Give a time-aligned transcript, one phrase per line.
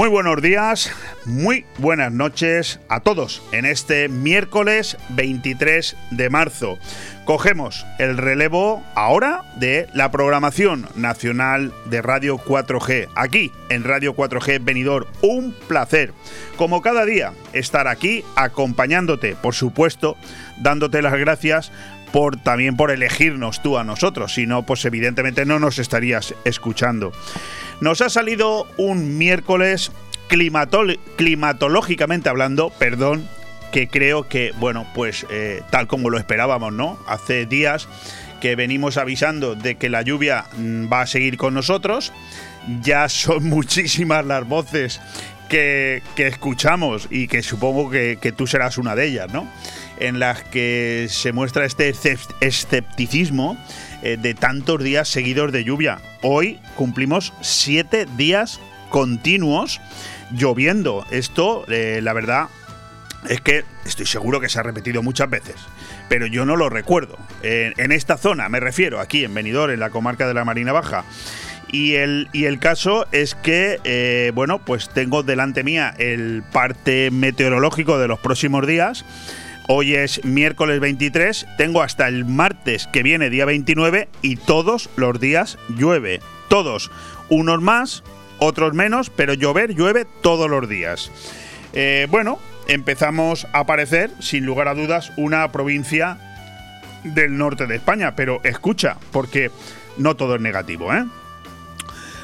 [0.00, 0.90] Muy buenos días,
[1.26, 6.78] muy buenas noches a todos en este miércoles 23 de marzo.
[7.26, 13.08] Cogemos el relevo ahora de la programación nacional de Radio 4G.
[13.14, 16.14] Aquí en Radio 4G Venidor, un placer.
[16.56, 20.16] Como cada día, estar aquí acompañándote, por supuesto,
[20.62, 21.72] dándote las gracias
[22.10, 27.12] por también por elegirnos tú a nosotros, si no, pues evidentemente no nos estarías escuchando.
[27.80, 29.90] Nos ha salido un miércoles
[30.28, 33.26] climatológicamente hablando, perdón,
[33.72, 36.98] que creo que, bueno, pues eh, tal como lo esperábamos, ¿no?
[37.06, 37.88] Hace días
[38.40, 42.12] que venimos avisando de que la lluvia mm, va a seguir con nosotros.
[42.82, 45.00] Ya son muchísimas las voces
[45.48, 49.48] que, escuchamos y que supongo que, que, tú serás una de ellas, ¿no?
[49.98, 51.92] En las que se muestra este
[52.40, 53.56] escepticismo
[54.02, 56.00] eh, de tantos días seguidos de lluvia.
[56.22, 59.80] Hoy cumplimos siete días continuos
[60.32, 61.06] lloviendo.
[61.10, 62.48] Esto, eh, la verdad,
[63.28, 65.56] es que estoy seguro que se ha repetido muchas veces,
[66.08, 67.18] pero yo no lo recuerdo.
[67.42, 71.04] en esta zona, me refiero, aquí en Benidorm, en la comarca de la Marina Baja.
[71.72, 77.10] Y el, y el caso es que, eh, bueno, pues tengo delante mía el parte
[77.12, 79.04] meteorológico de los próximos días.
[79.72, 85.20] Hoy es miércoles 23, tengo hasta el martes que viene, día 29, y todos los
[85.20, 86.18] días llueve.
[86.48, 86.90] Todos.
[87.28, 88.02] Unos más,
[88.40, 91.12] otros menos, pero llover llueve todos los días.
[91.72, 96.18] Eh, bueno, empezamos a aparecer, sin lugar a dudas, una provincia
[97.04, 98.16] del norte de España.
[98.16, 99.52] Pero escucha, porque
[99.98, 101.04] no todo es negativo, ¿eh?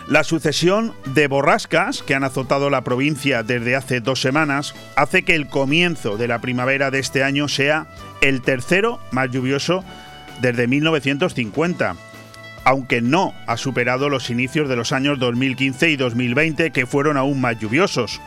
[0.08, 5.34] La sucesión de borrascas que han azotado la provincia desde hace dos semanas hace que
[5.34, 7.88] el comienzo de la primavera de este año sea
[8.20, 9.84] el tercero más lluvioso
[10.40, 11.96] desde 1950,
[12.64, 17.40] aunque no ha superado los inicios de los años 2015 y 2020 que fueron aún
[17.40, 18.20] más lluviosos.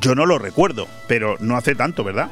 [0.00, 2.30] Yo no lo recuerdo, pero no hace tanto, ¿verdad?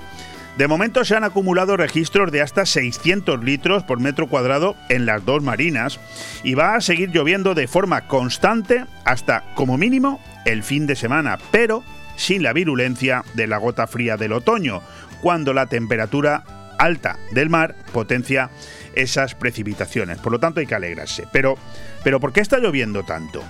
[0.56, 5.24] De momento se han acumulado registros de hasta 600 litros por metro cuadrado en las
[5.24, 5.98] dos marinas
[6.44, 11.38] y va a seguir lloviendo de forma constante hasta, como mínimo, el fin de semana,
[11.50, 11.82] pero
[12.16, 14.80] sin la virulencia de la gota fría del otoño,
[15.20, 16.44] cuando la temperatura
[16.78, 18.50] alta del mar potencia
[18.94, 20.18] esas precipitaciones.
[20.18, 21.26] Por lo tanto, hay que alegrarse.
[21.32, 21.56] Pero,
[22.04, 23.42] pero ¿por qué está lloviendo tanto?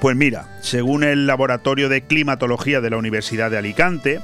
[0.00, 4.20] Pues mira, según el Laboratorio de Climatología de la Universidad de Alicante,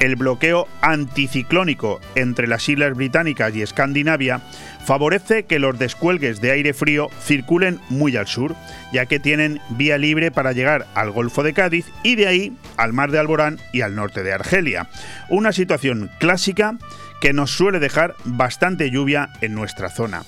[0.00, 4.40] el bloqueo anticiclónico entre las Islas Británicas y Escandinavia
[4.84, 8.54] favorece que los descuelgues de aire frío circulen muy al sur,
[8.92, 12.92] ya que tienen vía libre para llegar al Golfo de Cádiz y de ahí al
[12.92, 14.88] Mar de Alborán y al norte de Argelia.
[15.28, 16.76] Una situación clásica
[17.20, 20.24] que nos suele dejar bastante lluvia en nuestra zona.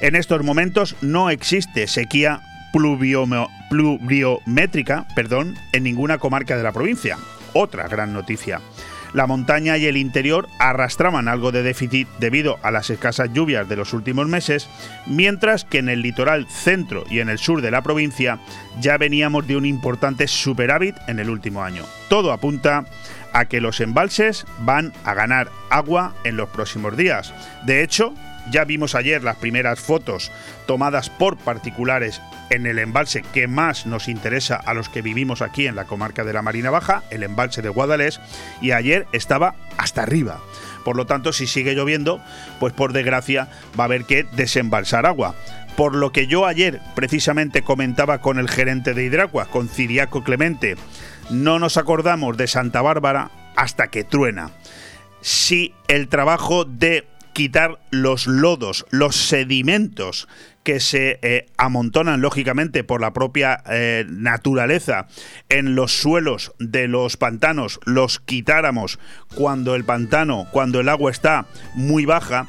[0.00, 2.42] En estos momentos no existe sequía
[3.70, 7.16] pluviométrica perdón, en ninguna comarca de la provincia.
[7.52, 8.60] Otra gran noticia.
[9.14, 13.76] La montaña y el interior arrastraban algo de déficit debido a las escasas lluvias de
[13.76, 14.68] los últimos meses,
[15.06, 18.38] mientras que en el litoral centro y en el sur de la provincia
[18.80, 21.84] ya veníamos de un importante superávit en el último año.
[22.10, 22.84] Todo apunta
[23.32, 27.32] a que los embalses van a ganar agua en los próximos días.
[27.64, 28.14] De hecho,
[28.50, 30.30] ya vimos ayer las primeras fotos
[30.66, 32.20] tomadas por particulares
[32.50, 36.24] en el embalse que más nos interesa a los que vivimos aquí en la comarca
[36.24, 38.20] de la Marina Baja, el embalse de Guadalés,
[38.60, 40.40] y ayer estaba hasta arriba.
[40.84, 42.20] Por lo tanto, si sigue lloviendo,
[42.60, 43.48] pues por desgracia
[43.78, 45.34] va a haber que desembalsar agua.
[45.76, 50.76] Por lo que yo ayer precisamente comentaba con el gerente de Hidracua, con Ciriaco Clemente,
[51.30, 54.50] no nos acordamos de Santa Bárbara hasta que truena.
[55.20, 57.06] Si el trabajo de
[57.38, 60.26] quitar los lodos, los sedimentos
[60.64, 65.06] que se eh, amontonan lógicamente por la propia eh, naturaleza
[65.48, 68.98] en los suelos de los pantanos, los quitáramos
[69.36, 72.48] cuando el pantano, cuando el agua está muy baja,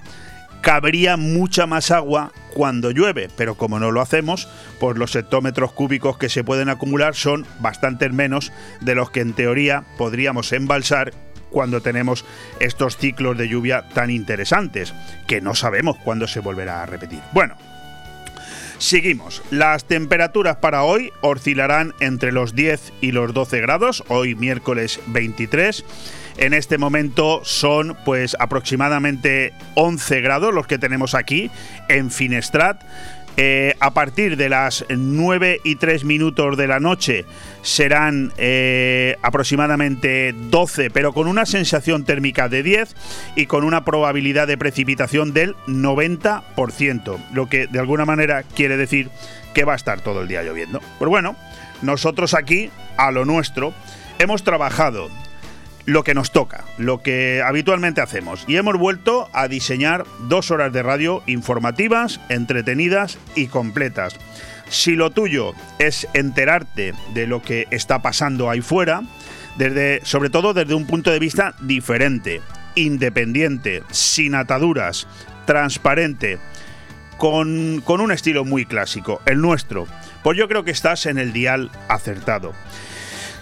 [0.61, 4.47] cabría mucha más agua cuando llueve, pero como no lo hacemos,
[4.79, 8.51] pues los hectómetros cúbicos que se pueden acumular son bastante menos
[8.81, 11.13] de los que en teoría podríamos embalsar
[11.49, 12.25] cuando tenemos
[12.59, 14.93] estos ciclos de lluvia tan interesantes,
[15.27, 17.19] que no sabemos cuándo se volverá a repetir.
[17.33, 17.55] Bueno,
[18.79, 19.43] Seguimos.
[19.51, 25.83] Las temperaturas para hoy oscilarán entre los 10 y los 12 grados, hoy miércoles 23.
[26.37, 31.51] En este momento son pues aproximadamente 11 grados los que tenemos aquí
[31.89, 32.81] en Finestrat.
[33.41, 37.23] Eh, a partir de las 9 y 3 minutos de la noche
[37.61, 42.93] serán eh, aproximadamente 12, pero con una sensación térmica de 10
[43.37, 49.09] y con una probabilidad de precipitación del 90%, lo que de alguna manera quiere decir
[49.53, 50.81] que va a estar todo el día lloviendo.
[50.97, 51.37] Pues bueno,
[51.81, 53.73] nosotros aquí, a lo nuestro,
[54.17, 55.09] hemos trabajado
[55.89, 58.45] lo que nos toca, lo que habitualmente hacemos.
[58.47, 64.15] Y hemos vuelto a diseñar dos horas de radio informativas, entretenidas y completas.
[64.69, 69.01] Si lo tuyo es enterarte de lo que está pasando ahí fuera,
[70.03, 72.41] sobre todo desde un punto de vista diferente,
[72.75, 75.07] independiente, sin ataduras,
[75.45, 76.37] transparente,
[77.17, 79.87] con, con un estilo muy clásico, el nuestro,
[80.21, 82.53] pues yo creo que estás en el dial acertado.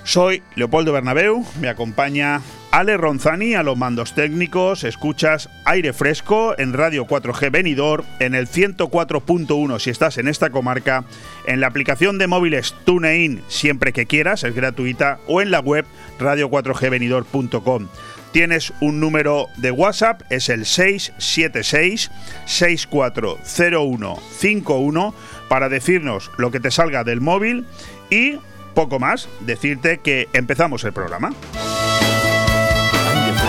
[0.07, 6.71] Soy Leopoldo Bernabeu, me acompaña Ale Ronzani a los mandos técnicos, escuchas aire fresco en
[6.71, 11.04] Radio 4G Venidor, en el 104.1 si estás en esta comarca,
[11.45, 15.86] en la aplicación de móviles TuneIn siempre que quieras, es gratuita, o en la web
[16.19, 17.89] radio4gvenidor.com.
[18.31, 22.12] Tienes un número de WhatsApp, es el 676
[22.45, 25.13] 640151
[25.50, 27.65] para decirnos lo que te salga del móvil
[28.09, 28.38] y
[28.78, 31.34] poco más, decirte que empezamos el programa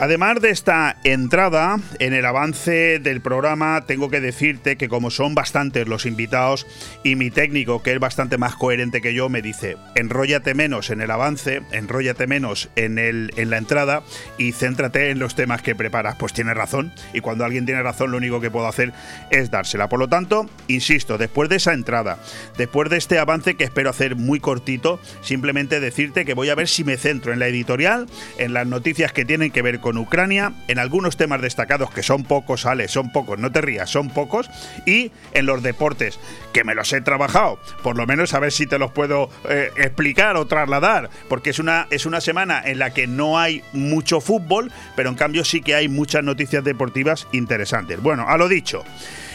[0.00, 5.34] Además de esta entrada, en el avance del programa tengo que decirte que como son
[5.34, 6.68] bastantes los invitados
[7.02, 11.00] y mi técnico, que es bastante más coherente que yo, me dice, enróllate menos en
[11.00, 14.04] el avance, enróllate menos en, el, en la entrada
[14.38, 16.14] y céntrate en los temas que preparas.
[16.14, 18.92] Pues tiene razón y cuando alguien tiene razón lo único que puedo hacer
[19.32, 19.88] es dársela.
[19.88, 22.18] Por lo tanto, insisto, después de esa entrada,
[22.56, 26.68] después de este avance que espero hacer muy cortito, simplemente decirte que voy a ver
[26.68, 28.06] si me centro en la editorial,
[28.38, 32.02] en las noticias que tienen que ver con con Ucrania, en algunos temas destacados, que
[32.02, 34.50] son pocos, Ale, son pocos, no te rías, son pocos,
[34.84, 36.20] y en los deportes,
[36.52, 39.70] que me los he trabajado, por lo menos a ver si te los puedo eh,
[39.78, 44.20] explicar o trasladar, porque es una, es una semana en la que no hay mucho
[44.20, 48.02] fútbol, pero en cambio sí que hay muchas noticias deportivas interesantes.
[48.02, 48.84] Bueno, a lo dicho,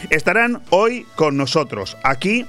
[0.08, 2.46] estarán hoy con nosotros aquí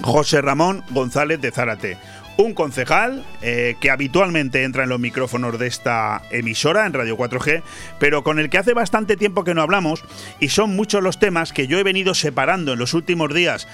[0.00, 1.98] José Ramón González de Zárate
[2.38, 7.62] un concejal eh, que habitualmente entra en los micrófonos de esta emisora, en Radio 4G,
[7.98, 10.04] pero con el que hace bastante tiempo que no hablamos
[10.38, 13.66] y son muchos los temas que yo he venido separando en los últimos días,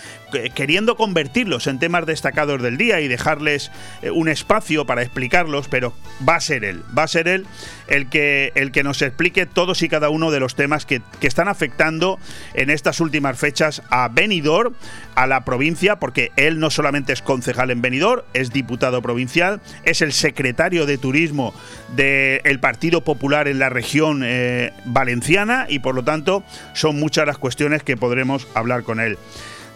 [0.54, 3.70] queriendo convertirlos en temas destacados del día y dejarles
[4.00, 5.92] eh, un espacio para explicarlos, pero
[6.26, 7.46] va a ser él, va a ser él
[7.86, 11.26] el que, el que nos explique todos y cada uno de los temas que, que
[11.26, 12.18] están afectando
[12.54, 14.72] en estas últimas fechas a Benidorm,
[15.16, 20.00] a la provincia, porque él no solamente es concejal en Benidorm, es diputado provincial, es
[20.00, 21.52] el secretario de turismo
[21.94, 26.42] del Partido Popular en la región eh, valenciana y por lo tanto
[26.72, 29.18] son muchas las cuestiones que podremos hablar con él.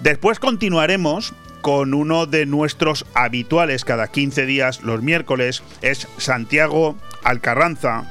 [0.00, 8.04] Después continuaremos con uno de nuestros habituales cada 15 días los miércoles, es Santiago Alcarranza.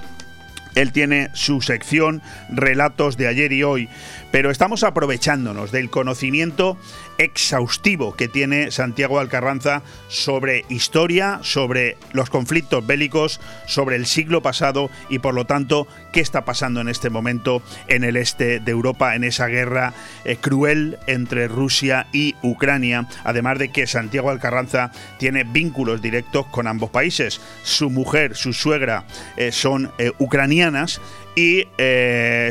[0.76, 3.90] Él tiene su sección Relatos de ayer y hoy,
[4.32, 6.78] pero estamos aprovechándonos del conocimiento
[7.18, 14.90] exhaustivo que tiene Santiago Alcarranza sobre historia, sobre los conflictos bélicos, sobre el siglo pasado
[15.10, 19.16] y por lo tanto qué está pasando en este momento en el este de Europa,
[19.16, 19.94] en esa guerra
[20.26, 26.68] eh, cruel entre Rusia y Ucrania, además de que Santiago Alcarranza tiene vínculos directos con
[26.68, 27.42] ambos países.
[27.64, 29.06] Su mujer, su suegra
[29.38, 31.02] eh, son eh, ucranianas
[31.36, 31.66] y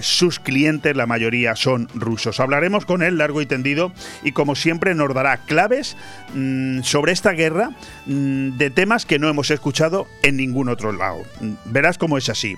[0.00, 2.38] sus clientes, la mayoría son rusos.
[2.38, 3.92] Hablaremos con él largo y tendido
[4.23, 5.97] y como siempre nos dará claves
[6.35, 7.71] mm, sobre esta guerra
[8.07, 11.23] mm, de temas que no hemos escuchado en ningún otro lado.
[11.67, 12.57] Verás cómo es así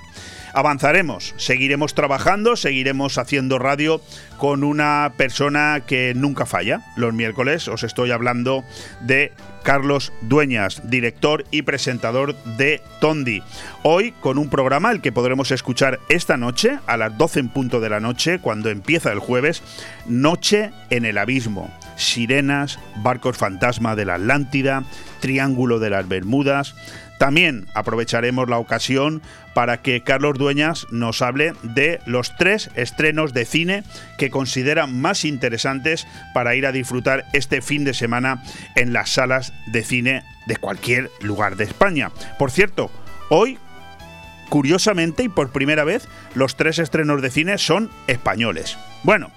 [0.53, 4.01] avanzaremos, seguiremos trabajando, seguiremos haciendo radio
[4.39, 6.81] con una persona que nunca falla.
[6.97, 8.65] Los miércoles os estoy hablando
[9.01, 13.43] de Carlos Dueñas, director y presentador de Tondi.
[13.83, 17.81] Hoy con un programa el que podremos escuchar esta noche a las 12 en punto
[17.81, 19.63] de la noche, cuando empieza el jueves,
[20.07, 21.71] Noche en el Abismo.
[21.99, 24.85] Sirenas, barcos fantasma de la Atlántida,
[25.21, 26.75] Triángulo de las Bermudas,
[27.19, 29.21] también aprovecharemos la ocasión
[29.53, 33.83] para que Carlos Dueñas nos hable de los tres estrenos de cine
[34.19, 38.43] que considera más interesantes para ir a disfrutar este fin de semana
[38.77, 42.13] en las salas de cine de cualquier lugar de España.
[42.39, 42.91] Por cierto,
[43.31, 43.59] hoy,
[44.49, 48.79] curiosamente y por primera vez, los tres estrenos de cine son españoles.
[49.03, 49.33] Bueno,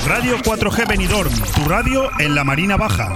[0.08, 3.16] Radio 4G Benidorm, tu radio en la Marina Baja.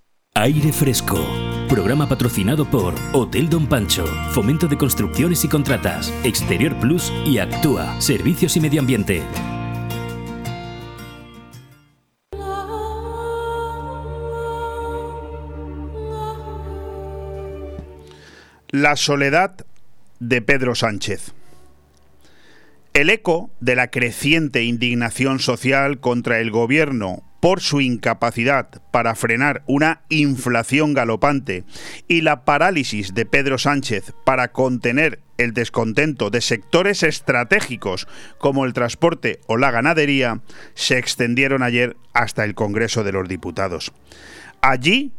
[0.33, 1.19] Aire Fresco.
[1.67, 7.99] Programa patrocinado por Hotel Don Pancho, Fomento de Construcciones y Contratas, Exterior Plus y Actúa,
[7.99, 9.23] Servicios y Medio Ambiente.
[18.69, 19.65] La soledad
[20.21, 21.33] de Pedro Sánchez.
[22.93, 29.63] El eco de la creciente indignación social contra el gobierno por su incapacidad para frenar
[29.65, 31.65] una inflación galopante
[32.07, 38.07] y la parálisis de Pedro Sánchez para contener el descontento de sectores estratégicos
[38.37, 40.39] como el transporte o la ganadería,
[40.75, 43.91] se extendieron ayer hasta el Congreso de los Diputados.
[44.61, 45.11] Allí,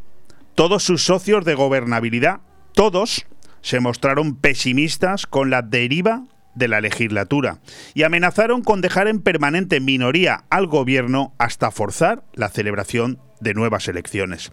[0.55, 2.39] todos sus socios de gobernabilidad,
[2.73, 3.25] todos,
[3.61, 6.23] se mostraron pesimistas con la deriva
[6.55, 7.59] de la legislatura
[7.93, 13.87] y amenazaron con dejar en permanente minoría al gobierno hasta forzar la celebración de nuevas
[13.87, 14.51] elecciones.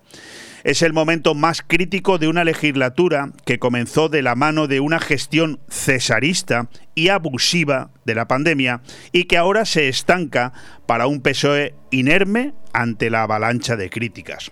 [0.65, 5.01] Es el momento más crítico de una legislatura que comenzó de la mano de una
[5.01, 10.53] gestión cesarista y abusiva de la pandemia y que ahora se estanca
[10.87, 14.51] para un PSOE inerme ante la avalancha de críticas.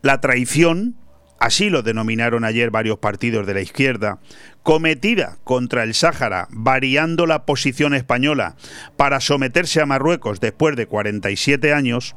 [0.00, 0.96] La traición
[1.44, 4.18] así lo denominaron ayer varios partidos de la izquierda,
[4.62, 8.56] cometida contra el Sáhara, variando la posición española
[8.96, 12.16] para someterse a Marruecos después de 47 años,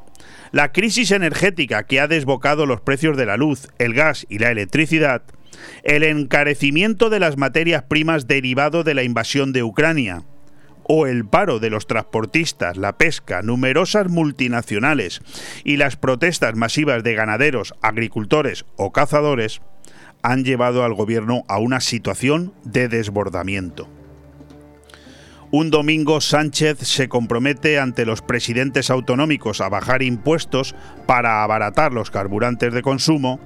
[0.54, 4.50] la crisis energética que ha desbocado los precios de la luz, el gas y la
[4.50, 5.24] electricidad,
[5.84, 10.24] el encarecimiento de las materias primas derivado de la invasión de Ucrania,
[10.88, 15.22] o el paro de los transportistas, la pesca, numerosas multinacionales
[15.64, 19.62] y las protestas masivas de ganaderos, agricultores o cazadores
[20.24, 23.88] han llevado al gobierno a una situación de desbordamiento.
[25.50, 30.76] Un domingo Sánchez se compromete ante los presidentes autonómicos a bajar impuestos
[31.06, 33.40] para abaratar los carburantes de consumo,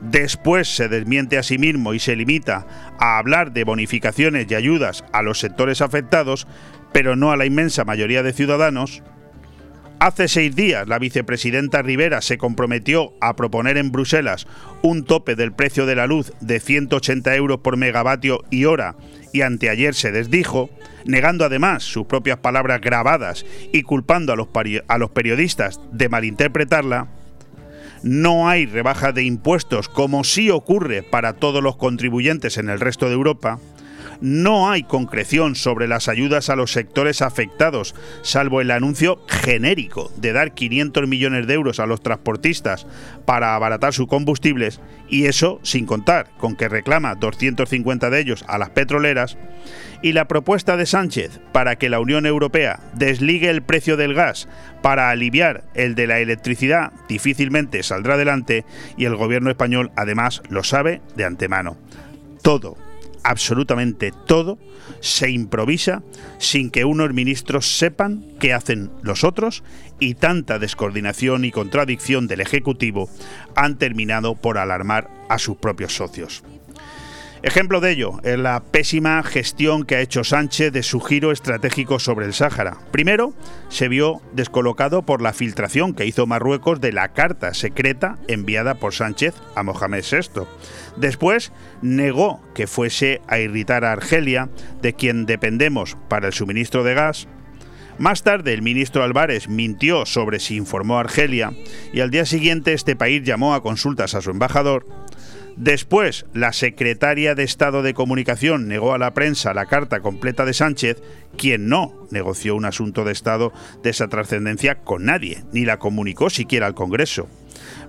[0.00, 2.66] después se desmiente a sí mismo y se limita
[3.00, 6.46] a hablar de bonificaciones y ayudas a los sectores afectados,
[6.92, 9.02] pero no a la inmensa mayoría de ciudadanos,
[10.00, 14.46] Hace seis días la vicepresidenta Rivera se comprometió a proponer en Bruselas
[14.80, 18.96] un tope del precio de la luz de 180 euros por megavatio y hora
[19.34, 20.70] y anteayer se desdijo,
[21.04, 23.44] negando además sus propias palabras grabadas
[23.74, 24.48] y culpando a los,
[24.88, 27.08] a los periodistas de malinterpretarla,
[28.02, 33.06] no hay rebaja de impuestos como sí ocurre para todos los contribuyentes en el resto
[33.06, 33.58] de Europa,
[34.20, 40.32] No hay concreción sobre las ayudas a los sectores afectados, salvo el anuncio genérico de
[40.32, 42.86] dar 500 millones de euros a los transportistas
[43.24, 48.58] para abaratar sus combustibles, y eso sin contar con que reclama 250 de ellos a
[48.58, 49.38] las petroleras,
[50.02, 54.48] y la propuesta de Sánchez para que la Unión Europea desligue el precio del gas
[54.82, 58.64] para aliviar el de la electricidad difícilmente saldrá adelante
[58.96, 61.76] y el gobierno español además lo sabe de antemano.
[62.42, 62.76] Todo,
[63.24, 64.58] absolutamente todo,
[65.00, 66.02] se improvisa
[66.38, 69.62] sin que unos ministros sepan qué hacen los otros
[69.98, 73.08] y tanta descoordinación y contradicción del Ejecutivo
[73.54, 76.42] han terminado por alarmar a sus propios socios.
[77.42, 81.98] Ejemplo de ello es la pésima gestión que ha hecho Sánchez de su giro estratégico
[81.98, 82.76] sobre el Sáhara.
[82.90, 83.32] Primero,
[83.70, 88.92] se vio descolocado por la filtración que hizo Marruecos de la carta secreta enviada por
[88.92, 90.42] Sánchez a Mohamed VI.
[90.98, 94.50] Después, negó que fuese a irritar a Argelia,
[94.82, 97.26] de quien dependemos para el suministro de gas,
[98.00, 101.52] más tarde, el ministro Álvarez mintió sobre si informó a Argelia
[101.92, 104.86] y al día siguiente este país llamó a consultas a su embajador
[105.60, 110.54] Después, la secretaria de Estado de Comunicación negó a la prensa la carta completa de
[110.54, 111.02] Sánchez,
[111.36, 113.52] quien no negoció un asunto de Estado
[113.82, 117.28] de esa trascendencia con nadie, ni la comunicó siquiera al Congreso.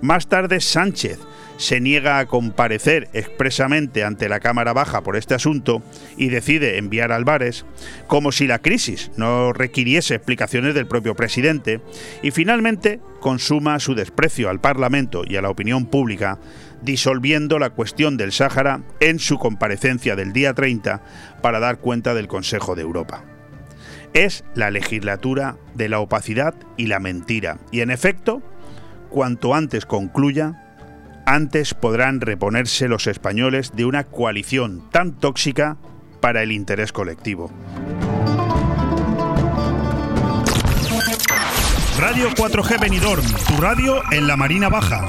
[0.02, 1.18] Más tarde, Sánchez
[1.56, 5.82] se niega a comparecer expresamente ante la Cámara Baja por este asunto
[6.18, 7.64] y decide enviar a Álvarez,
[8.06, 11.80] como si la crisis no requiriese explicaciones del propio presidente,
[12.22, 16.38] y finalmente consuma su desprecio al Parlamento y a la opinión pública,
[16.82, 21.02] disolviendo la cuestión del Sáhara en su comparecencia del día 30
[21.40, 23.24] para dar cuenta del Consejo de Europa.
[24.14, 28.42] Es la legislatura de la opacidad y la mentira, y en efecto,
[29.08, 30.62] cuanto antes concluya,
[31.24, 35.76] antes podrán reponerse los españoles de una coalición tan tóxica
[36.20, 37.50] para el interés colectivo.
[41.98, 45.08] Radio 4G Benidorm, tu radio en la Marina Baja.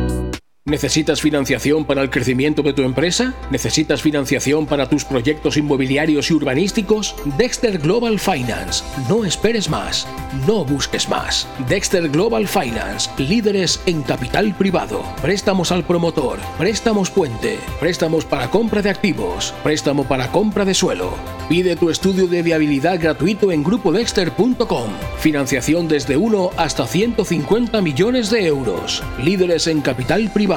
[0.65, 3.33] ¿Necesitas financiación para el crecimiento de tu empresa?
[3.49, 7.15] ¿Necesitas financiación para tus proyectos inmobiliarios y urbanísticos?
[7.35, 8.83] Dexter Global Finance.
[9.09, 10.07] No esperes más.
[10.45, 11.47] No busques más.
[11.67, 13.09] Dexter Global Finance.
[13.17, 15.01] Líderes en capital privado.
[15.23, 16.37] Préstamos al promotor.
[16.59, 17.57] Préstamos puente.
[17.79, 19.55] Préstamos para compra de activos.
[19.63, 21.15] Préstamo para compra de suelo.
[21.49, 24.91] Pide tu estudio de viabilidad gratuito en grupodexter.com.
[25.17, 29.03] Financiación desde 1 hasta 150 millones de euros.
[29.23, 30.50] Líderes en capital privado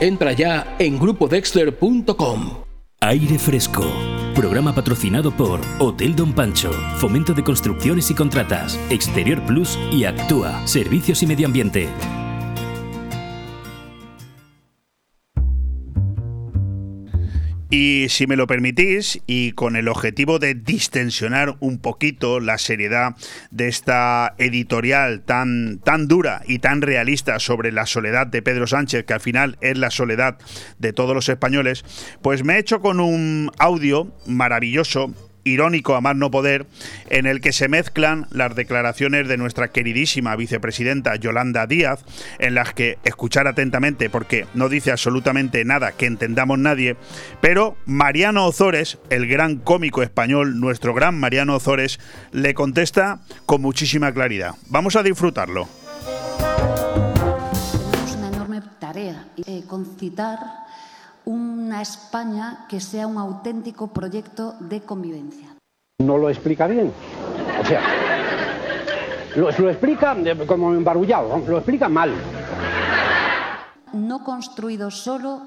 [0.00, 2.50] Entra ya en grupodexter.com.
[3.00, 3.84] Aire Fresco.
[4.34, 10.66] Programa patrocinado por Hotel Don Pancho, Fomento de Construcciones y Contratas, Exterior Plus y Actúa,
[10.66, 11.88] Servicios y Medio Ambiente.
[17.72, 23.14] Y si me lo permitís, y con el objetivo de distensionar un poquito la seriedad
[23.52, 29.04] de esta editorial tan, tan dura y tan realista sobre la soledad de Pedro Sánchez,
[29.04, 30.36] que al final es la soledad
[30.80, 31.84] de todos los españoles,
[32.22, 36.66] pues me he hecho con un audio maravilloso irónico a más no poder,
[37.08, 42.04] en el que se mezclan las declaraciones de nuestra queridísima vicepresidenta Yolanda Díaz,
[42.38, 46.96] en las que escuchar atentamente porque no dice absolutamente nada que entendamos nadie,
[47.40, 52.00] pero Mariano Ozores, el gran cómico español, nuestro gran Mariano Ozores,
[52.32, 54.54] le contesta con muchísima claridad.
[54.68, 55.68] Vamos a disfrutarlo.
[57.90, 60.38] Tenemos una enorme tarea, eh, concitar
[61.30, 65.54] una España que sea un auténtico proyecto de convivencia.
[66.00, 66.92] No lo explica bien.
[67.60, 67.80] O sea,
[69.36, 70.16] lo, explica
[70.46, 72.12] como embarullado, lo explica mal.
[73.92, 75.42] No construido solo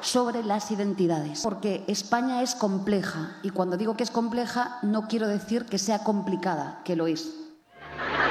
[0.00, 5.26] sobre las identidades, porque España es compleja y cuando digo que es compleja no quiero
[5.26, 7.34] decir que sea complicada, que lo es.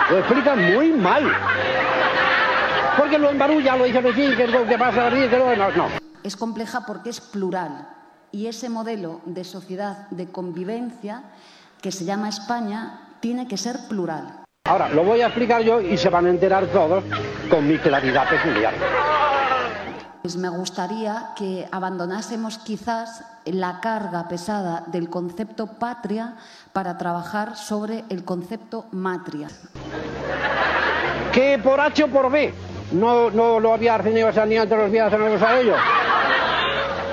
[0.09, 1.31] Lo explica muy mal.
[2.97, 7.09] Porque lo embarulla, lo dice así, que, que pasa, que no, no es compleja porque
[7.09, 7.87] es plural
[8.31, 11.23] y ese modelo de sociedad de convivencia
[11.81, 14.43] que se llama España tiene que ser plural.
[14.65, 17.03] Ahora, lo voy a explicar yo y se van a enterar todos
[17.49, 18.73] con mi claridad peculiar.
[20.21, 26.35] Pues me gustaría que abandonásemos quizás la carga pesada del concepto patria
[26.73, 29.47] para trabajar sobre el concepto matria.
[31.31, 32.53] Que por H o por B
[32.91, 35.77] no, no lo había tenido ni antes los días a ellos.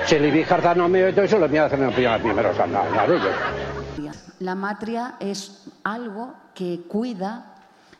[0.05, 3.35] Se le vi no me y todo eso, lo había tenido primero a ellos.
[4.39, 7.53] La matria es algo que cuida,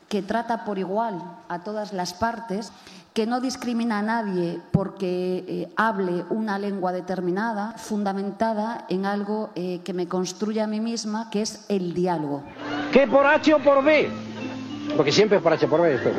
[0.07, 2.71] que trata por igual a todas las partes
[3.13, 9.79] que no discrimina a nadie porque eh, hable una lengua determinada, fundamentada en algo eh,
[9.85, 12.43] que me construye a mí misma, que es el diálogo.
[12.91, 14.09] ¿Qué por H o por B?
[14.97, 16.09] Porque siempre es por H o por B esto.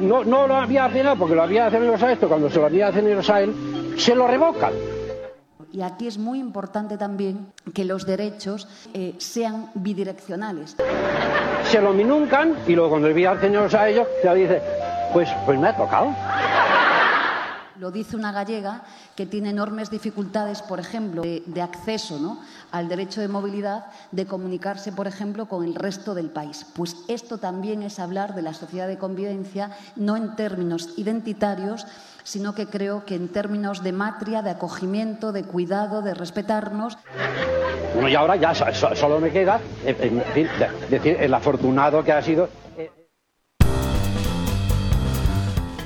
[0.00, 3.40] No, no, lo había final porque lo había a esto, cuando se lo había a
[3.40, 4.72] él, se lo revocan.
[5.74, 10.76] Y aquí es muy importante también que los derechos eh, sean bidireccionales.
[11.64, 14.62] Se lo minuncan y luego cuando el señor a ellos, se dice,
[15.12, 16.14] pues, pues me ha tocado.
[17.80, 18.82] Lo dice una gallega
[19.16, 22.38] que tiene enormes dificultades, por ejemplo, de, acceso ¿no?
[22.74, 26.66] Al derecho de movilidad, de comunicarse, por ejemplo, con el resto del país.
[26.74, 31.86] Pues esto también es hablar de la sociedad de convivencia, no en términos identitarios,
[32.24, 36.98] sino que creo que en términos de matria, de acogimiento, de cuidado, de respetarnos.
[37.94, 39.60] Bueno, y ahora ya solo me queda
[40.90, 42.48] decir el afortunado que ha sido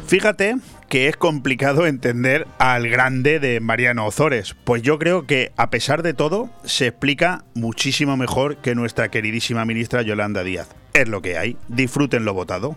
[0.06, 0.56] Fíjate
[0.88, 6.02] que es complicado entender al grande de Mariano Ozores, pues yo creo que a pesar
[6.02, 10.68] de todo se explica muchísimo mejor que nuestra queridísima ministra Yolanda Díaz.
[10.94, 12.76] Es lo que hay, disfrútenlo votado.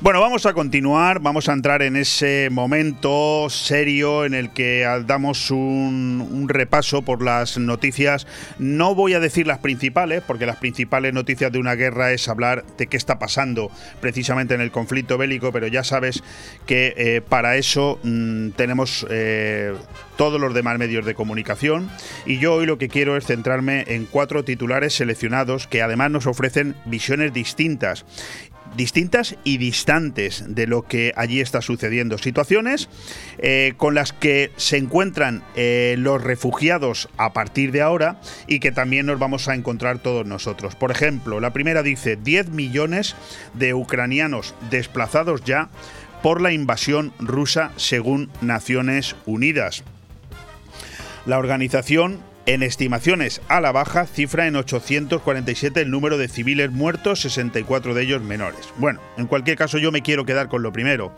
[0.00, 5.50] Bueno, vamos a continuar, vamos a entrar en ese momento serio en el que damos
[5.50, 8.24] un, repaso por las noticias.
[8.60, 12.64] No voy a decir las principales, porque las principales noticias de una guerra es hablar
[12.78, 16.22] de qué está pasando precisamente en el conflicto bélico, pero ya sabes
[16.64, 19.74] que eh, para eso mm, tenemos eh,
[20.16, 21.88] todos los demás medios de comunicación
[22.24, 26.26] y yo hoy lo que quiero es centrarme en cuatro titulares seleccionados que además nos
[26.26, 28.04] ofrecen visiones distintas
[28.76, 32.18] distintas y distantes de lo que allí está sucediendo.
[32.18, 32.88] Situaciones
[33.38, 38.72] eh, con las que se encuentran eh, los refugiados a partir de ahora y que
[38.72, 40.74] también nos vamos a encontrar todos nosotros.
[40.74, 43.16] Por ejemplo, la primera dice 10 millones
[43.54, 45.70] de ucranianos desplazados ya
[46.22, 49.84] por la invasión rusa según Naciones Unidas.
[51.26, 57.20] La organización en estimaciones a la baja, cifra en 847 el número de civiles muertos,
[57.20, 58.72] 64 de ellos menores.
[58.78, 61.14] Bueno, en cualquier caso yo me quiero quedar con lo primero.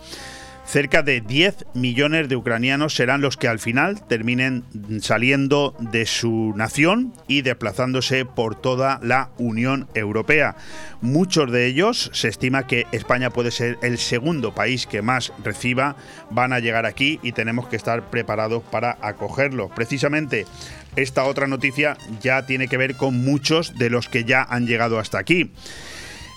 [0.64, 4.64] Cerca de 10 millones de ucranianos serán los que al final terminen
[5.00, 10.56] saliendo de su nación y desplazándose por toda la Unión Europea.
[11.00, 15.96] Muchos de ellos se estima que España puede ser el segundo país que más reciba,
[16.30, 19.72] van a llegar aquí y tenemos que estar preparados para acogerlos.
[19.74, 20.46] Precisamente
[20.96, 24.98] esta otra noticia ya tiene que ver con muchos de los que ya han llegado
[24.98, 25.50] hasta aquí.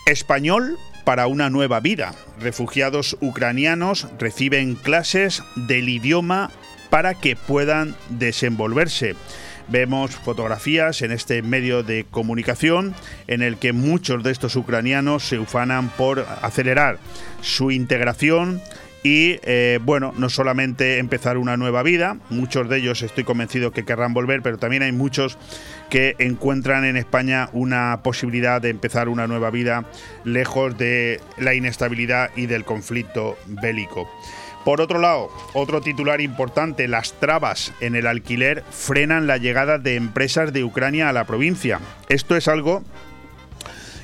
[0.05, 2.13] Español para una nueva vida.
[2.39, 6.51] Refugiados ucranianos reciben clases del idioma
[6.89, 9.15] para que puedan desenvolverse.
[9.67, 12.93] Vemos fotografías en este medio de comunicación
[13.27, 16.99] en el que muchos de estos ucranianos se ufanan por acelerar
[17.41, 18.61] su integración
[19.03, 23.83] y eh, bueno, no solamente empezar una nueva vida, muchos de ellos estoy convencido que
[23.83, 25.37] querrán volver, pero también hay muchos
[25.89, 29.85] que encuentran en España una posibilidad de empezar una nueva vida
[30.23, 34.09] lejos de la inestabilidad y del conflicto bélico.
[34.63, 39.95] Por otro lado, otro titular importante, las trabas en el alquiler frenan la llegada de
[39.95, 41.81] empresas de Ucrania a la provincia.
[42.07, 42.81] Esto es algo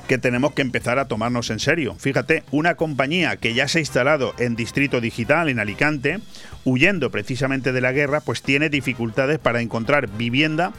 [0.09, 1.95] que tenemos que empezar a tomarnos en serio.
[1.99, 6.19] Fíjate, una compañía que ya se ha instalado en Distrito Digital, en Alicante,
[6.65, 10.73] huyendo precisamente de la guerra, pues tiene dificultades para encontrar vivienda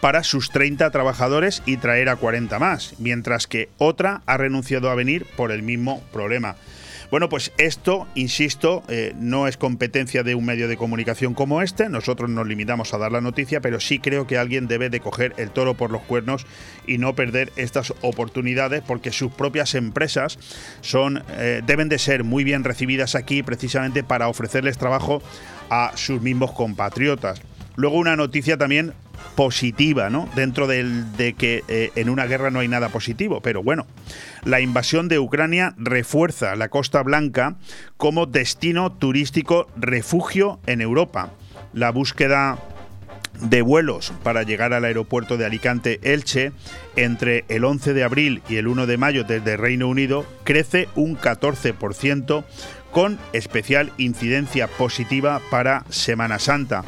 [0.00, 4.96] para sus 30 trabajadores y traer a 40 más, mientras que otra ha renunciado a
[4.96, 6.56] venir por el mismo problema.
[7.14, 11.88] Bueno, pues esto, insisto, eh, no es competencia de un medio de comunicación como este.
[11.88, 15.32] Nosotros nos limitamos a dar la noticia, pero sí creo que alguien debe de coger
[15.36, 16.44] el toro por los cuernos
[16.88, 20.40] y no perder estas oportunidades porque sus propias empresas
[20.80, 25.22] son, eh, deben de ser muy bien recibidas aquí precisamente para ofrecerles trabajo
[25.70, 27.40] a sus mismos compatriotas.
[27.76, 28.92] Luego una noticia también
[29.34, 30.28] positiva, ¿no?
[30.34, 33.86] Dentro de que eh, en una guerra no hay nada positivo, pero bueno,
[34.44, 37.56] la invasión de Ucrania refuerza la Costa Blanca
[37.96, 41.30] como destino turístico refugio en Europa.
[41.72, 42.58] La búsqueda
[43.40, 46.52] de vuelos para llegar al aeropuerto de Alicante Elche
[46.96, 51.18] entre el 11 de abril y el 1 de mayo desde Reino Unido crece un
[51.18, 52.44] 14%
[52.92, 56.84] con especial incidencia positiva para Semana Santa.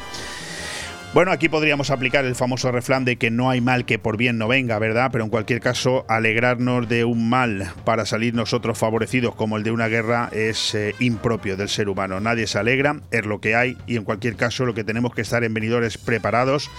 [1.13, 4.37] Bueno, aquí podríamos aplicar el famoso refrán de que no hay mal que por bien
[4.37, 5.09] no venga, ¿verdad?
[5.11, 9.71] Pero en cualquier caso, alegrarnos de un mal para salir nosotros favorecidos como el de
[9.71, 12.19] una guerra es eh, impropio del ser humano.
[12.19, 15.21] Nadie se alegra, es lo que hay y en cualquier caso lo que tenemos que
[15.21, 16.69] estar en venidores preparados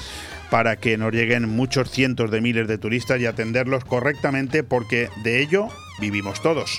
[0.50, 5.40] para que nos lleguen muchos cientos de miles de turistas y atenderlos correctamente porque de
[5.40, 5.68] ello
[6.00, 6.78] vivimos todos.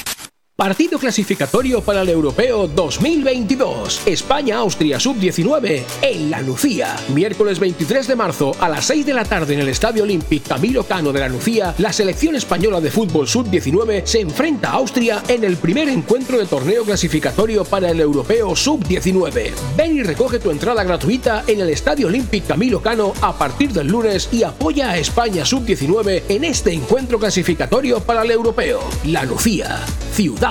[0.61, 4.03] Partido clasificatorio para el Europeo 2022.
[4.05, 6.95] España-Austria Sub-19 en La Lucía.
[7.15, 10.83] Miércoles 23 de marzo a las 6 de la tarde en el Estadio Olímpico Camilo
[10.83, 15.43] Cano de La Lucía, la selección española de fútbol Sub-19 se enfrenta a Austria en
[15.43, 19.53] el primer encuentro de torneo clasificatorio para el Europeo Sub-19.
[19.75, 23.87] Ven y recoge tu entrada gratuita en el Estadio Olímpico Camilo Cano a partir del
[23.87, 28.81] lunes y apoya a España Sub-19 en este encuentro clasificatorio para el Europeo.
[29.05, 30.50] La Lucía, ciudad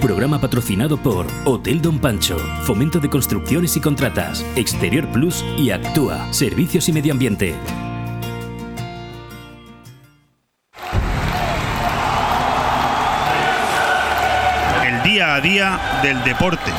[0.00, 6.32] Programa patrocinado por Hotel Don Pancho, Fomento de Construcciones y Contratas, Exterior Plus y Actúa,
[6.32, 7.56] Servicios y Medio Ambiente.
[14.86, 16.70] El día a día del deporte.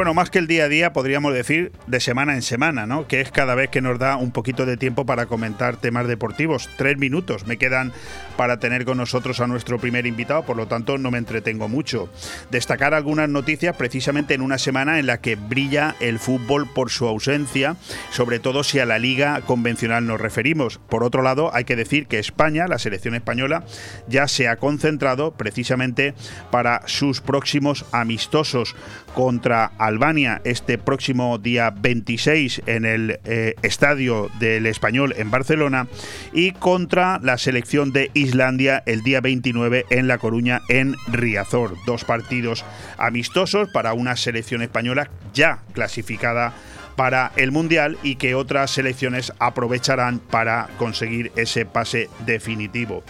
[0.00, 3.06] Bueno, más que el día a día, podríamos decir de semana en semana, ¿no?
[3.06, 6.70] Que es cada vez que nos da un poquito de tiempo para comentar temas deportivos.
[6.78, 7.92] Tres minutos me quedan
[8.38, 12.08] para tener con nosotros a nuestro primer invitado, por lo tanto no me entretengo mucho.
[12.50, 17.06] Destacar algunas noticias precisamente en una semana en la que brilla el fútbol por su
[17.06, 17.76] ausencia,
[18.10, 20.78] sobre todo si a la liga convencional nos referimos.
[20.78, 23.64] Por otro lado, hay que decir que España, la selección española,
[24.08, 26.14] ya se ha concentrado precisamente
[26.50, 28.74] para sus próximos amistosos
[29.14, 35.88] contra Albania este próximo día 26 en el eh, Estadio del Español en Barcelona
[36.32, 41.76] y contra la selección de Islandia el día 29 en La Coruña en Riazor.
[41.86, 42.64] Dos partidos
[42.98, 46.54] amistosos para una selección española ya clasificada
[46.96, 53.02] para el Mundial y que otras selecciones aprovecharán para conseguir ese pase definitivo.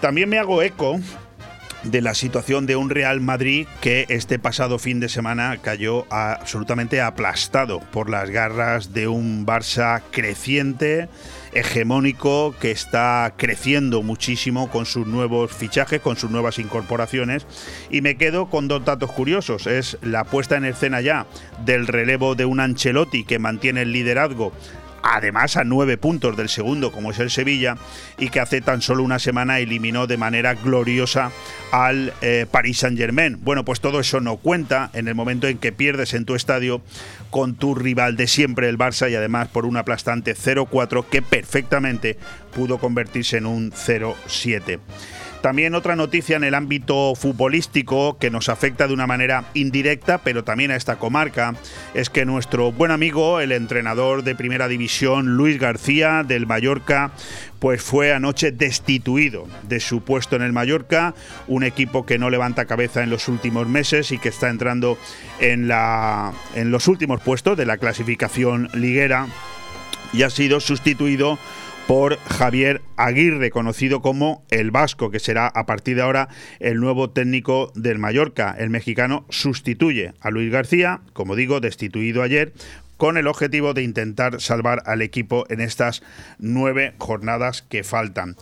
[0.00, 1.00] También me hago eco
[1.90, 7.00] de la situación de un Real Madrid que este pasado fin de semana cayó absolutamente
[7.00, 11.08] aplastado por las garras de un Barça creciente,
[11.52, 17.46] hegemónico, que está creciendo muchísimo con sus nuevos fichajes, con sus nuevas incorporaciones.
[17.90, 19.66] Y me quedo con dos datos curiosos.
[19.66, 21.26] Es la puesta en escena ya
[21.64, 24.52] del relevo de un Ancelotti que mantiene el liderazgo
[25.14, 27.76] además a nueve puntos del segundo, como es el Sevilla,
[28.18, 31.30] y que hace tan solo una semana eliminó de manera gloriosa
[31.72, 33.38] al eh, Paris Saint Germain.
[33.42, 36.82] Bueno, pues todo eso no cuenta en el momento en que pierdes en tu estadio
[37.30, 42.16] con tu rival de siempre, el Barça, y además por un aplastante 0-4 que perfectamente
[42.54, 44.78] pudo convertirse en un 0-7.
[45.46, 50.42] También otra noticia en el ámbito futbolístico que nos afecta de una manera indirecta, pero
[50.42, 51.54] también a esta comarca,
[51.94, 57.12] es que nuestro buen amigo, el entrenador de primera división, Luis García, del Mallorca,
[57.60, 61.14] pues fue anoche destituido de su puesto en el Mallorca,
[61.46, 64.98] un equipo que no levanta cabeza en los últimos meses y que está entrando
[65.38, 69.28] en, la, en los últimos puestos de la clasificación liguera
[70.12, 71.38] y ha sido sustituido
[71.86, 77.10] por Javier Aguirre, conocido como el Vasco, que será a partir de ahora el nuevo
[77.10, 78.54] técnico del Mallorca.
[78.58, 82.52] El mexicano sustituye a Luis García, como digo, destituido ayer,
[82.96, 86.02] con el objetivo de intentar salvar al equipo en estas
[86.38, 88.36] nueve jornadas que faltan.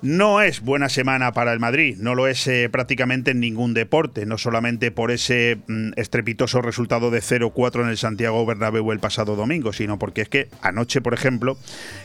[0.00, 4.26] No es buena semana para el Madrid, no lo es eh, prácticamente en ningún deporte,
[4.26, 9.34] no solamente por ese mm, estrepitoso resultado de 0-4 en el Santiago Bernabéu el pasado
[9.34, 11.58] domingo, sino porque es que anoche, por ejemplo,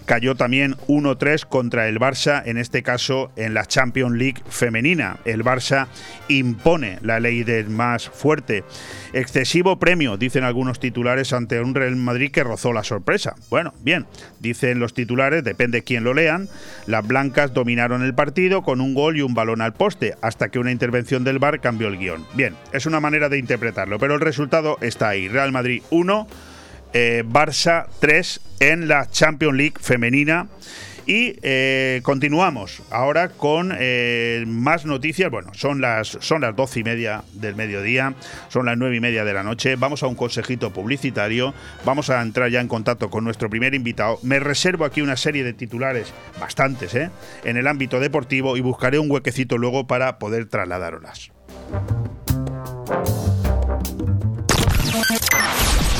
[0.05, 5.17] cayó también 1-3 contra el Barça, en este caso en la Champions League femenina.
[5.23, 5.85] El Barça
[6.29, 8.63] impone la ley del más fuerte.
[9.13, 13.35] Excesivo premio, dicen algunos titulares ante un Real Madrid que rozó la sorpresa.
[13.51, 14.07] Bueno, bien,
[14.39, 16.49] dicen los titulares, depende quién lo lean,
[16.87, 20.59] las blancas dominaron el partido con un gol y un balón al poste, hasta que
[20.59, 22.25] una intervención del VAR cambió el guion.
[22.33, 25.27] Bien, es una manera de interpretarlo, pero el resultado está ahí.
[25.27, 26.27] Real Madrid 1,
[26.93, 30.47] eh, Barça 3 en la Champions League femenina.
[31.05, 35.29] Y eh, continuamos ahora con eh, más noticias.
[35.29, 38.13] Bueno, son las, son las doce y media del mediodía,
[38.47, 39.75] son las nueve y media de la noche.
[39.75, 41.53] Vamos a un consejito publicitario.
[41.85, 44.19] Vamos a entrar ya en contacto con nuestro primer invitado.
[44.23, 47.09] Me reservo aquí una serie de titulares, bastantes, ¿eh?
[47.43, 51.31] en el ámbito deportivo y buscaré un huequecito luego para poder trasladároslas.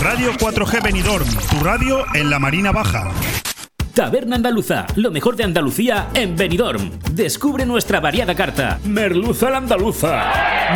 [0.01, 3.11] Radio 4G Benidorm, tu radio en la Marina Baja.
[3.93, 6.89] Taberna Andaluza, lo mejor de Andalucía en Benidorm.
[7.11, 8.79] Descubre nuestra variada carta.
[8.85, 10.31] Merluza la andaluza,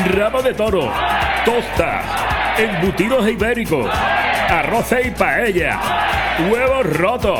[0.05, 0.91] rabo de toro,
[1.43, 2.05] tostas,
[2.59, 3.89] embutidos ibéricos,
[4.49, 5.79] arroces y paella,
[6.51, 7.39] huevos rotos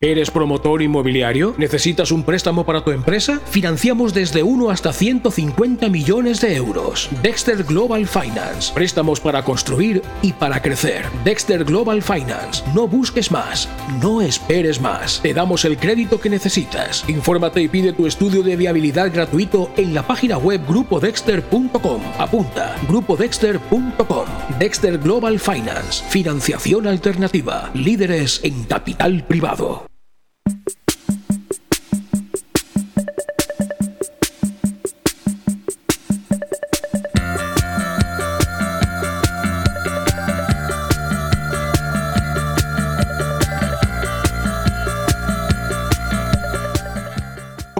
[0.00, 1.56] ¿Eres promotor inmobiliario?
[1.58, 3.40] ¿Necesitas un préstamo para tu empresa?
[3.50, 7.08] Financiamos desde 1 hasta 150 millones de euros.
[7.20, 8.72] Dexter Global Finance.
[8.72, 11.04] Préstamos para construir y para crecer.
[11.24, 12.62] Dexter Global Finance.
[12.76, 13.68] No busques más.
[14.00, 15.20] No esperes más.
[15.20, 17.04] Te damos el crédito que necesitas.
[17.08, 22.00] Infórmate y pide tu estudio de viabilidad gratuito en la página web grupodexter.com.
[22.20, 22.76] Apunta.
[22.88, 24.26] grupodexter.com.
[24.60, 26.04] Dexter Global Finance.
[26.08, 27.68] Financiación alternativa.
[27.74, 29.87] Líderes en capital privado.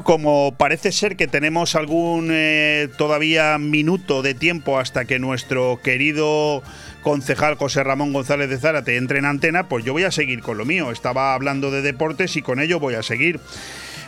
[0.08, 6.62] Como parece ser que tenemos algún eh, todavía minuto de tiempo hasta que nuestro querido
[7.02, 10.56] concejal José Ramón González de Zárate entre en antena, pues yo voy a seguir con
[10.56, 10.92] lo mío.
[10.92, 13.38] Estaba hablando de deportes y con ello voy a seguir.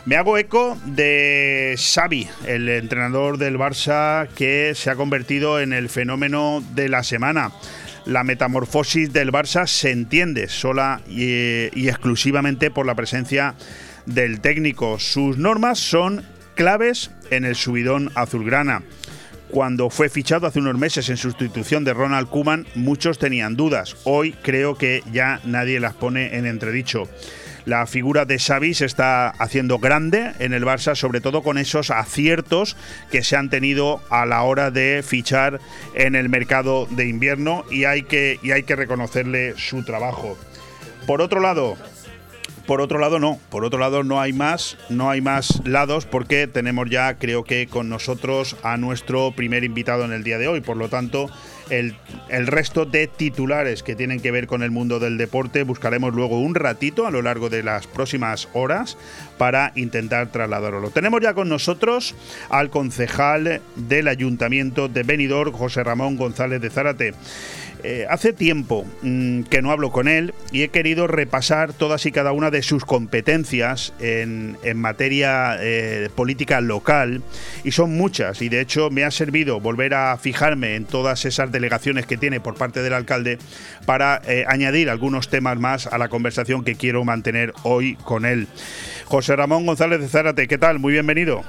[0.05, 5.87] Me hago eco de Xavi, el entrenador del Barça que se ha convertido en el
[5.87, 7.51] fenómeno de la semana.
[8.07, 13.53] La metamorfosis del Barça se entiende sola y, y exclusivamente por la presencia
[14.05, 14.99] del técnico.
[14.99, 16.23] Sus normas son
[16.55, 18.83] claves en el subidón azulgrana.
[19.49, 23.97] Cuando fue fichado hace unos meses en sustitución de Ronald Kuman, muchos tenían dudas.
[24.05, 27.09] Hoy creo que ya nadie las pone en entredicho.
[27.65, 31.91] La figura de Xavi se está haciendo grande en el Barça, sobre todo con esos
[31.91, 32.75] aciertos
[33.11, 35.59] que se han tenido a la hora de fichar
[35.93, 40.37] en el mercado de invierno y hay que, y hay que reconocerle su trabajo.
[41.05, 41.77] Por otro lado,
[42.65, 43.39] por otro lado, no.
[43.49, 47.67] Por otro lado, no hay más, no hay más lados porque tenemos ya, creo que
[47.67, 50.61] con nosotros a nuestro primer invitado en el día de hoy.
[50.61, 51.29] Por lo tanto,
[51.71, 51.95] el,
[52.47, 56.53] resto de titulares que tienen que ver con el mundo del deporte buscaremos luego un
[56.53, 58.97] ratito a lo largo de las próximas horas
[59.37, 60.89] para intentar trasladarlo.
[60.91, 62.15] Tenemos ya con nosotros
[62.49, 67.13] al concejal del Ayuntamiento de Benidorm, José Ramón González de Zárate.
[67.83, 72.11] Eh, hace tiempo mmm, que no hablo con él y he querido repasar todas y
[72.11, 77.23] cada una de sus competencias en, materia eh, política local
[77.63, 81.51] y son muchas y de hecho me ha servido volver a fijarme en todas esas
[81.61, 83.37] delegaciones que tiene por parte del alcalde
[83.85, 88.47] para eh, añadir algunos temas más a la conversación que quiero mantener hoy con él.
[89.05, 90.79] José Ramón González de Zárate, ¿qué tal?
[90.79, 91.43] Muy bienvenido.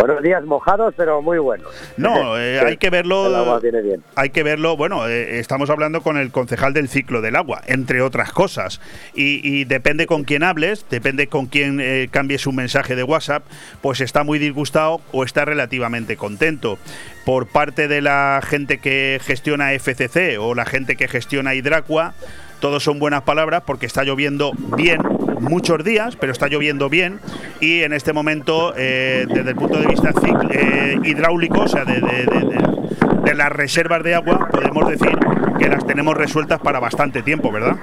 [0.00, 1.68] Buenos días, mojados, pero muy buenos.
[1.98, 3.26] No, eh, hay que verlo.
[3.26, 4.02] El agua viene bien.
[4.14, 4.74] Hay que verlo.
[4.74, 8.80] Bueno, eh, estamos hablando con el concejal del ciclo del agua, entre otras cosas.
[9.14, 13.42] Y, y depende con quién hables, depende con quién eh, cambies un mensaje de WhatsApp,
[13.82, 16.78] pues está muy disgustado o está relativamente contento.
[17.26, 22.14] Por parte de la gente que gestiona FCC o la gente que gestiona Hidracua,
[22.60, 25.00] todos son buenas palabras porque está lloviendo bien
[25.40, 27.18] muchos días, pero está lloviendo bien
[27.60, 30.12] y en este momento, eh, desde el punto de vista
[30.50, 35.18] eh, hidráulico, o sea, de, de, de, de las reservas de agua podemos decir
[35.58, 37.76] que las tenemos resueltas para bastante tiempo, ¿verdad?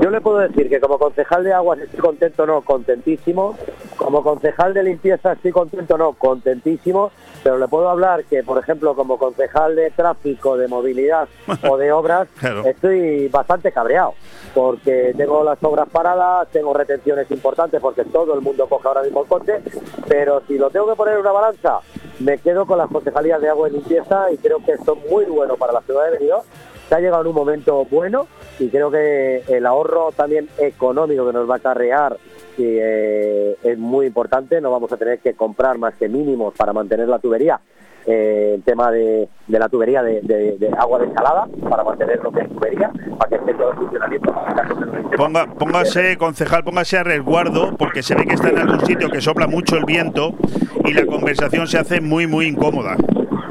[0.00, 3.56] Yo le puedo decir que como concejal de aguas estoy contento, no, contentísimo.
[3.96, 7.10] Como concejal de limpieza estoy contento, no, contentísimo.
[7.42, 11.28] Pero le puedo hablar que, por ejemplo, como concejal de tráfico, de movilidad
[11.68, 12.64] o de obras, Claro.
[12.66, 14.14] estoy bastante cabreado.
[14.54, 19.22] Porque tengo las obras paradas, tengo retenciones importantes porque todo el mundo coge ahora mismo
[19.22, 19.60] el coche.
[20.08, 21.80] Pero si lo tengo que poner en una balanza,
[22.20, 24.80] me quedo con las concejalías de agua y limpieza y creo que es
[25.10, 26.42] muy bueno para la ciudad de Benidorm
[26.88, 28.26] se ha llegado en un momento bueno
[28.58, 32.16] y creo que el ahorro también económico que nos va a acarrear
[32.58, 34.60] eh, es muy importante.
[34.60, 37.60] No vamos a tener que comprar más que mínimos para mantener la tubería.
[38.06, 40.98] Eh, el tema de, la tubería de, de- de agua
[41.68, 44.34] para mantener lo que es tubería, para que esté todo en funcionamiento.
[45.16, 49.20] Ponga, póngase, concejal, póngase a resguardo, porque se ve que está en algún sitio que
[49.20, 50.32] sopla mucho el viento
[50.86, 52.96] y la conversación se hace muy, muy incómoda.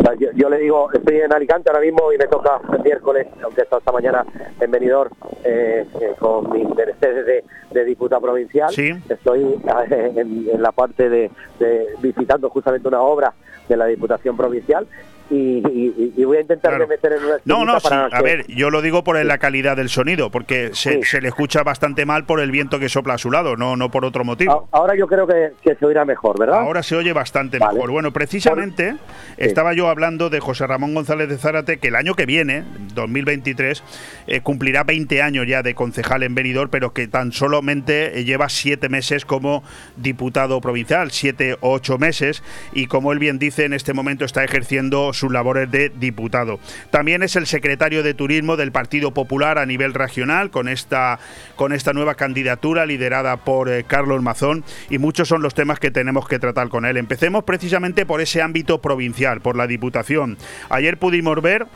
[0.07, 3.27] Sea, Yo, yo le digo, estoy en Alicante ahora mismo y me toca el miércoles,
[3.43, 4.25] aunque he estado esta mañana
[4.59, 5.11] en Benidorm
[5.43, 8.69] eh, eh, con mis menesteres de, de diputado provincial.
[8.71, 8.91] Sí.
[9.09, 9.43] Estoy
[9.89, 11.29] eh, en, en la parte de,
[11.59, 13.33] de visitando justamente una obra
[13.67, 14.87] de la Diputación Provincial
[15.29, 15.35] y,
[15.67, 16.85] y- y voy a intentar Claro.
[16.85, 19.03] de meter en una No, no, sí, esquinita para a que- ver, yo lo digo
[19.03, 22.79] por la calidad del sonido, porque se, se le escucha bastante mal por el viento
[22.79, 24.67] que sopla a su lado, no, no por otro motivo.
[24.71, 26.59] Ahora yo creo que, que se oirá mejor, ¿verdad?
[26.59, 27.73] Ahora se oye bastante Vale.
[27.75, 27.91] mejor.
[27.91, 28.95] Bueno, precisamente
[29.37, 32.63] estaba yo hablando de José Ramón González de Zárate, que el año que viene,
[32.93, 33.83] 2023,
[34.27, 38.49] eh, cumplirá 20 años ya de concejal en Benidorm, pero que tan solamente eh, lleva
[38.49, 39.63] siete meses como
[39.95, 44.43] diputado provincial, siete o ocho meses, y como él bien dice, en este momento está
[44.43, 46.59] ejerciendo sus labores de diputado.
[46.91, 51.19] También es el secretario de Turismo del Partido Popular a nivel regional, con esta,
[51.55, 55.91] con esta nueva candidatura liderada por eh, Carlos Mazón, y muchos son los temas que
[55.91, 56.97] tenemos que tratar con él.
[56.97, 60.37] Empecemos precisamente por ese ámbito provincial, por la Diputación.
[60.69, 61.67] Ayer pudimos ver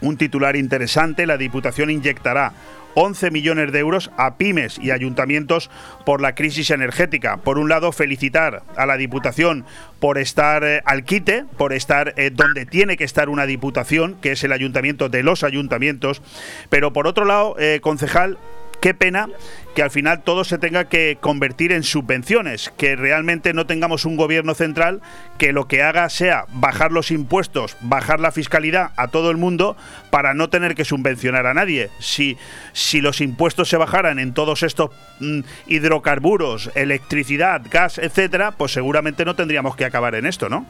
[0.00, 2.52] un titular interesante, la Diputación inyectará
[2.98, 5.70] 11 millones de euros a pymes y ayuntamientos
[6.06, 7.36] por la crisis energética.
[7.36, 9.66] Por un lado, felicitar a la Diputación
[10.00, 14.32] por estar eh, al quite, por estar eh, donde tiene que estar una Diputación, que
[14.32, 16.22] es el ayuntamiento de los ayuntamientos.
[16.70, 18.38] Pero por otro lado, eh, concejal,
[18.80, 19.28] qué pena
[19.76, 24.16] que al final todo se tenga que convertir en subvenciones, que realmente no tengamos un
[24.16, 25.02] gobierno central
[25.36, 29.76] que lo que haga sea bajar los impuestos, bajar la fiscalidad a todo el mundo
[30.10, 31.90] para no tener que subvencionar a nadie.
[31.98, 32.38] Si,
[32.72, 39.26] si los impuestos se bajaran en todos estos mm, hidrocarburos, electricidad, gas, etcétera, pues seguramente
[39.26, 40.64] no tendríamos que acabar en esto, ¿no?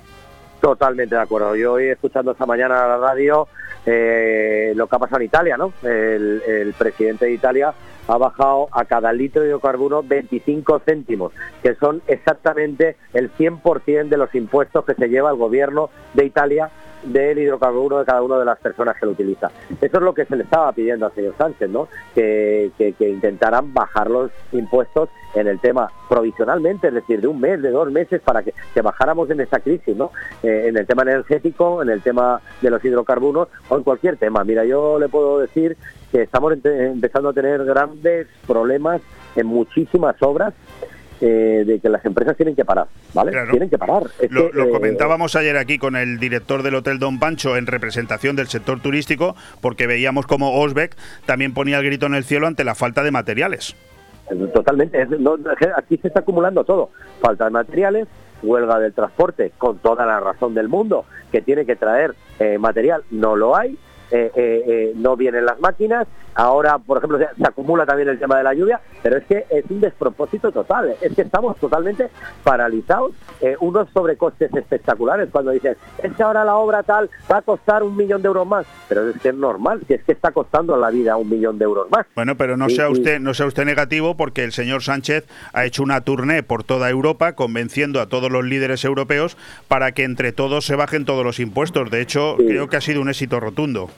[0.61, 1.55] Totalmente de acuerdo.
[1.55, 3.47] Yo hoy escuchando esta mañana la radio
[3.85, 5.73] eh, lo que ha pasado en Italia, ¿no?
[5.85, 7.73] El presidente de Italia
[8.09, 11.33] ha bajado a cada litro de hidrocarburo 25 céntimos,
[11.63, 16.71] que son exactamente el 100% de los impuestos que se lleva el gobierno de Italia
[17.03, 19.51] del hidrocarburo de cada una de las personas que lo utiliza.
[19.81, 21.89] Eso es lo que se le estaba pidiendo al señor Sánchez, ¿no?
[22.15, 27.71] Que intentaran bajar los impuestos en el tema provisionalmente, es decir, de un mes, de
[27.71, 30.11] dos meses, para que, que bajáramos en esta crisis, ¿no?
[30.43, 34.45] Eh, en el tema energético, en el tema de los hidrocarburos o en cualquier tema.
[34.45, 35.77] Mira, yo le puedo decir
[36.11, 39.03] que estamos empezando a tener grandes problemas
[39.37, 40.55] en muchísimas obras
[41.21, 43.33] eh, de que las empresas tienen que parar, ¿vale?
[43.33, 43.51] Claro.
[43.51, 44.03] Tienen que parar.
[44.21, 47.57] Es Lo, que, lo eh, comentábamos ayer aquí con el director del Hotel Don Pancho
[47.57, 52.25] en representación del sector turístico, porque veíamos como Osbeck también ponía el grito en el
[52.25, 53.77] cielo ante la falta de materiales.
[54.53, 55.07] Totalmente.
[55.19, 55.37] No,
[55.77, 56.91] aquí se está acumulando todo.
[57.21, 58.09] Falta de materiales,
[58.43, 63.03] huelga del transporte, con toda la razón del mundo, que tiene que traer eh, material,
[63.11, 63.79] no lo hay.
[64.13, 66.07] eh, eh, no vienen las máquinas,
[66.37, 69.45] ahora, por ejemplo, se, se acumula también el tema de la lluvia, pero es que
[69.51, 72.09] es un despropósito total, es que estamos totalmente
[72.45, 77.43] paralizados, eh, unos sobrecostes espectaculares cuando dicen, es que ahora la obra tal va a
[77.43, 80.31] costar un millón de euros más, pero es que es normal, que es que está
[80.31, 82.07] costando la vida un millón de euros más.
[82.15, 85.65] Bueno, pero no Y- sea usted, no sea usted negativo porque el señor Sánchez ha
[85.65, 89.37] hecho una tournée por toda Europa convenciendo a todos los líderes europeos
[89.69, 91.91] para que entre todos se bajen todos los impuestos.
[91.91, 93.91] De hecho, creo que ha sido un éxito rotundo.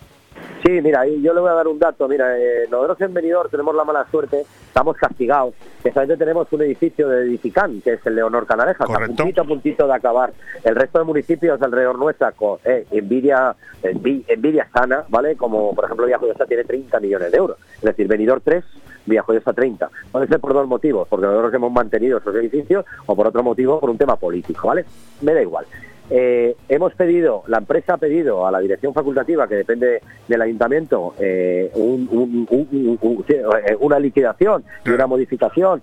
[0.68, 2.06] Sí, mira, y yo le voy a dar un dato.
[2.06, 5.54] Mira, eh, nosotros en Benidorm tenemos la mala suerte, estamos castigados.
[5.82, 9.44] Que solamente tenemos un edificio de Edifican, que es el Leonor Canalejas, a puntito a
[9.44, 10.32] puntito de acabar.
[10.62, 15.36] El resto de municipios alrededor nuestra, con eh, envidia, envi- envidia sana, ¿vale?
[15.36, 17.56] Como por ejemplo Villajoyosa tiene 30 millones de euros.
[17.76, 18.62] Es decir, Benidorm 3,
[19.06, 19.88] Villajoyosa 30.
[20.12, 23.80] Puede ser por dos motivos, porque nosotros hemos mantenido esos edificios, o por otro motivo,
[23.80, 24.84] por un tema político, ¿vale?
[25.22, 25.64] Me da igual.
[26.10, 31.14] Eh, hemos pedido, la empresa ha pedido a la dirección facultativa, que depende del ayuntamiento,
[31.18, 31.70] eh,
[33.80, 35.82] una liquidación y una modificación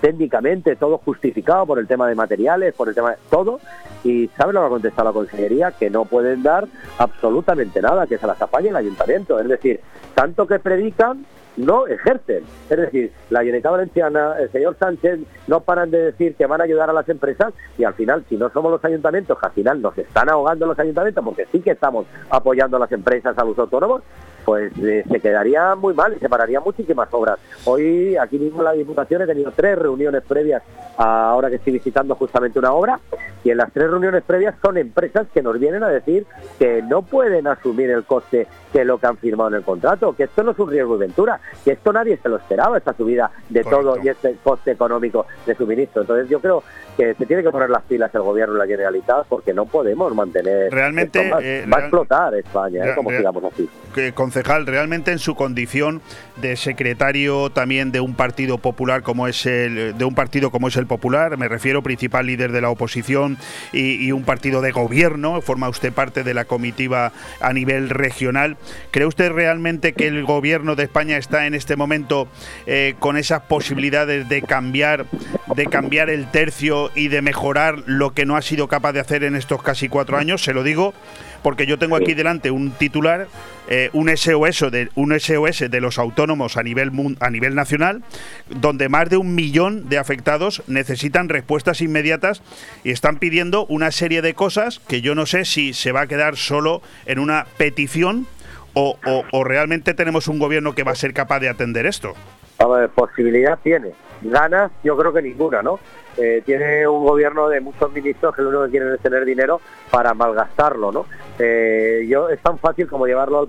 [0.00, 3.60] técnicamente, todo justificado por el tema de materiales, por el tema de todo,
[4.04, 5.72] y ¿sabe lo que ha contestado la Consellería?
[5.72, 6.66] Que no pueden dar
[6.98, 9.38] absolutamente nada, que se las apañe el ayuntamiento.
[9.38, 9.80] Es decir,
[10.14, 11.26] tanto que predican
[11.56, 12.44] no ejercen.
[12.68, 16.64] Es decir, la Generalitat Valenciana, el señor Sánchez, no paran de decir que van a
[16.64, 19.82] ayudar a las empresas y al final, si no somos los ayuntamientos, que al final
[19.82, 23.58] nos están ahogando los ayuntamientos, porque sí que estamos apoyando a las empresas, a los
[23.58, 24.02] autónomos,
[24.44, 27.38] pues eh, se quedaría muy mal y se pararían muchísimas obras.
[27.64, 30.62] Hoy aquí mismo la Diputación he tenido tres reuniones previas
[30.96, 33.00] ahora que estoy visitando justamente una obra
[33.44, 36.26] y en las tres reuniones previas son empresas que nos vienen a decir
[36.58, 40.24] que no pueden asumir el coste que lo que han firmado en el contrato, que
[40.24, 43.30] esto no es un riesgo de ventura, que esto nadie se lo esperaba, esta subida
[43.48, 46.02] de todo y este coste económico de suministro.
[46.02, 46.62] Entonces yo creo
[46.96, 50.14] que se tiene que poner las pilas el gobierno y la Generalitat porque no podemos
[50.14, 50.72] mantener...
[50.72, 51.30] Realmente...
[51.42, 52.94] Eh, va, a explotar España, ¿eh?
[52.94, 53.68] como sigamos así.
[53.94, 56.02] Que, concejal, realmente en su condición
[56.36, 59.96] de secretario también de un partido popular como es el...
[59.96, 63.38] de un partido como es el Popular, me refiero principal líder de la oposición
[63.72, 68.56] y, y un partido de gobierno, forma usted parte de la comitiva a nivel regional.
[68.90, 72.28] ¿Cree usted realmente que el gobierno de España está en este momento
[72.66, 75.06] eh, con esas posibilidades de cambiar,
[75.54, 79.24] de cambiar el tercio y de mejorar lo que no ha sido capaz de hacer
[79.24, 80.42] en estos casi cuatro años?
[80.42, 80.94] Se lo digo
[81.42, 83.28] porque yo tengo aquí delante un titular,
[83.68, 86.90] eh, un SOS de un SOS de los autónomos a nivel
[87.20, 88.02] a nivel nacional,
[88.48, 92.42] donde más de un millón de afectados necesitan respuestas inmediatas
[92.84, 96.06] y están pidiendo una serie de cosas que yo no sé si se va a
[96.06, 98.26] quedar solo en una petición
[98.74, 98.96] o,
[99.32, 102.12] o, realmente tenemos un gobierno que va a ser capaz de atender esto?
[102.58, 103.92] A ver, posibilidad tiene.
[104.22, 105.78] Ganas, yo creo que ninguna, ¿no?
[106.18, 109.60] Eh, tiene un gobierno de muchos ministros que lo único que quieren es tener dinero
[109.90, 111.06] para malgastarlo, ¿no?
[111.38, 113.48] Eh, yo es tan fácil como llevarlo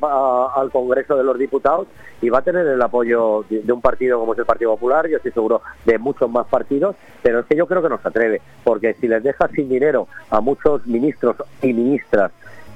[0.56, 1.88] al, Congreso de los Diputados
[2.22, 5.10] y va a tener el apoyo de, de, un partido como es el Partido Popular,
[5.10, 8.08] yo estoy seguro de muchos más partidos, pero es que yo creo que no se
[8.08, 12.32] atreve, porque si les deja sin dinero a muchos ministros y ministras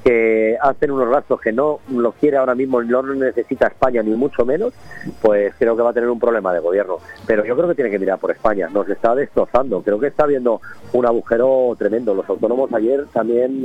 [0.05, 4.11] que hacen unos gastos que no lo quiere ahora mismo, no lo necesita España ni
[4.11, 4.71] mucho menos,
[5.19, 6.99] pues creo que va a tener un problema de gobierno.
[7.25, 10.25] Pero yo creo que tiene que mirar por España, nos está destrozando, creo que está
[10.25, 10.61] habiendo
[10.93, 12.13] un agujero tremendo.
[12.13, 13.63] Los autónomos ayer también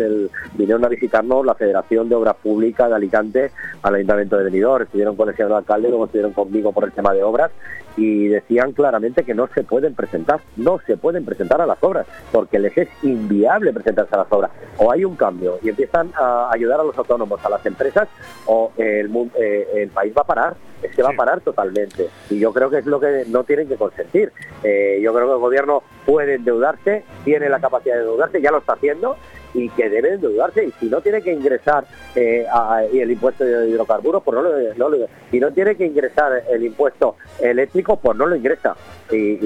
[0.55, 3.51] vinieron a visitarnos la Federación de Obras Públicas de Alicante
[3.83, 7.13] al Ayuntamiento de Benidorm, estuvieron con el señor alcalde, como estuvieron conmigo por el tema
[7.13, 7.51] de obras
[7.97, 12.07] y decían claramente que no se pueden presentar, no se pueden presentar a las obras,
[12.33, 14.51] porque les es inviable presentarse a las obras.
[14.79, 18.09] O hay un cambio y empiezan a ayudar a los autónomos, a las empresas,
[18.47, 22.09] o el, eh, el país va a parar, es que va a parar totalmente.
[22.31, 24.33] Y yo creo que es lo que no tienen que consentir.
[24.63, 28.59] Eh, yo creo que el gobierno puede endeudarse, tiene la capacidad de endeudarse, ya lo
[28.59, 29.17] está haciendo,
[29.55, 32.47] y que debe endeudarse y si no tiene que ingresar eh,
[32.93, 34.37] el impuesto de hidrocarburos pues
[34.77, 38.77] no lo, si no tiene que ingresar el impuesto eléctrico pues no lo ingresa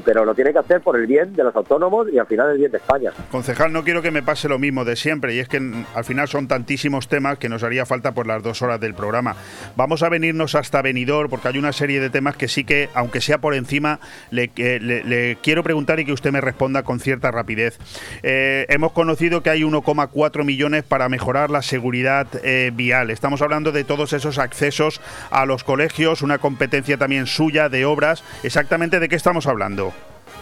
[0.05, 2.59] pero lo tiene que hacer por el bien de los autónomos y al final el
[2.59, 3.13] bien de España.
[3.31, 5.61] Concejal, no quiero que me pase lo mismo de siempre y es que
[5.95, 9.37] al final son tantísimos temas que nos haría falta por las dos horas del programa.
[9.77, 13.21] Vamos a venirnos hasta Benidorm porque hay una serie de temas que sí que, aunque
[13.21, 14.01] sea por encima,
[14.31, 17.79] le, le, quiero preguntar y que usted me responda con cierta rapidez.
[18.23, 23.11] Eh, hemos conocido que hay 1,4 millones para mejorar la seguridad eh, vial.
[23.11, 25.01] Estamos hablando de todos esos accesos
[25.31, 28.25] a los colegios, una competencia también suya de obras.
[28.43, 29.54] Exactamente de qué estamos hablando.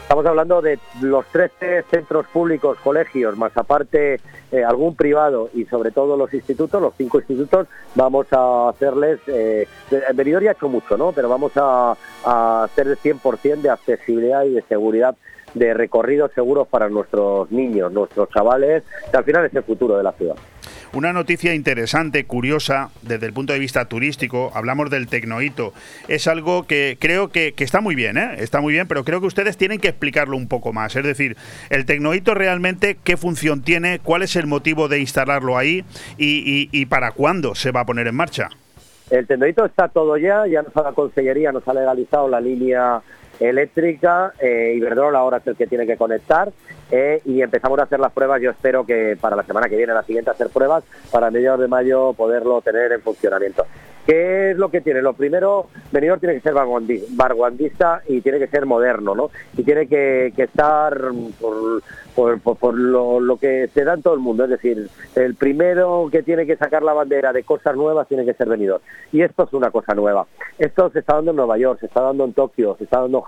[0.03, 5.91] Estamos hablando de los 13 centros públicos, colegios, más aparte eh, algún privado y sobre
[5.91, 10.69] todo los institutos, los cinco institutos, vamos a hacerles, eh, en Benidorm ya ha hecho
[10.69, 11.13] mucho, ¿no?
[11.13, 15.17] Pero vamos a, a hacer el 100% de accesibilidad y de seguridad
[15.55, 20.03] de recorridos seguros para nuestros niños, nuestros chavales, que al final es el futuro de
[20.03, 20.37] la ciudad.
[20.95, 25.72] Una noticia interesante, curiosa, desde el punto de vista turístico, hablamos del Tecnohito.
[26.07, 28.34] Es algo que creo que, está muy bien, ¿eh?
[28.36, 30.95] Está muy bien, pero creo que ustedes tienen que explicarlo un poco más.
[30.95, 31.38] Es decir,
[31.70, 34.01] el Tecnohito realmente, ¿qué función tiene?
[34.01, 35.82] ¿Cuál es el motivo de instalarlo ahí?
[36.18, 38.51] ¿Y, para cuándo se va a poner en marcha?
[39.09, 43.01] El Tecnohito está todo ya, ya nos la Consellería nos ha legalizado la línea
[43.41, 46.53] eléctrica, eh, Iberdrola ahora es el que tiene que conectar
[46.91, 48.41] eh, y empezamos a hacer las pruebas.
[48.41, 51.68] Yo espero que para la semana que viene, la siguiente, hacer pruebas para mediados de
[51.68, 53.66] mayo poderlo tener en funcionamiento.
[54.07, 55.01] ¿Qué es lo que tiene?
[55.01, 59.31] Lo primero, Benidorm tiene que ser vanguardista y tiene que ser moderno, ¿no?
[59.57, 61.01] Y tiene que, estar
[62.15, 64.45] por, lo, que se da en todo el mundo.
[64.45, 68.35] Es decir, el primero que tiene que sacar la bandera de cosas nuevas tiene que
[68.35, 68.83] ser Benidorm.
[69.13, 70.27] Y esto es una cosa nueva.
[70.59, 73.25] Esto se está dando en Nueva York, se está dando en Tokio, se está dando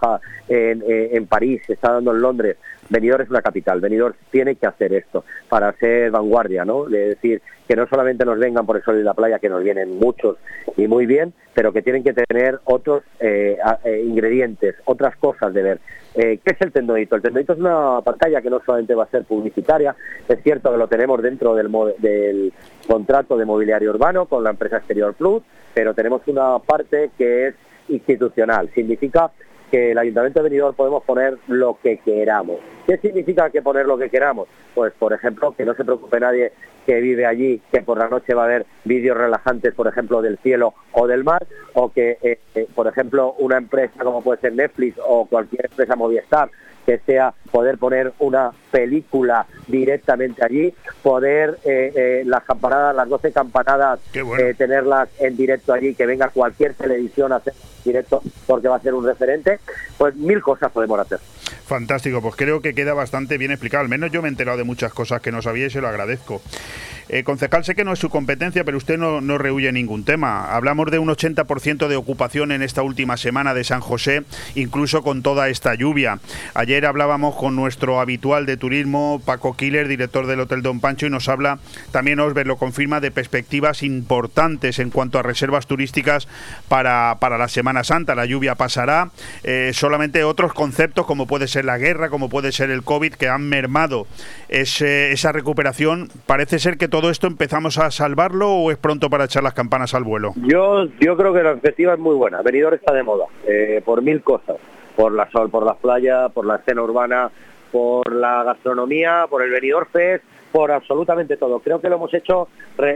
[0.48, 2.56] en, París, se está dando en Londres.
[2.88, 3.80] Benidorm es una capital.
[3.80, 6.86] Benidorm tiene que hacer esto para ser vanguardia, ¿no?
[6.86, 9.62] Es decir, que no solamente nos vengan por el sol y la playa, que nos
[9.62, 10.36] vienen muchos
[10.76, 15.62] y muy bien, pero que tienen que tener otros eh, eh, ingredientes, otras cosas de
[15.62, 15.80] ver.
[16.14, 17.16] Eh, ¿Qué es el tendonito?
[17.16, 19.96] El tendonito es una pantalla que no solamente va a ser publicitaria,
[20.28, 22.52] es cierto que lo tenemos dentro del, del
[22.86, 25.42] contrato de mobiliario urbano con la empresa Exterior Plus,
[25.72, 27.54] pero tenemos una parte que es
[27.88, 28.70] institucional.
[28.74, 29.30] Significa
[29.74, 32.60] que el Ayuntamiento de Benidorm podemos poner lo que queramos.
[32.86, 34.46] ¿Qué significa que poner lo que queramos?
[34.72, 36.52] Pues, por ejemplo, que no se preocupe nadie
[36.86, 40.38] que vive allí, que por la noche va a haber vídeos relajantes, por ejemplo, del
[40.38, 44.52] cielo o del mar, o que, eh, eh, por ejemplo, una empresa como puede ser
[44.52, 46.50] Netflix o cualquier empresa Movistar,
[46.84, 53.32] que sea poder poner una película directamente allí, poder eh, eh, las campanadas, las 12
[53.32, 57.54] campanadas, eh, tenerlas en directo allí, que venga cualquier televisión a hacer
[57.84, 59.60] directo porque va a ser un referente,
[59.98, 61.20] pues mil cosas podemos hacer.
[61.66, 63.82] Fantástico, pues creo que queda bastante bien explicado.
[63.82, 65.88] Al menos yo me he enterado de muchas cosas que no sabía y se lo
[65.88, 66.42] agradezco.
[67.08, 70.54] Eh, concejal, sé que no es su competencia, pero usted no, no rehuye ningún tema.
[70.54, 74.24] Hablamos de un 80% de ocupación en esta última semana de San José,
[74.54, 76.18] incluso con toda esta lluvia.
[76.54, 81.10] Ayer hablábamos con nuestro habitual de turismo, Paco Killer, director del Hotel Don Pancho, y
[81.10, 81.58] nos habla,
[81.90, 86.26] también Osber lo confirma, de perspectivas importantes en cuanto a reservas turísticas
[86.68, 88.14] para, para la Semana Santa.
[88.14, 89.10] La lluvia pasará,
[89.42, 93.26] eh, solamente otros conceptos como puede ser la guerra, como puede ser el COVID, que
[93.28, 94.06] han mermado
[94.48, 96.08] ese- esa recuperación.
[96.26, 99.94] Parece ser que todo esto empezamos a salvarlo o es pronto para echar las campanas
[99.94, 100.32] al vuelo.
[100.36, 102.40] Yo, yo creo que la perspectiva es muy buena.
[102.42, 104.58] Benidorm está de moda eh, por mil cosas,
[104.94, 107.32] por la sol, por las playas, por la escena urbana,
[107.72, 110.22] por la gastronomía, por el Benidorm Fest,
[110.52, 111.58] por absolutamente todo.
[111.58, 112.46] Creo que lo hemos hecho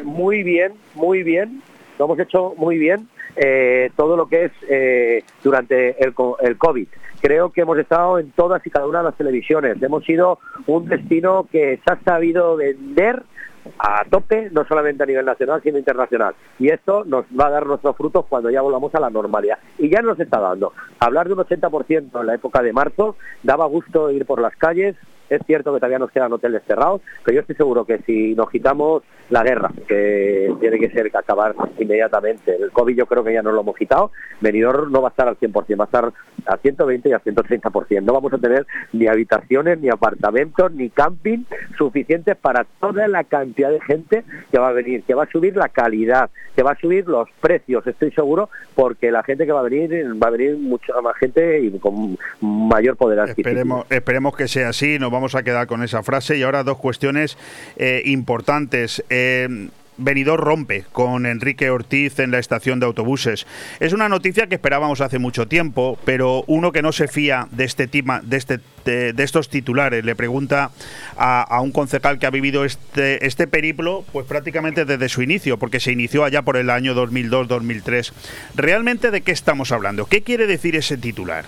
[0.05, 1.61] muy bien, muy bien.
[1.99, 6.87] Lo hemos hecho muy bien eh, todo lo que es eh, durante el, el COVID.
[7.21, 9.83] Creo que hemos estado en todas y cada una de las televisiones.
[9.83, 13.23] Hemos sido un destino que se ha sabido vender
[13.79, 16.35] a tope, no solamente a nivel nacional, sino internacional.
[16.59, 19.59] Y esto nos va a dar nuestros frutos cuando ya volvamos a la normalidad.
[19.79, 20.73] Y ya nos está dando.
[21.01, 24.97] Hablar de un 80% en la época de marzo daba gusto ir por las calles.
[25.29, 28.51] Es cierto que todavía nos quedan hoteles cerrados, pero yo estoy seguro que si nos
[28.51, 33.33] quitamos la guerra, que tiene que ser que acabar inmediatamente, el COVID yo creo que
[33.35, 34.11] ya no lo hemos quitado,
[34.41, 36.13] Benidorm no va a estar al 100%, va a estar
[36.47, 38.03] al 120 y al 130%.
[38.03, 41.45] No vamos a tener ni habitaciones, ni apartamentos, ni camping
[41.77, 45.57] suficientes para toda la cantidad de gente que va a venir, que va a subir
[45.57, 49.61] la calidad, que va a subir los precios, estoy seguro, porque la gente que va
[49.61, 53.87] a venir, va a venir mucha más gente y con mayor poder adquisitivo.
[53.89, 56.37] Esperemos, que sea así, nos vamos a quedar con esa frase.
[56.37, 57.37] Y ahora dos cuestiones
[57.77, 59.03] eh, importantes.
[59.11, 59.69] Eh,
[60.37, 63.47] rompe con Enrique Ortiz en la estación de autobuses.
[63.81, 67.65] Es una noticia que esperábamos hace mucho tiempo, pero uno que no se fía de
[67.65, 70.71] este tema, de este de, de estos titulares, le pregunta
[71.17, 75.59] a, a un concejal que ha vivido este, este periplo, pues prácticamente desde su inicio,
[75.59, 78.13] porque se inició allá por el año 2002-2003.
[78.55, 80.07] ¿Realmente de qué estamos hablando?
[80.07, 81.45] ¿Qué quiere decir ese titular?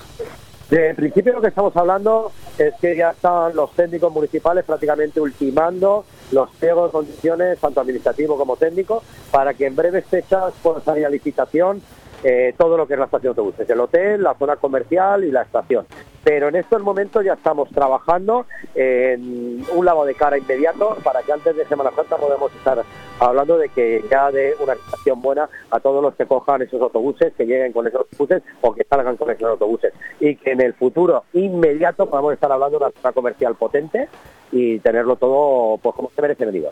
[0.71, 6.05] De principio lo que estamos hablando es que ya están los técnicos municipales prácticamente ultimando
[6.31, 9.03] los pliegos de condiciones, tanto administrativo como técnico,
[9.33, 11.83] para que en breves fechas pueda salir a licitación
[12.23, 15.31] eh, todo lo que es la estación de autobuses, el hotel, la zona comercial y
[15.31, 15.87] la estación.
[16.23, 18.45] Pero en estos momentos ya estamos trabajando
[18.75, 22.85] en un lavado de cara inmediato para que antes de Semana Santa podamos estar
[23.19, 27.33] hablando de que ya dé una estación buena a todos los que cojan esos autobuses,
[27.35, 29.95] que lleguen con esos autobuses o que salgan con esos autobuses.
[30.21, 34.09] Y que en el futuro inmediato podamos estar hablando de una zona comercial potente
[34.53, 36.65] y tenerlo todo pues como se merece venir.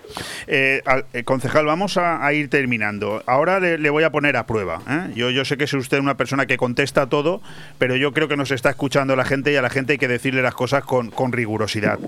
[0.47, 3.22] Eh, eh, concejal, vamos a, ir terminando.
[3.26, 4.81] Ahora le, le voy a poner a prueba.
[4.89, 5.12] ¿eh?
[5.14, 7.41] Yo, yo sé que es usted una persona que contesta todo,
[7.79, 10.09] pero yo creo que nos está escuchando la gente y a la gente hay que
[10.09, 11.99] decirle las cosas con, con rigurosidad.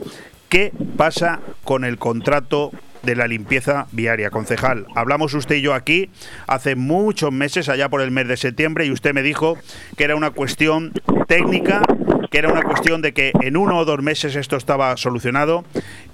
[0.48, 4.86] ¿Qué pasa con el contrato de la limpieza viaria, concejal?
[4.96, 6.10] Hablamos usted y yo aquí
[6.48, 9.56] hace muchos meses, allá por el mes de septiembre, y usted me dijo
[9.96, 10.92] que era una cuestión
[11.28, 11.82] técnica
[12.30, 15.64] que era una cuestión de que en uno o dos meses esto estaba solucionado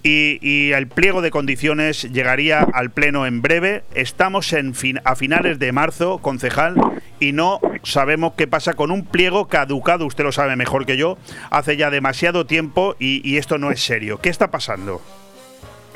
[0.02, 3.82] y, el pliego de condiciones llegaría al Pleno en breve.
[3.94, 6.76] Estamos en a finales de marzo, concejal,
[7.20, 11.18] y no sabemos qué pasa con un pliego caducado, usted lo sabe mejor que yo,
[11.50, 14.18] hace ya demasiado tiempo y esto no es serio.
[14.20, 15.02] ¿Qué está pasando?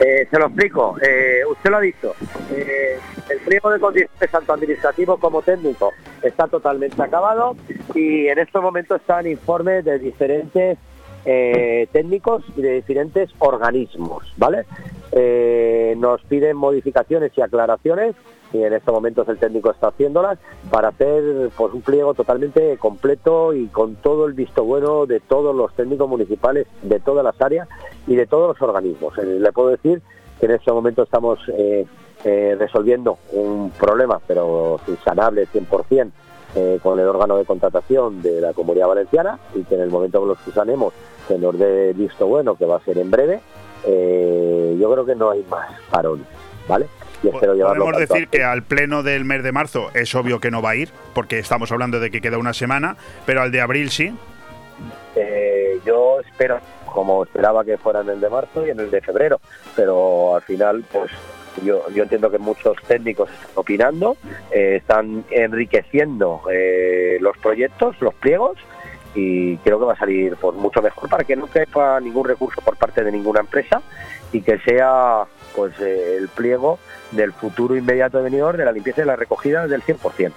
[0.00, 0.96] Eh, se lo explico.
[1.02, 2.14] Eh, usted lo ha dicho.
[2.52, 2.98] Eh,
[3.28, 5.92] el pliego de condiciones, tanto administrativo como técnico,
[6.22, 7.54] está totalmente acabado
[7.94, 10.78] y en estos momentos están informes de diferentes
[11.92, 14.64] técnicos y de diferentes organismos, ¿vale?
[15.96, 18.16] Nos piden modificaciones y aclaraciones
[18.52, 20.38] y en estos momentos el técnico está haciéndolas
[20.70, 25.54] para hacer pues un pliego totalmente completo y con todo el visto bueno de todos
[25.54, 27.68] los técnicos municipales de todas las áreas
[28.06, 29.16] y de todos los organismos.
[29.18, 30.02] Eh, le puedo decir
[30.40, 31.86] que en este momento estamos eh,
[32.24, 36.10] eh, resolviendo un problema, pero insanable 100%,
[36.56, 40.20] eh, con el órgano de contratación de la Comunidad Valenciana y que en el momento
[40.20, 40.92] que lo subsanemos
[41.28, 43.40] se nos dé visto bueno, que va a ser en breve,
[43.84, 46.24] yo creo que no hay más parón,
[46.68, 46.88] ¿vale?
[47.22, 50.50] Y espero llevarlo Podemos decir que al pleno del mes de marzo es obvio que
[50.50, 52.96] no va a ir, porque estamos hablando de que queda una semana,
[53.26, 54.14] pero al de abril sí.
[55.14, 59.00] Eh, yo espero, como esperaba que fuera en el de marzo y en el de
[59.00, 59.40] febrero,
[59.76, 61.10] pero al final, pues
[61.62, 64.16] yo, yo entiendo que muchos técnicos están opinando,
[64.50, 68.56] eh, están enriqueciendo eh, los proyectos, los pliegos,
[69.14, 72.60] y creo que va a salir pues, mucho mejor para que no quepa ningún recurso
[72.60, 73.82] por parte de ninguna empresa
[74.32, 75.24] y que sea
[75.54, 76.78] pues eh, el pliego
[77.10, 80.32] del futuro inmediato de Benidorm de la limpieza y la recogida del 100%,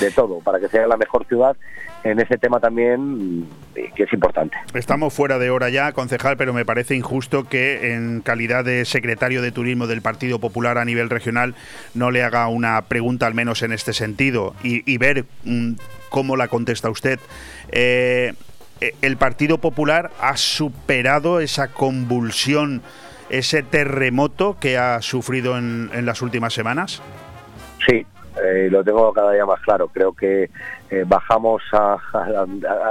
[0.00, 1.56] de todo, para que sea la mejor ciudad
[2.04, 4.56] en ese tema también, que es importante.
[4.74, 9.40] Estamos fuera de hora ya, concejal, pero me parece injusto que en calidad de secretario
[9.40, 11.54] de turismo del Partido Popular a nivel regional
[11.94, 15.74] no le haga una pregunta al menos en este sentido y, y ver mm,
[16.08, 17.20] cómo la contesta usted.
[17.70, 18.34] Eh,
[18.82, 22.82] eh, ¿El Partido Popular ha superado esa convulsión,
[23.32, 27.02] ese terremoto que ha sufrido en, en las últimas semanas?
[27.86, 28.06] Sí,
[28.44, 29.88] eh, lo tengo cada día más claro.
[29.88, 30.50] Creo que
[30.90, 31.96] eh, bajamos a-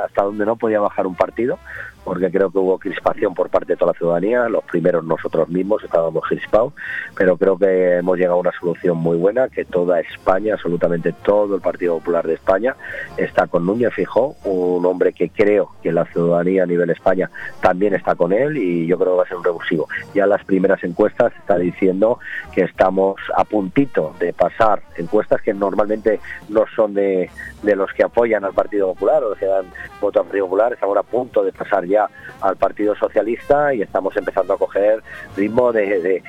[0.05, 1.59] hasta donde no podía bajar un partido,
[2.03, 4.49] porque creo que hubo crispación por parte de toda la ciudadanía.
[4.49, 6.73] Los primeros nosotros mismos estábamos crispados,
[7.15, 11.55] pero creo que hemos llegado a una solución muy buena, que toda España, absolutamente todo
[11.55, 12.75] el Partido Popular de España,
[13.17, 17.29] está con Núñez Fijó, un hombre que creo que la ciudadanía a nivel España
[17.61, 19.87] también está con él y yo creo que va a ser un revulsivo.
[20.13, 22.19] Ya las primeras encuestas está diciendo
[22.53, 27.29] que estamos a puntito de pasar encuestas que normalmente no son de,
[27.63, 29.65] de los que apoyan al Partido Popular o que dan
[29.99, 34.53] voto al Partido Popular, estamos a punto de pasar al Partido Socialista y estamos empezando
[34.53, 35.01] a coger
[35.35, 36.23] ritmo de,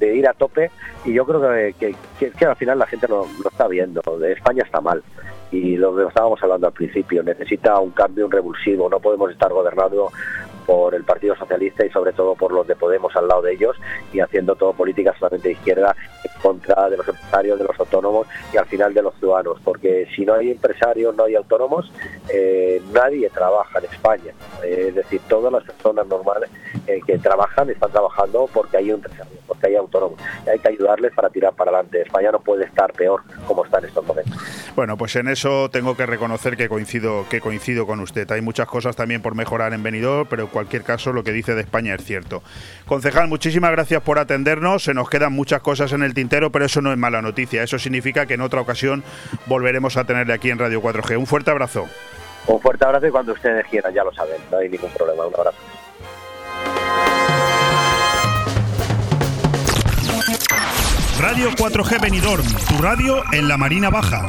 [0.00, 0.70] ir a tope.
[1.04, 1.40] Y yo creo
[1.78, 1.94] que-
[2.38, 5.02] que al final la gente lo, lo está viendo, de España está mal.
[5.50, 9.52] Y lo que estábamos hablando al principio, necesita un cambio, un revulsivo, no podemos estar
[9.52, 10.10] gobernando
[10.66, 13.76] por el Partido Socialista y sobre todo por los de Podemos al lado de ellos
[14.12, 15.94] y haciendo todo política solamente de izquierda
[16.24, 20.08] en contra de los empresarios, de los autónomos y al final de los ciudadanos, porque
[20.14, 21.92] si no hay empresarios, no hay autónomos,
[22.28, 24.32] eh, nadie trabaja en España.
[24.64, 26.50] Eh, es decir, todas las personas normales
[26.86, 30.18] eh, que trabajan están trabajando porque hay empresarios, porque hay autónomos.
[30.46, 32.02] Y hay que ayudarles para tirar para adelante.
[32.02, 34.36] España no puede estar peor como está en estos momentos.
[34.74, 38.30] Bueno, pues en eso tengo que reconocer que coincido, que coincido con usted.
[38.30, 41.62] Hay muchas cosas también por mejorar en Benidorm, pero cualquier caso lo que dice de
[41.62, 42.42] España es cierto.
[42.86, 44.84] Concejal, muchísimas gracias por atendernos.
[44.84, 47.62] Se nos quedan muchas cosas en el tintero, pero eso no es mala noticia.
[47.62, 49.02] Eso significa que en otra ocasión
[49.46, 51.18] volveremos a tenerle aquí en Radio 4G.
[51.18, 51.88] Un fuerte abrazo.
[52.46, 55.26] Un fuerte abrazo y cuando ustedes quieran, ya lo saben, no hay ningún problema.
[55.26, 55.58] Un abrazo.
[61.20, 64.28] Radio 4G Benidorm, tu radio en la Marina Baja.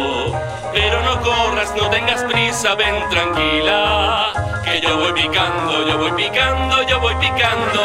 [1.77, 4.33] No tengas prisa, ven tranquila.
[4.63, 7.81] Que yo voy picando, yo voy picando, yo voy picando.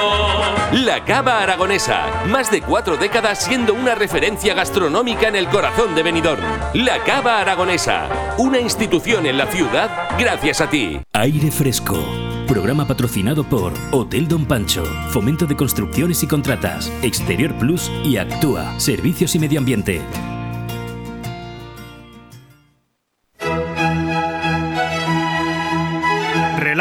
[0.85, 6.03] La Cava Aragonesa, más de cuatro décadas siendo una referencia gastronómica en el corazón de
[6.03, 6.43] Benidorm.
[6.75, 8.09] La Cava Aragonesa,
[8.39, 11.01] una institución en la ciudad gracias a ti.
[11.13, 12.05] Aire fresco.
[12.47, 18.79] Programa patrocinado por Hotel Don Pancho, Fomento de Construcciones y Contratas, Exterior Plus y Actúa,
[18.79, 20.01] Servicios y Medio Ambiente.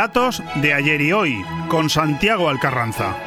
[0.06, 3.18] Relatos de ayer y hoy, con Santiago Alcarranza.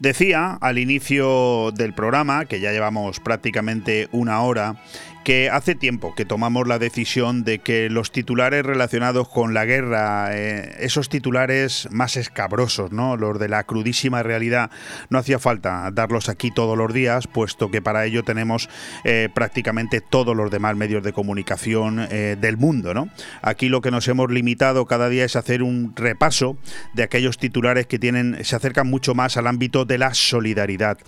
[0.00, 4.82] Decía al inicio del programa, que ya llevamos prácticamente una hora,
[5.24, 10.30] que hace tiempo que tomamos la decisión de que los titulares relacionados con la guerra,
[10.32, 13.16] eh, esos titulares más escabrosos, ¿no?
[13.16, 14.70] los de la crudísima realidad,
[15.10, 18.68] no hacía falta darlos aquí todos los días, puesto que para ello tenemos
[19.04, 22.94] eh, prácticamente todos los demás medios de comunicación eh, del mundo.
[22.94, 23.08] ¿no?
[23.42, 26.56] Aquí lo que nos hemos limitado cada día es hacer un repaso
[26.94, 30.98] de aquellos titulares que tienen, se acercan mucho más al ámbito de la solidaridad.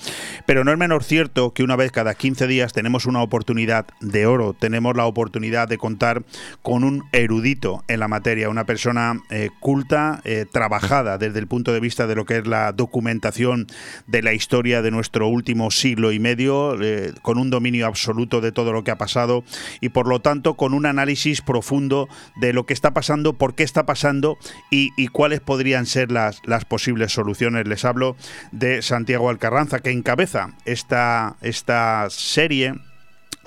[0.46, 4.26] Pero no es menos cierto que una vez cada 15 días tenemos una oportunidad de
[4.26, 4.55] oro.
[4.55, 6.22] Tenemos la oportunidad de contar
[6.61, 11.72] con un erudito en la materia, una persona eh, culta, eh, trabajada desde el punto
[11.72, 13.66] de vista de lo que es la documentación
[14.07, 18.53] de la historia de nuestro último siglo y medio, eh, con un dominio absoluto de
[18.53, 19.44] todo lo que ha pasado
[19.80, 23.62] y por lo tanto con un análisis profundo de lo que está pasando, por qué
[23.62, 24.38] está pasando
[24.70, 27.68] y, cuáles podrían ser las, las posibles soluciones.
[27.68, 28.16] Les hablo
[28.50, 32.74] de Santiago Alcarranza, que encabeza esta, esta serie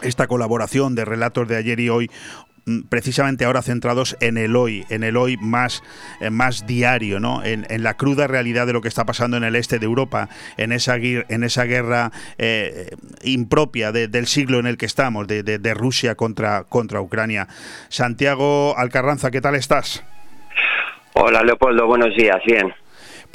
[0.01, 2.09] esta colaboración de relatos de ayer y hoy
[2.65, 5.83] mm, precisamente ahora centrados en el hoy, en el hoy más,
[6.21, 7.43] eh, más diario, ¿no?
[7.43, 10.29] En, en, la cruda realidad de lo que está pasando en el este de Europa,
[10.57, 12.89] en esa, en esa guerra eh,
[13.23, 17.47] impropia de, del siglo en el que estamos, de, de, de, Rusia contra, contra Ucrania.
[17.89, 20.03] Santiago Alcarranza, ¿qué tal estás?
[21.13, 22.73] Hola Leopoldo, buenos días, bien.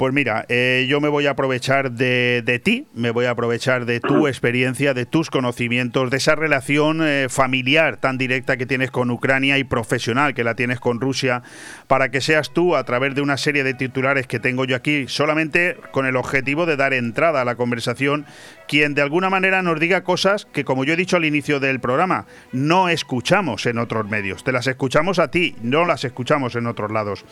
[0.01, 3.85] Pues mira, eh, yo me voy a aprovechar de, de, ti, me voy a aprovechar
[3.85, 8.89] de tu experiencia, de tus conocimientos, de esa relación eh, familiar tan directa que tienes
[8.89, 11.43] con Ucrania y profesional que la tienes con Rusia,
[11.85, 15.05] para que seas tú, a través de una serie de titulares que tengo yo aquí,
[15.07, 18.25] solamente con el objetivo de dar entrada a la conversación,
[18.71, 21.81] quien de alguna manera nos diga cosas que, como yo he dicho al inicio del
[21.81, 24.45] programa, no escuchamos en otros medios.
[24.45, 27.25] Te las escuchamos a ti, no las escuchamos en otros lados.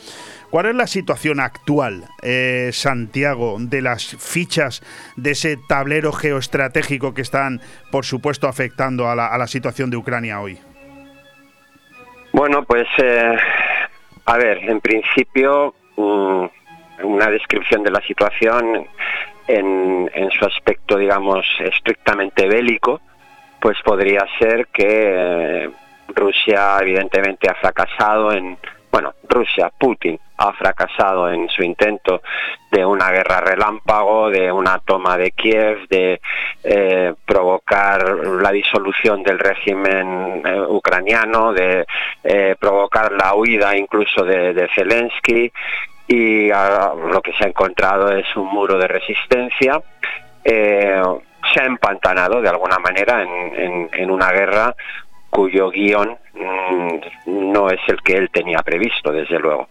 [0.49, 4.83] ¿Cuál es la situación actual, eh, Santiago, de las fichas
[5.15, 10.59] de ese tablero geoestratégico que están, por supuesto, afectando a la, situación de Ucrania hoy?
[12.33, 13.37] Bueno, pues, eh,
[14.25, 16.49] a ver, en principio, um,
[17.01, 18.89] una descripción de la situación
[19.49, 23.01] en, su aspecto, digamos, estrictamente bélico,
[23.59, 25.69] pues podría ser que eh,
[26.09, 28.57] Rusia evidentemente ha fracasado en,
[28.91, 32.21] bueno, Rusia, Putin, ha fracasado en su intento
[32.71, 36.21] de una guerra relámpago, de una toma de Kiev, de
[36.63, 38.03] eh, provocar
[38.41, 41.85] la disolución del régimen eh, ucraniano, de
[42.59, 45.51] provocar la huida incluso de Zelensky
[46.09, 49.79] y lo que se ha encontrado es un muro de resistencia.
[50.43, 51.01] Eh,
[51.53, 54.75] se ha empantanado de alguna manera en, una guerra
[55.29, 59.69] cuyo guion mmm, no es el que él tenía previsto, desde luego.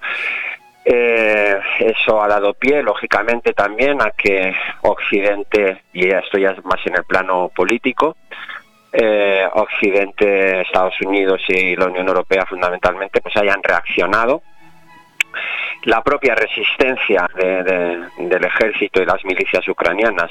[0.84, 6.78] Eh, eso ha dado pie, lógicamente, también a que Occidente, y esto ya es más
[6.86, 8.16] en el plano político,
[8.92, 14.40] eh, Occidente, Estados Unidos y la Unión Europea fundamentalmente, pues hayan reaccionado.
[15.84, 20.30] La propia resistencia de, de, del ejército y las milicias ucranianas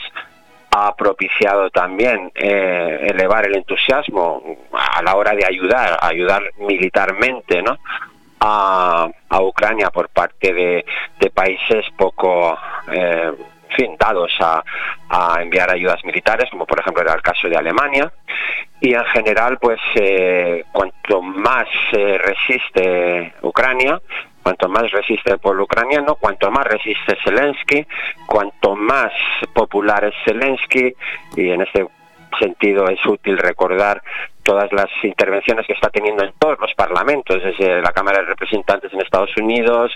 [0.71, 4.43] ha propiciado también eh, elevar el entusiasmo
[4.73, 7.77] a la hora de ayudar, ayudar militarmente, ¿no?
[8.39, 10.85] A, a Ucrania por parte de,
[11.33, 12.57] países poco
[12.91, 13.31] eh,
[13.75, 14.63] fin, dados a,
[15.09, 18.11] a, enviar ayudas militares, como por ejemplo era el caso de Alemania.
[18.79, 23.99] Y en general, pues eh, cuanto más eh, resiste Ucrania,
[24.47, 27.85] cuanto más resiste el pueblo ucraniano, cuanto más resiste Zelensky,
[28.25, 29.11] cuanto más
[29.51, 30.93] popular es Zelensky,
[31.35, 31.85] y en este
[32.39, 34.01] sentido es útil recordar
[34.47, 38.93] todas las intervenciones que está teniendo en todos los parlamentos, desde la Cámara de Representantes
[38.93, 39.91] en Estados Unidos,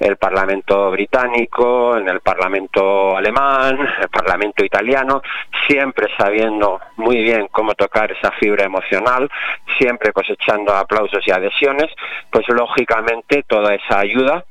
[0.00, 5.22] el Parlamento británico, en el Parlamento alemán, el Parlamento italiano,
[5.68, 9.30] siempre sabiendo muy bien cómo tocar esa fibra emocional,
[9.78, 11.86] siempre cosechando aplausos y adhesiones,
[12.28, 14.44] pues lógicamente toda esa ayuda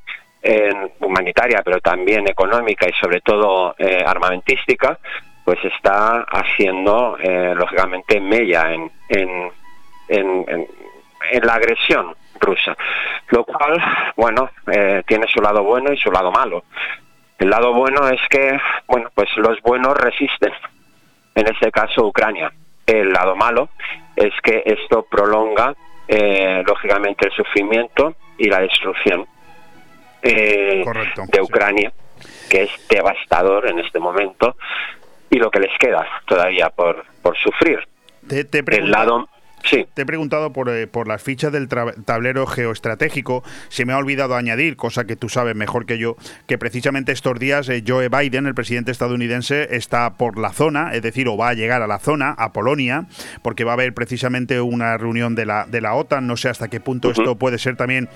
[1.01, 4.97] humanitaria, pero también económica y sobre todo eh, armamentística,
[5.43, 9.51] pues está haciendo eh, lógicamente mella en, en,
[10.07, 10.67] en, en-
[11.31, 12.75] en la agresión rusa.
[13.29, 13.79] Lo cual,
[14.15, 16.63] bueno, eh, tiene su lado bueno y su lado malo.
[17.37, 20.51] El lado bueno es que, bueno, pues los buenos resisten,
[21.35, 22.51] en este caso Ucrania.
[22.85, 23.69] El lado malo
[24.15, 25.73] es que esto prolonga,
[26.07, 29.25] eh, lógicamente, el sufrimiento y la destrucción
[30.23, 30.83] eh,
[31.31, 31.91] de Ucrania,
[32.49, 34.55] que es devastador en este momento,
[35.31, 37.79] y lo que les queda todavía por, por sufrir.
[38.27, 39.29] Te, te he El preguntado- lado,
[39.63, 39.85] sí.
[39.93, 43.43] Te he preguntado por, eh, por las fichas del tablero geoestratégico.
[43.69, 46.15] Se me ha olvidado añadir, cosa que tú sabes mejor que yo,
[46.47, 51.01] que precisamente estos días eh, Joe Biden, el presidente estadounidense, está por la zona, es
[51.01, 53.05] decir, o va a llegar a la zona, a Polonia,
[53.41, 56.27] porque va a haber precisamente una reunión de la, de la OTAN.
[56.27, 58.09] No sé hasta qué punto esto puede ser también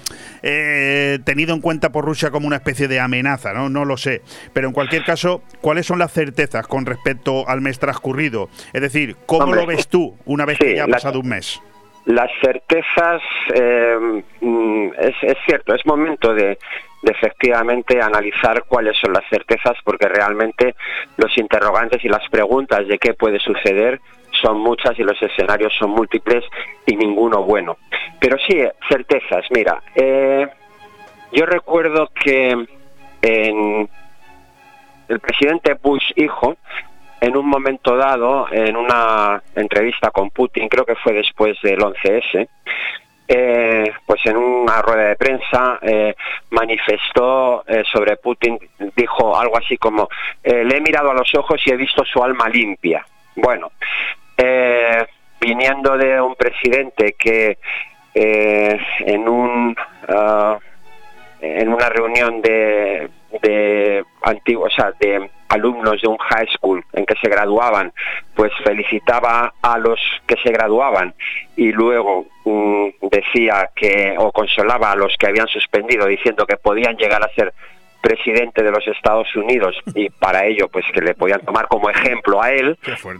[0.44, 3.70] eh, tenido en cuenta por Rusia como una especie de amenaza, ¿no?
[3.70, 4.22] No lo sé.
[4.54, 8.50] Pero en cualquier caso, ¿cuáles son las certezas con respecto al mes transcurrido?
[8.74, 11.20] Es decir, ¿cómo Hombre, lo ves tú una vez sí, que ya ha la- pasado
[11.20, 11.35] un mes?
[12.06, 13.22] Las certezas,
[13.54, 16.58] eh, mm, es, es cierto, es momento de,
[17.10, 20.76] efectivamente analizar cuáles son las certezas, porque realmente
[21.18, 24.00] los interrogantes y las preguntas de qué puede suceder
[24.42, 26.44] son muchas y los escenarios son múltiples
[26.86, 27.78] y ninguno bueno.
[28.20, 28.58] Pero sí,
[28.90, 30.48] certezas, mira, eh,
[31.32, 32.50] yo recuerdo que
[33.22, 33.90] en
[35.08, 36.58] el presidente Bush hijo,
[37.26, 42.48] en un momento dado, en una entrevista con Putin, creo que fue después del 11S,
[43.28, 46.14] eh, pues en una rueda de prensa eh,
[46.52, 48.60] manifestó eh, sobre Putin,
[48.96, 50.08] dijo algo así como,
[50.44, 53.04] le he mirado a los ojos y he visto su alma limpia.
[53.36, 53.72] Bueno,
[55.42, 57.58] viniendo de un presidente que
[58.14, 59.76] en un
[60.08, 60.60] ah,
[61.42, 63.10] en una reunión de,
[63.42, 67.94] de antiguos, o sea, de alumnos de un high school en que se graduaban,
[68.36, 71.14] pues felicitaba a los que se graduaban
[71.56, 76.98] y luego mm, decía que o consolaba a los que habían suspendido diciendo que podían
[76.98, 77.54] llegar a ser
[78.06, 82.42] presidente de los Estados Unidos y para ello pues que le podían tomar como ejemplo
[82.42, 82.78] a él,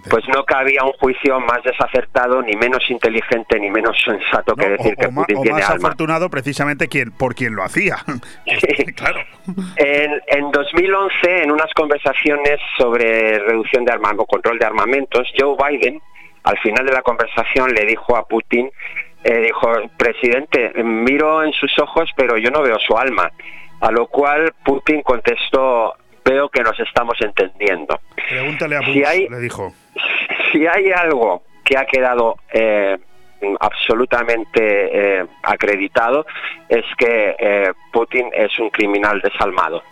[0.10, 4.96] pues no cabía un juicio más desacertado, ni menos inteligente, ni menos sensato que decir
[4.96, 5.88] que o, Putin o tiene más alma.
[5.88, 7.98] afortunado precisamente quien, por quien lo hacía.
[8.96, 9.22] claro.
[9.78, 16.00] En, en 2011, en unas conversaciones sobre reducción de armamento, control de armamentos, Joe Biden,
[16.44, 18.70] al final de la conversación, le dijo a Putin,
[19.24, 19.68] eh, dijo,
[19.98, 23.32] presidente, miro en sus ojos, pero yo no veo su alma.
[23.82, 28.00] A lo cual Putin contestó, veo que nos estamos entendiendo.
[28.30, 29.74] Pregúntale a Bush, Si hay- le dijo.
[30.52, 32.98] Si hay algo que ha quedado eh,
[33.60, 36.26] absolutamente eh, acreditado
[36.70, 39.84] es que eh, Putin es un criminal desalmado.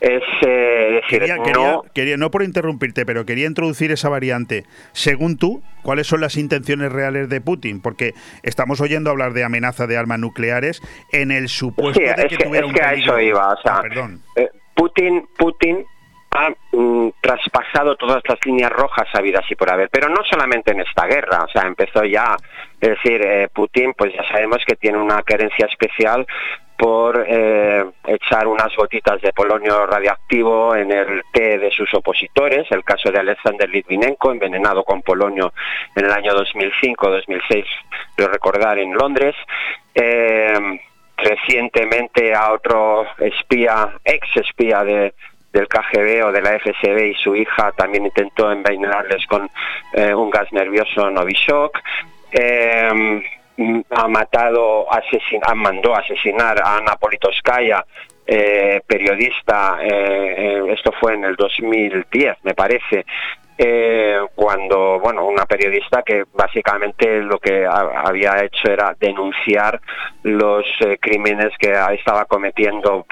[0.00, 4.64] Es eh, decir, Quería, no, quería- quería- no por interrumpirte, pero quería introducir esa variante.
[4.92, 7.80] Según tú, ¿cuáles son las intenciones reales de Putin?
[7.80, 8.12] Porque
[8.42, 12.36] estamos oyendo hablar de amenaza de armas nucleares en el supuesto Sí, de es que,
[12.36, 13.48] que, tuviera es un que a eso iba.
[13.52, 14.20] O sea, Ah, perdón.
[14.36, 15.84] eh, Putin, Putin
[16.32, 20.80] ha mm, traspasado todas las líneas rojas habidas y por haber, pero no solamente en
[20.80, 21.44] esta guerra.
[21.44, 22.36] O sea, empezó ya,
[22.80, 26.26] es decir, eh, Putin, pues ya sabemos que tiene una querencia especial
[26.76, 32.84] por eh, echar unas gotitas de polonio radiactivo en el té de sus opositores, el
[32.84, 35.52] caso de Alexander Litvinenko, envenenado con polonio
[35.94, 37.64] en el año 2005-2006,
[38.18, 39.34] lo recordar, en Londres.
[39.94, 40.80] Eh,
[41.16, 45.14] recientemente a otro espía, ex espía de,
[45.52, 49.48] del KGB o de la FSB y su hija también intentó envenenarles con
[49.94, 51.80] eh, un gas nervioso Novichok.
[52.32, 53.22] Eh,
[53.90, 57.84] ha matado, asesin mandó asesinar a Ana Politkovskaya,
[58.26, 63.04] eh, periodista, eh, eh, esto fue en el 2010, me parece,
[64.34, 69.80] cuando, bueno, una periodista que básicamente lo que ha- había hecho era denunciar
[70.24, 70.66] los
[71.00, 73.06] crímenes que estaba cometiendo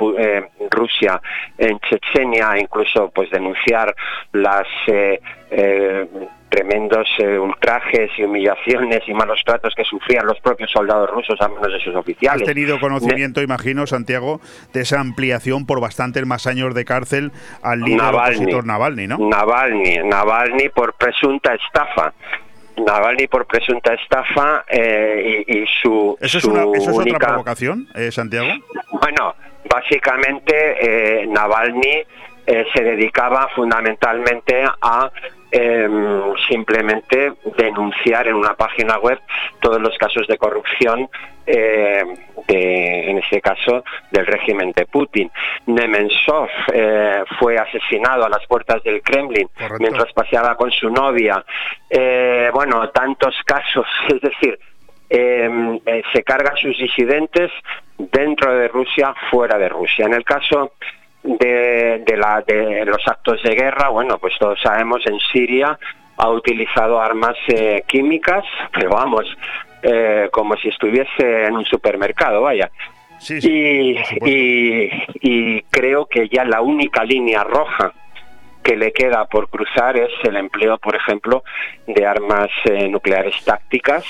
[0.70, 1.18] Rusia
[1.56, 3.94] en Chechenia, incluso pues denunciar
[4.32, 4.66] las
[6.54, 11.48] tremendos eh, ultrajes y humillaciones y malos tratos que sufrían los propios soldados rusos a
[11.48, 12.44] manos de sus Has oficiales.
[12.46, 14.40] tenido conocimiento, imagino, Santiago,
[14.72, 17.32] de esa ampliación por bastantes más años de cárcel
[17.62, 18.36] al líder Navalny.
[18.36, 19.18] opositor Navalny, ¿no?
[19.18, 22.12] Navalny, Navalny por presunta estafa.
[22.76, 27.02] Navalny por presunta estafa eh, y, y su, ¿Eso es, su una, eso es otra
[27.02, 27.26] única...
[27.28, 28.48] provocación, eh, Santiago?
[28.92, 29.34] Bueno,
[29.68, 32.02] básicamente eh, Navalny
[32.46, 35.10] eh, se dedicaba fundamentalmente a
[35.56, 39.20] em, simplemente denunciar en una página web
[39.60, 41.08] todos los casos de corrupción,
[41.46, 42.02] eh,
[42.48, 45.30] de, en este caso, del régimen de Putin.
[45.66, 49.48] Nemensov eh, fue asesinado a las puertas del Kremlin
[49.78, 51.44] mientras paseaba con su novia.
[51.88, 54.58] Eh, bueno, tantos casos, es decir,
[55.08, 57.52] eh, eh, se carga a sus disidentes
[57.98, 60.06] dentro de Rusia, fuera de Rusia.
[60.06, 60.72] En el caso
[61.24, 65.78] de, de la, de los actos de guerra, bueno, pues todos sabemos en Siria
[66.16, 69.26] ha utilizado armas eh, químicas, pero vamos,
[69.82, 72.70] eh, como si estuviese en un supermercado, vaya.
[73.28, 77.92] y, y, y creo que ya la única línea roja
[78.62, 81.42] que le queda por cruzar es el empleo, por ejemplo,
[81.86, 84.04] de armas eh, nucleares tácticas,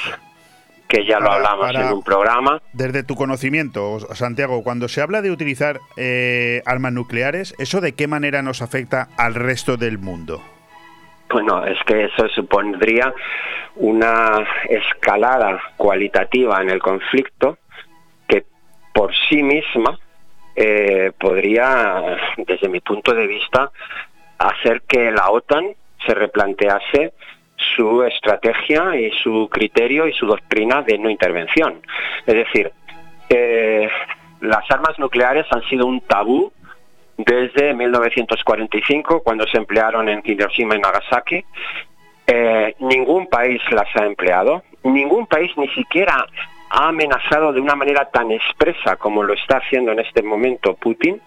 [0.89, 2.61] que ya lo hablamos para- en un programa.
[2.73, 8.07] Desde tu conocimiento, Santiago, cuando se habla de utilizar eh, armas nucleares, ¿eso de qué
[8.07, 10.43] manera nos afecta al resto del mundo?
[11.31, 13.13] Bueno, es que eso supondría
[13.77, 17.59] una escalada cualitativa en el conflicto
[18.29, 18.45] que
[18.93, 19.99] por sí misma
[20.55, 23.71] eh, podría, desde mi punto de vista,
[24.39, 25.65] hacer que la OTAN
[26.07, 27.13] se replantease
[27.57, 31.81] su estrategia y su criterio y su doctrina de no intervención.
[32.27, 32.73] Es decir,
[33.29, 33.89] eh,
[34.41, 36.53] las armas nucleares han sido un tabú
[37.17, 41.45] desde 1945, cuando se emplearon en Hiroshima y Nagasaki.
[42.27, 46.27] Eh, ningún país las ha empleado, ningún país ni siquiera
[46.71, 51.21] ha amenazado de una manera tan expresa como lo está haciendo en este momento Putin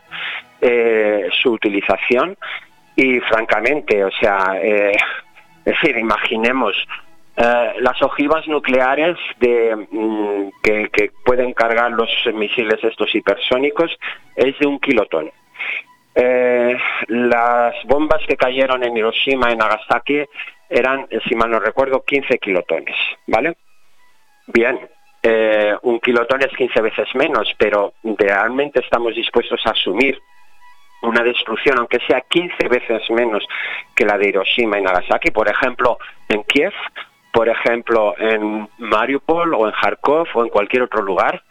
[0.60, 2.36] eh, su utilización
[2.96, 4.98] y francamente, o sea, eh,
[5.68, 6.78] es decir, imaginemos
[7.36, 13.92] eh, las ojivas nucleares de, mm, que, pueden cargar los misiles estos hipersónicos
[14.38, 15.30] es de un kilotón.
[16.16, 16.78] Eh,
[17.10, 20.24] las bombas que cayeron en Hiroshima y Nagasaki
[20.70, 22.96] eran, si mal no recuerdo, 15 kilotones,
[23.28, 23.58] ¿vale?
[24.48, 24.80] Bien,
[25.22, 30.18] eh, un kilotón es 15 veces menos, pero realmente estamos dispuestos a asumir
[31.02, 33.46] una destrucción, aunque sea 15 veces menos
[33.96, 35.98] que la de Hiroshima y Nagasaki, por ejemplo,
[36.30, 36.74] en Kiev,
[37.32, 41.44] por ejemplo, en Mariupol o en Kharkov o en cualquier otro lugar.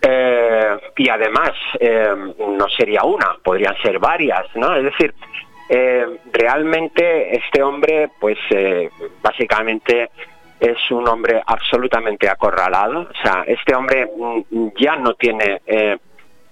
[0.00, 1.50] Eh, y además,
[1.80, 4.76] eh, no sería una, podrían ser varias, ¿no?
[4.76, 5.12] Es decir,
[5.68, 8.88] eh, realmente este hombre, pues eh,
[9.20, 10.10] básicamente
[10.58, 13.00] es un hombre absolutamente acorralado.
[13.02, 14.06] O sea, este hombre
[14.50, 15.98] mm, ya no tiene, eh,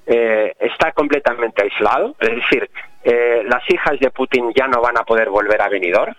[0.06, 2.14] eh, está completamente aislado.
[2.20, 2.70] Es decir,
[3.04, 6.14] eh, las hijas de Putin ya no van a poder volver a Benidorm.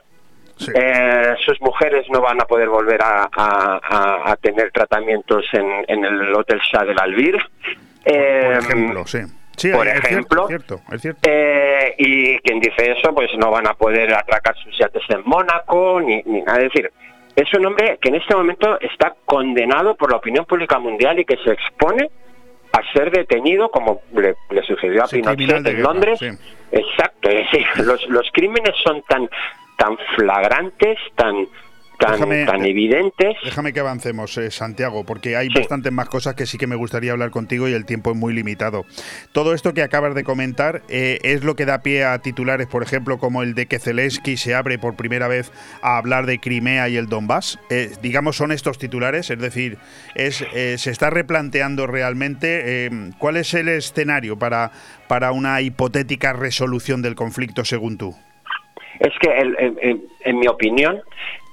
[0.73, 5.85] Eh, sus mujeres no van a poder volver a, a- a- a tener tratamientos en,
[5.87, 7.37] en el Hotel Shah del Albir.
[8.05, 9.19] Eh, Por ejemplo, sí.
[9.55, 11.21] Sí, por es cierto, ejemplo, es cierto, es cierto.
[11.97, 16.21] y quien dice eso, pues no van a poder atracar sus yates en Mónaco, ni,
[16.27, 16.59] ni nada.
[16.59, 16.91] Es decir,
[17.35, 21.25] es un hombre que en este momento está condenado por la opinión pública mundial y
[21.25, 22.09] que se expone
[22.71, 26.19] a ser detenido, como le, le sucedió a Sí, Pinochet en guerra, Londres.
[26.19, 26.27] sí.
[26.71, 29.29] Exacto, es decir, los, los crímenes son tan,
[29.77, 31.47] tan flagrantes, tan,
[31.97, 33.35] tan, Déjame- tan evidentes.
[33.43, 37.11] Déjame que avancemos, eh, Santiago, porque hay bastantes más cosas que sí que me gustaría
[37.11, 38.85] hablar contigo y el tiempo es muy limitado.
[39.31, 42.83] Todo esto que acabas de comentar eh, es lo que da pie a titulares, por
[42.83, 46.89] ejemplo, como el de que Zelensky se abre por primera vez a hablar de Crimea
[46.89, 47.59] y el Donbass.
[47.69, 49.77] Eh, digamos, son estos titulares, es decir,
[50.15, 54.71] es, se está replanteando realmente cuál es el escenario para,
[55.07, 58.15] para una hipotética resolución del conflicto, según tú.
[58.99, 59.55] Es que, el-
[60.21, 61.01] en, mi opinión,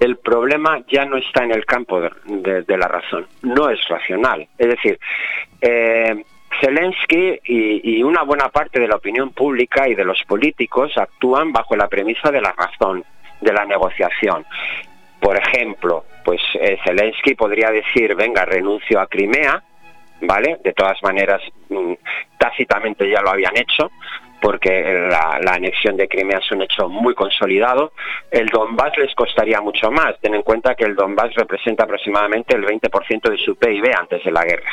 [0.00, 4.46] el problema ya no está en el campo de, la razón, no es racional.
[4.58, 4.98] Es decir,
[5.60, 6.24] eh,
[6.60, 11.52] Zelensky y, y una buena parte de la opinión pública y de los políticos actúan
[11.52, 13.04] bajo la premisa de la razón,
[13.40, 14.44] de la negociación.
[15.20, 19.62] Por ejemplo, pues eh, Zelensky podría decir, venga, renuncio a Crimea,
[20.20, 20.58] ¿vale?
[20.62, 21.92] De todas maneras, mm,
[22.38, 23.90] tácitamente ya lo habían hecho,
[24.44, 27.92] porque la, anexión de Crimea es un hecho muy consolidado.
[28.30, 30.20] El Donbass les costaría mucho más.
[30.20, 34.30] Ten en cuenta que el Donbass representa aproximadamente el 20% de su PIB antes de
[34.30, 34.68] la guerra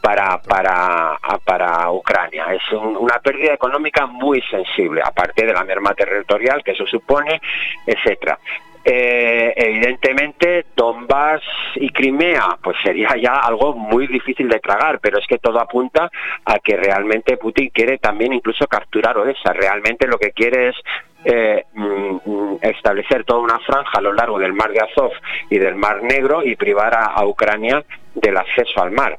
[0.00, 2.46] para, para, para Ucrania.
[2.54, 7.38] Es un- una pérdida económica muy sensible, aparte de la merma territorial que eso supone,
[7.86, 8.38] etcétera.
[8.84, 11.42] Eh, evidentemente, Donbass
[11.76, 16.10] y Crimea, pues sería ya algo muy difícil de tragar, pero es que todo apunta
[16.44, 19.52] a que realmente Putin quiere también incluso capturar Odessa.
[19.52, 20.76] Realmente lo que quiere es
[21.24, 25.12] eh, mm, mm, establecer toda una franja a lo largo del mar de Azov
[25.48, 29.16] y del mar Negro y privar a, Ucrania del acceso al mar.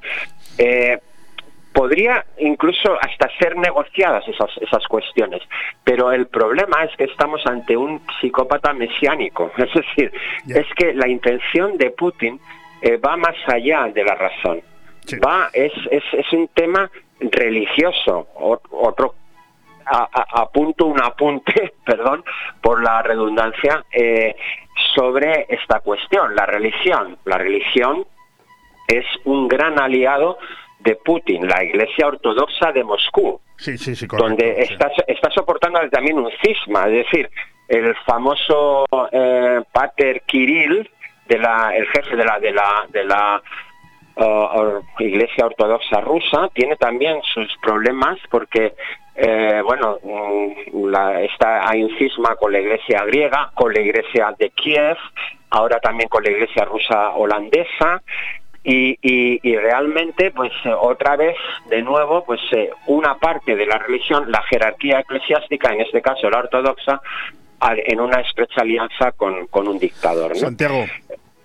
[0.57, 0.99] Eh,
[1.73, 5.41] podría incluso hasta ser negociadas esas, esas cuestiones,
[5.83, 10.11] pero el problema es que estamos ante un psicópata mesiánico, es decir,
[10.47, 12.39] es que la intención de Putin
[12.81, 14.61] eh, va más allá de la razón,
[15.25, 18.27] va es, es, es un tema religioso,
[18.71, 19.15] otro
[19.85, 22.23] apunto un apunte, perdón,
[22.61, 24.35] por la redundancia, eh,
[24.95, 27.17] sobre esta cuestión, la religión.
[27.25, 28.05] La religión
[28.87, 30.37] es un gran aliado
[30.83, 35.79] de Putin, la Iglesia Ortodoxa de Moscú, Sí, sí, sí, correcto, donde está, está soportando
[35.89, 37.29] también un cisma, es decir,
[37.69, 40.89] el famoso eh, Pater Kirill,
[41.27, 43.41] de la, el jefe de la, de la, de la
[44.17, 48.73] uh, or- Iglesia Ortodoxa rusa, tiene también sus problemas porque,
[49.15, 54.35] eh, bueno, mm, la- está, hay un cisma con la Iglesia griega, con la Iglesia
[54.37, 54.97] de Kiev,
[55.51, 58.01] ahora también con la Iglesia rusa holandesa,
[58.63, 61.35] y, y- y realmente pues eh, otra vez
[61.69, 66.29] de nuevo pues eh, una parte de la religión la jerarquía eclesiástica en este caso
[66.29, 67.01] la ortodoxa
[67.85, 70.35] en una estrecha alianza con, con un dictador.
[70.37, 70.85] Santiago,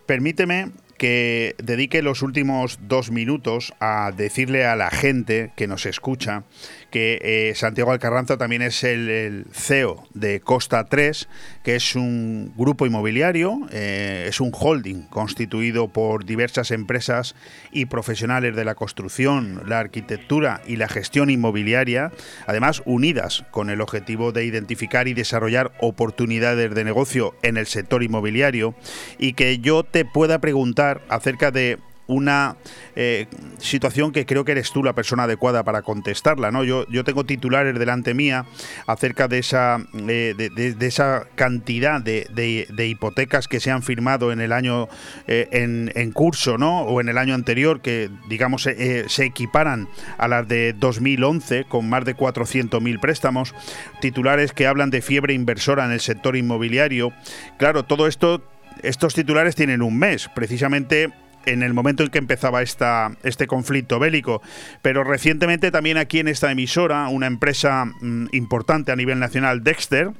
[0.06, 0.66] permíteme
[0.96, 6.42] que dedique los últimos dos minutos a decirle a la gente que nos escucha
[6.90, 11.28] que eh, Santiago Alcarranza también es el, CEO de Costa 3,
[11.62, 17.34] que es un grupo inmobiliario, eh, es un holding constituido por diversas empresas
[17.72, 22.12] y profesionales de la construcción, la arquitectura y la gestión inmobiliaria,
[22.46, 28.02] además unidas con el objetivo de identificar y desarrollar oportunidades de negocio en el sector
[28.02, 28.74] inmobiliario
[29.18, 31.78] y que yo te pueda preguntar acerca de
[32.08, 32.56] una
[32.96, 33.26] eh,
[33.58, 36.50] situación que creo que eres tú la persona adecuada para contestarla.
[36.50, 36.64] ¿no?
[36.64, 38.46] Yo, yo tengo titulares delante mía
[38.86, 39.78] acerca de esa,
[40.08, 42.26] eh, de, esa cantidad de,
[42.74, 44.88] de- hipotecas que se han firmado en el año
[45.26, 46.80] eh, en, curso ¿no?
[46.82, 52.04] o en el año anterior que digamos se equiparan a las de 2011 con más
[52.06, 53.54] de 400.000 préstamos.
[54.00, 57.12] Titulares que hablan de fiebre inversora en el sector inmobiliario.
[57.58, 58.42] Claro, todo esto,
[58.82, 61.12] estos titulares tienen un mes, precisamente
[61.52, 64.42] en el momento en que empezaba esta, este conflicto bélico.
[64.82, 70.12] Pero recientemente también aquí en esta emisora, una empresa mm, importante a nivel nacional, Dexter,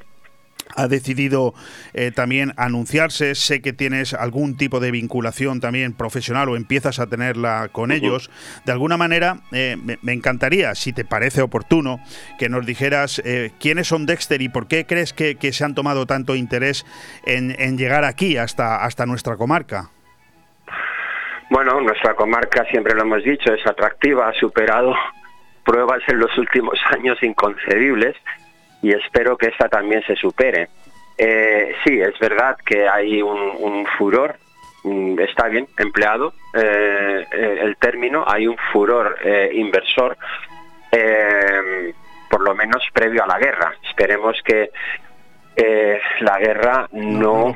[0.75, 1.55] ha decidido
[1.95, 3.35] eh, también anunciarse.
[3.35, 8.31] Sé que tienes algún tipo de vinculación también profesional o empiezas a tenerla con ellos.
[8.65, 12.01] De alguna manera, eh, me, me encantaría, si te parece oportuno,
[12.39, 15.75] que nos dijeras eh, quiénes son Dexter y por qué crees que, que se han
[15.75, 16.85] tomado tanto interés
[17.27, 19.91] en, en llegar aquí hasta, hasta nuestra comarca.
[21.51, 24.95] Bueno, nuestra comarca, siempre lo hemos dicho, es atractiva, ha superado
[25.65, 28.16] pruebas en los últimos años inconcebibles
[28.83, 30.69] y espero que esta también se supere.
[31.16, 34.37] Eh, sí, es verdad que hay un, un furor,
[34.85, 40.16] mm, está bien empleado eh, eh, el término, hay un furor eh, inversor,
[42.31, 43.75] por lo menos previo a la guerra.
[43.89, 44.70] Esperemos que
[46.20, 47.55] la guerra no,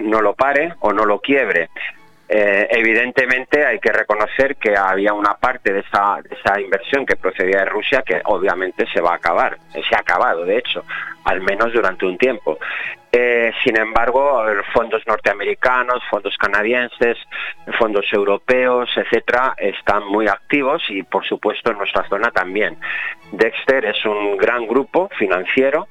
[0.00, 1.70] no lo pare o no lo quiebre.
[2.30, 7.64] Eh, evidentemente hay que reconocer que había una parte de esa, inversión que procedía de
[7.64, 10.84] Rusia que obviamente se va a acabar, eh, se ha acabado de hecho,
[11.24, 12.58] al menos durante un tiempo.
[13.10, 14.44] Eh, sin embargo,
[14.74, 17.16] fondos norteamericanos, fondos canadienses,
[17.78, 22.76] fondos europeos, etcétera, están muy activos y por supuesto en nuestra zona también.
[23.32, 25.88] Dexter es un gran grupo financiero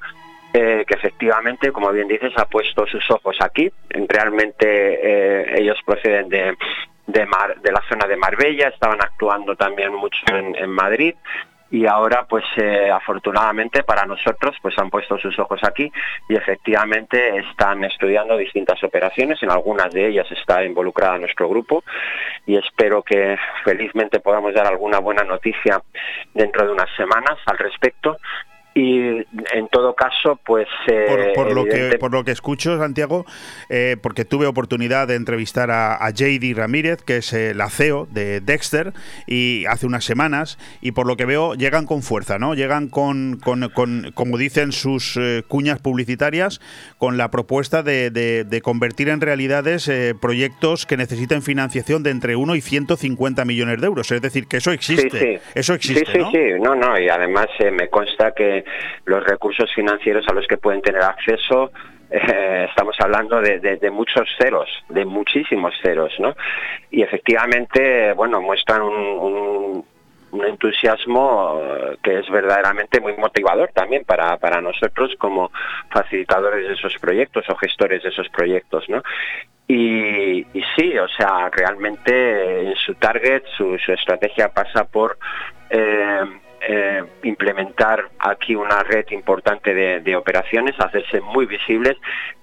[0.52, 3.70] eh, que efectivamente, como bien dices, ha puesto sus ojos aquí.
[3.90, 6.56] Realmente eh, ellos proceden de,
[7.06, 7.26] de,
[7.72, 11.14] la zona de Marbella, estaban actuando también mucho en, en Madrid
[11.70, 15.90] y ahora pues eh, afortunadamente para nosotros pues han puesto sus ojos aquí
[16.28, 21.84] y efectivamente están estudiando distintas operaciones en algunas de ellas está involucrada nuestro grupo
[22.46, 25.82] y espero que felizmente podamos dar alguna buena noticia
[26.32, 28.16] dentro de unas semanas al respecto
[28.78, 33.24] y en todo caso pues eh, por, por lo que, por lo que escucho, Santiago,
[33.68, 38.06] eh, porque tuve oportunidad de entrevistar a, a JD Ramírez, que es eh, la CEO
[38.10, 38.92] de Dexter,
[39.26, 42.54] y hace unas semanas, y por lo que veo llegan con fuerza, ¿no?
[42.54, 46.60] Llegan con, con- con, como dicen sus eh, cuñas publicitarias,
[46.98, 52.10] con la propuesta de, de- de convertir en realidades eh, proyectos que necesiten financiación de
[52.10, 54.10] entre 1 y 150 millones de euros.
[54.12, 55.10] Es decir, que eso existe.
[55.10, 55.38] Sí, sí.
[55.54, 56.30] Eso existe, sí, sí, ¿no?
[56.30, 58.64] sí, no, no, y además eh, me consta que
[59.04, 61.70] los recursos financieros a los que pueden tener acceso,
[62.10, 66.34] eh, estamos hablando de, muchos ceros, de muchísimos ceros, ¿no?
[66.90, 69.84] Y efectivamente, bueno, muestran un,
[70.46, 75.50] entusiasmo eh, que es verdaderamente muy motivador también para, para nosotros como
[75.90, 79.02] facilitadores de esos proyectos o gestores de esos proyectos, ¿no?
[79.70, 85.18] Y, y sí, o sea, realmente eh, en su target, su, estrategia pasa por
[85.68, 86.20] eh,
[86.60, 91.96] eh, implementar aquí una red importante de, de operaciones, hacerse muy visibles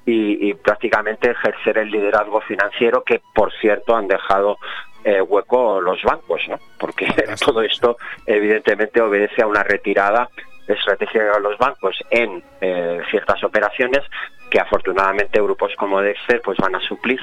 [0.05, 4.57] y, y prácticamente ejercer el liderazgo financiero que, por cierto, han dejado
[5.05, 6.57] eh, hueco los bancos, ¿no?
[6.79, 7.07] Porque
[7.45, 10.29] todo esto evidentemente obedece a una retirada
[10.67, 14.01] estratégica de los bancos en eh, ciertas operaciones
[14.49, 17.19] que afortunadamente grupos como Dexter pues van a suplir.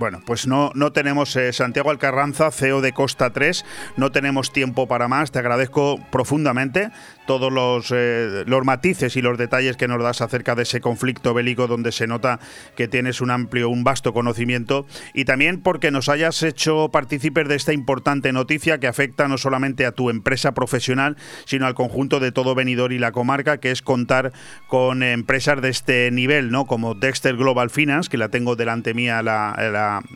[0.00, 3.66] Bueno, pues no, no tenemos, eh, Santiago Alcarranza, CEO de Costa 3,
[3.98, 5.30] no tenemos tiempo para más.
[5.30, 6.90] Te agradezco profundamente
[7.30, 11.32] todos los, eh, los matices y los detalles que nos das acerca de ese conflicto
[11.32, 12.40] bélico donde se nota
[12.76, 14.84] que tienes un amplio, un vasto conocimiento
[15.14, 19.86] y también porque nos hayas hecho partícipes de esta importante noticia que afecta no solamente
[19.86, 23.80] a tu empresa profesional, sino al conjunto de todo Benidorm y la comarca, que es
[23.80, 24.32] contar
[24.66, 26.66] con empresas de este nivel, ¿no?
[26.66, 29.54] Como Dexter Global Finance, que la tengo delante mía la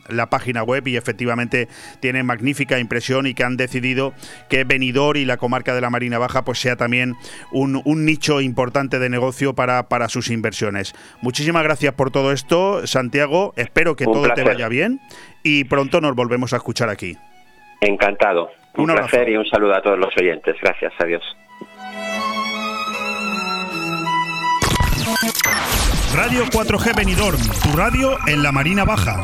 [0.09, 1.67] la, página web y efectivamente
[1.99, 4.13] tiene magnífica impresión y que han decidido
[4.49, 7.04] que Benidorm y la comarca de la Marina Baja pues sea también
[7.51, 10.93] un, nicho importante de negocio para, para sus inversiones.
[11.21, 13.53] Muchísimas gracias por todo esto, Santiago.
[13.55, 14.99] Espero que todo te vaya bien
[15.43, 17.17] y pronto nos volvemos a escuchar aquí.
[17.81, 18.49] Encantado.
[18.77, 20.55] Un, placer y un saludo a todos los oyentes.
[20.61, 20.93] Gracias.
[20.99, 21.23] Adiós.
[26.15, 29.23] Radio 4G Benidorm, tu radio en la Marina Baja.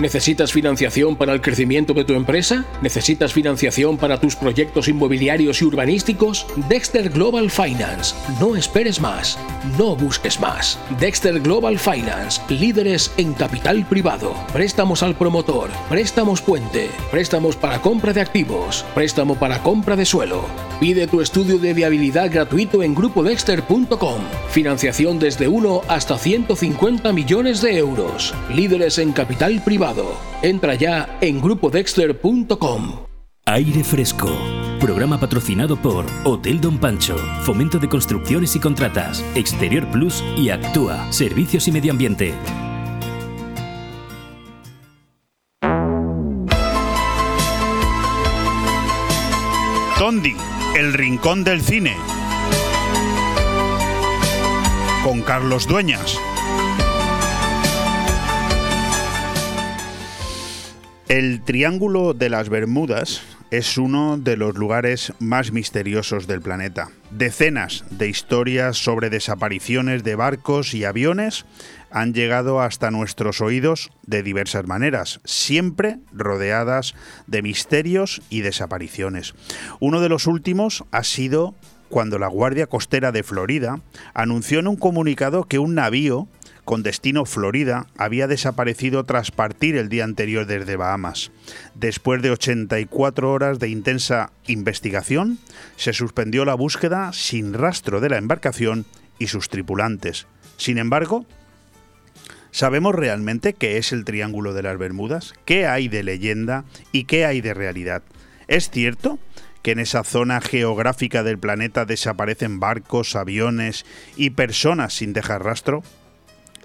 [0.00, 2.64] ¿Necesitas financiación para el crecimiento de tu empresa?
[2.80, 6.46] ¿Necesitas financiación para tus proyectos inmobiliarios y urbanísticos?
[6.70, 8.14] Dexter Global Finance.
[8.40, 9.38] No esperes más.
[9.76, 10.78] No busques más.
[10.98, 12.40] Dexter Global Finance.
[12.48, 14.32] Líderes en capital privado.
[14.54, 15.68] Préstamos al promotor.
[15.90, 16.88] Préstamos puente.
[17.10, 18.86] Préstamos para compra de activos.
[18.94, 20.46] Préstamo para compra de suelo.
[20.80, 24.22] Pide tu estudio de viabilidad gratuito en grupodexter.com.
[24.48, 28.34] Financiación desde 1 hasta 150 millones de euros.
[28.48, 29.89] Líderes en capital privado
[30.42, 33.06] Entra ya en grupodexter.com.
[33.46, 34.30] Aire Fresco.
[34.78, 41.12] Programa patrocinado por Hotel Don Pancho, Fomento de Construcciones y Contratas, Exterior Plus y Actúa,
[41.12, 42.34] Servicios y Medio Ambiente.
[49.98, 50.34] Tondi,
[50.76, 51.94] el rincón del cine.
[55.04, 56.18] Con Carlos Dueñas.
[61.10, 66.90] El Triángulo de las Bermudas es uno de los lugares más misteriosos del planeta.
[67.10, 71.46] Decenas de historias sobre desapariciones de barcos y aviones
[71.90, 76.94] han llegado hasta nuestros oídos de diversas maneras, siempre rodeadas
[77.26, 79.34] de misterios y desapariciones.
[79.80, 81.56] Uno de los últimos ha sido
[81.88, 83.80] cuando la Guardia Costera de Florida
[84.14, 86.28] anunció en un comunicado que un navío
[86.70, 91.32] con destino Florida, había desaparecido tras partir el día anterior desde Bahamas.
[91.74, 95.40] Después de 84 horas de intensa investigación,
[95.74, 98.86] se suspendió la búsqueda sin rastro de la embarcación
[99.18, 100.28] y sus tripulantes.
[100.58, 101.26] Sin embargo,
[102.52, 105.34] ¿sabemos realmente qué es el Triángulo de las Bermudas?
[105.44, 108.04] ¿Qué hay de leyenda y qué hay de realidad?
[108.46, 109.18] ¿Es cierto
[109.62, 113.84] que en esa zona geográfica del planeta desaparecen barcos, aviones
[114.14, 115.82] y personas sin dejar rastro?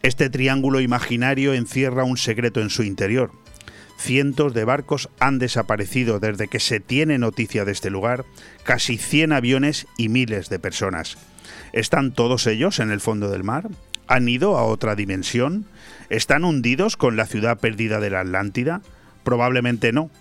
[0.06, 3.32] Este triángulo imaginario encierra un secreto en su interior.
[3.98, 8.24] Cientos de barcos han desaparecido desde que se tiene noticia de este lugar,
[8.64, 11.18] casi 100 aviones y miles de personas.
[11.74, 13.68] ¿Están todos ellos en el fondo del mar?
[14.06, 15.66] ¿Han ido a otra dimensión?
[16.12, 18.84] ¿Están hundidos con la ciudad perdida de la Atlántida?
[19.24, 20.12] Probablemente no,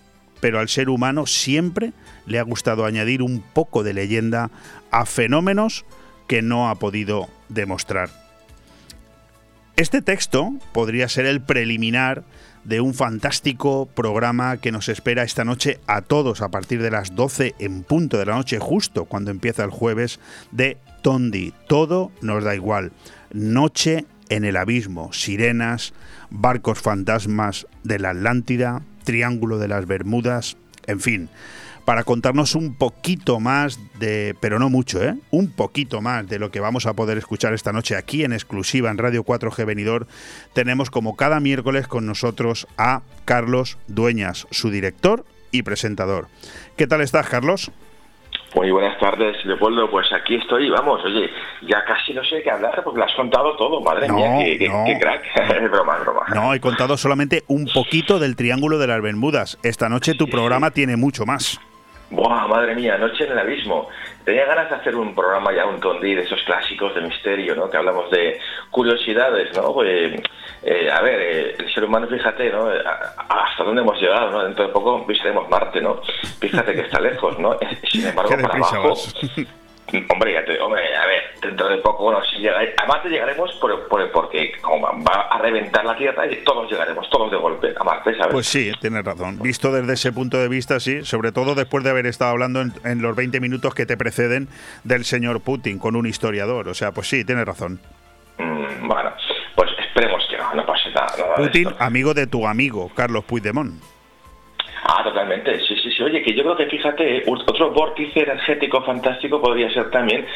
[0.41, 1.93] pero al ser humano siempre
[2.25, 4.51] le ha gustado añadir un poco de leyenda
[4.91, 5.85] a fenómenos
[6.27, 8.24] que no ha podido demostrar.
[9.77, 12.23] Este texto podría ser el preliminar
[12.63, 17.17] de un fantástico programa que nos espera esta noche a todos a partir de las
[17.17, 20.21] 12 en punto de la noche, justo cuando empieza el jueves,
[20.53, 21.53] de Tondi.
[21.67, 22.93] Todo nos da igual.
[23.33, 25.93] Noche en el abismo, sirenas,
[26.31, 30.57] barcos fantasmas de la Atlántida, Triángulo de las Bermudas,
[30.87, 31.29] en fin
[31.85, 35.15] para contarnos un poquito más de, pero no mucho, ¿eh?
[35.31, 38.91] un poquito más de lo que vamos a poder escuchar esta noche aquí en exclusiva
[38.91, 40.07] en Radio 4G Venidor.
[40.53, 46.29] Tenemos como cada miércoles con nosotros a Carlos Dueñas, su director y presentador.
[46.77, 47.71] ¿Qué tal estás, Carlos?
[48.55, 49.91] Muy buenas tardes, Leopoldo.
[49.91, 51.29] Pues aquí estoy, vamos, oye,
[51.69, 54.69] ya casi no sé qué hablar porque lo has contado todo, madre No, mía, qué,
[54.69, 54.85] no.
[54.87, 55.71] qué crack.
[55.71, 56.23] broma, broma.
[56.33, 59.59] No, he contado solamente un poquito del Triángulo de las Bermudas.
[59.65, 61.61] Esta noche tu programa tiene mucho más.
[62.11, 63.89] Buah, madre mía, Noche en el Abismo.
[64.25, 67.69] Tenía ganas de hacer un programa ya, un tondi de esos clásicos de misterio, ¿no?
[67.69, 68.39] Que hablamos de
[68.71, 69.73] curiosidades, ¿no?
[69.73, 70.21] Pues,
[70.63, 72.73] eh, a ver, eh, el ser humano, fíjate, ¿no?
[72.73, 72.83] Eh,
[73.29, 74.45] Hasta dónde hemos llegado, ¿no?
[74.45, 76.01] Dentro de poco visitaremos Marte, ¿no?
[76.41, 77.57] Fíjate que está lejos, ¿no?
[77.91, 78.95] Sin embargo, para abajo...
[80.09, 83.53] Hombre, ya te- hombre, a ver, dentro de poco, bueno, si llega, a Marte llegaremos
[83.61, 87.73] por, por- porque como va a reventar la Tierra y todos llegaremos, todos de golpe
[87.79, 88.33] a Marte, ¿sabes?
[88.33, 89.39] Pues sí, tienes razón.
[89.41, 91.05] Visto desde ese punto de vista, sí.
[91.05, 94.49] Sobre todo después de haber estado hablando en, en los 20 minutos que te preceden
[94.85, 96.69] del señor Putin con un historiador.
[96.69, 97.79] O sea, pues sí, tienes razón.
[98.39, 99.13] Mm, bueno,
[99.55, 101.15] pues esperemos que no, no pase nada.
[101.19, 103.75] nada Putin, amigo de tu amigo, Carlos Puigdemont.
[104.87, 106.03] Ah, totalmente, sí, sí, sí.
[106.03, 110.27] Oye, que yo creo que fíjate, ot- otro vórtice energético fantástico podría ser también,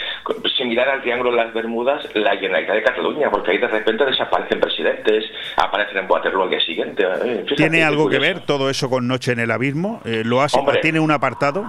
[0.57, 4.61] similar al Triángulo de las Bermudas, la Generalitat de Cataluña, porque ahí de repente desaparecen
[4.61, 5.25] presidentes,
[5.57, 7.03] aparecen en Waterloo al día siguiente.
[7.05, 10.01] eh, fíjate, ¿Tiene algo que ver todo eso con Noche en el Abismo?
[10.05, 10.79] Eh, ¿Lo has, Hombre.
[10.81, 11.65] ¿Tiene un apartado?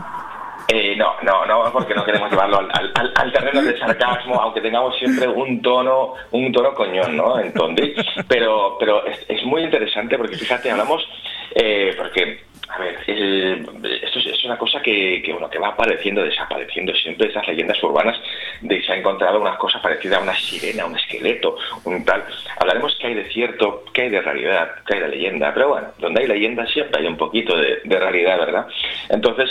[0.71, 4.39] Eh, no, no, no, porque no queremos llevarlo al, al- al- al terreno del sarcasmo,
[4.39, 7.39] aunque tengamos siempre un tono, un tono coñón, ¿no?
[7.39, 7.95] Entonces,
[8.27, 11.03] pero, pero es, es muy interesante porque fíjate, hablamos,
[11.55, 12.99] eh, porque, a ver,
[14.03, 18.19] esto es, una cosa que, que, bueno, que va apareciendo, desapareciendo siempre esas leyendas urbanas
[18.61, 22.23] de que se ha encontrado una cosa parecida a una sirena, un esqueleto, un tal.
[22.59, 25.87] Hablaremos que hay de cierto, que hay de realidad, que hay de leyenda, pero bueno,
[25.97, 28.67] donde hay leyenda siempre hay un poquito de, de realidad, ¿verdad?
[29.09, 29.49] Entonces,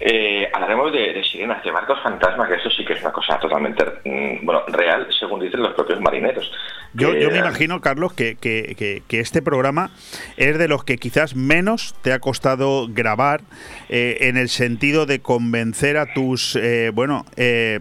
[0.00, 3.38] eh, hablaremos de, de sirenas, de barcos fantasmas, que eso sí que es una cosa
[3.38, 6.50] totalmente mm, bueno, real, según dicen los propios marineros.
[6.94, 9.90] Yo, yo me eh, imagino, Carlos, que, que- que- que este programa
[10.38, 13.42] es de los que quizás menos te ha costado grabar
[13.90, 17.80] eh, en el sentido de convencer a tus eh, bueno eh,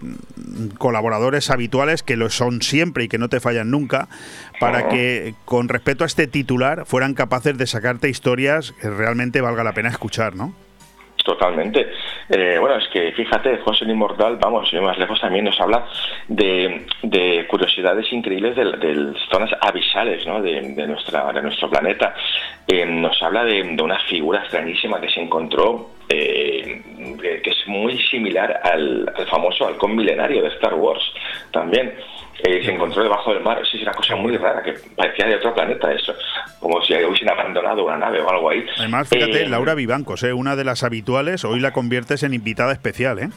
[0.77, 4.07] colaboradores habituales, que lo son siempre y que no te fallan nunca,
[4.59, 9.63] para que con respecto a este titular fueran capaces de sacarte historias que realmente valga
[9.63, 10.53] la pena escuchar, ¿no?
[11.27, 11.91] Totalmente.
[12.29, 15.85] Eh, bueno, es que fíjate, José el Inmortal, vamos, y más lejos también nos habla
[16.29, 20.41] de, de curiosidades increíbles de, de zonas abisales ¿no?
[20.41, 22.15] de, de nuestra, de nuestro planeta.
[22.65, 26.81] Eh, nos habla de, de una figura extrañísima que se encontró, eh,
[27.43, 31.03] que es muy similar al famoso halcón milenario de Star Wars
[31.51, 31.93] también.
[32.43, 35.35] Eh, se encontró debajo del mar, sí, es una cosa muy rara, que parecía de
[35.35, 36.13] otro planeta eso,
[36.59, 38.63] como si hubiesen abandonado una nave o algo ahí.
[38.77, 40.33] Además, fíjate, Eh, Laura Vivancos, ¿eh?
[40.33, 43.29] una de las habituales, hoy la conviertes en invitada especial, ¿eh?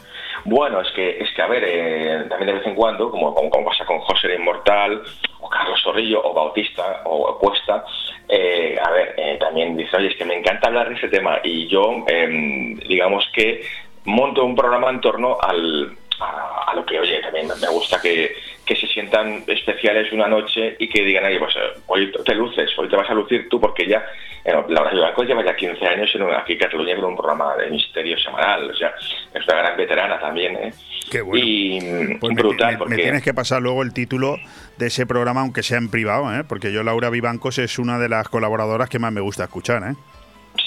[0.45, 3.49] Bueno, es que, es que a ver, eh, también de vez en cuando, como, como,
[3.51, 5.03] como pasa con José el Inmortal,
[5.41, 7.85] o Carlos Zorrillo, o Bautista, o Cuesta,
[8.29, 11.39] eh, a ver, eh, también dice, oye, es que me encanta hablar de ese tema,
[11.43, 13.63] y yo, em, digamos que
[14.05, 18.35] monto un programa en torno al, a, a lo que, oye, también me gusta que,
[18.71, 21.55] que se sientan especiales una noche y que digan, pues
[21.89, 24.05] hoy te luces, hoy te vas a lucir tú, porque ya,
[24.45, 27.69] eh, Laura Vivanco lleva ya 15 años en aquí en Cataluña con un programa de
[27.69, 28.95] misterio semanal, o sea,
[29.35, 30.73] es una gran veterana también, ¿eh?
[31.11, 31.45] Qué bueno.
[31.45, 32.97] Y mm, Pues brutal, me- me porque...
[33.03, 34.37] tienes que pasar luego el título
[34.79, 36.45] de ese programa, aunque sea en privado, ¿eh?
[36.49, 39.83] porque yo, Laura Vivancos, es una de las colaboradoras que más me gusta escuchar.
[39.83, 39.95] ¿eh?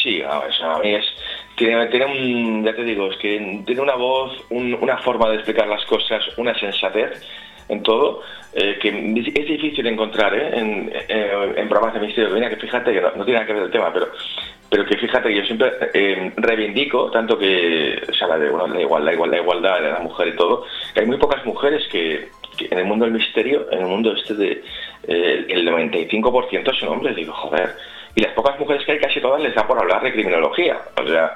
[0.01, 1.05] Sí, a ver, a mí es...
[1.55, 5.35] Tiene, tiene un, ya te digo, es que tiene una voz, un- una forma de
[5.35, 7.21] explicar las cosas, una sensatez
[7.69, 8.21] en todo,
[8.53, 10.49] eh, que es difícil encontrar ¿eh?
[10.53, 12.29] en, en- programas de misterio.
[12.33, 14.07] Mira, que fíjate que no, tiene nada que ver el tema, pero
[14.69, 18.81] pero que fíjate que yo siempre eh, reivindico, tanto que se habla de bueno, la,
[18.81, 20.65] igualdad, la, igualdad, la igualdad de la mujer y todo,
[20.95, 24.13] que hay muy pocas mujeres que, que en el mundo del misterio, en el mundo
[24.13, 24.63] este de
[25.07, 27.75] eh, el 95% son hombres, digo, joder.
[28.15, 30.77] Y las pocas mujeres que hay, casi todas les da por hablar de criminología.
[31.01, 31.33] O sea,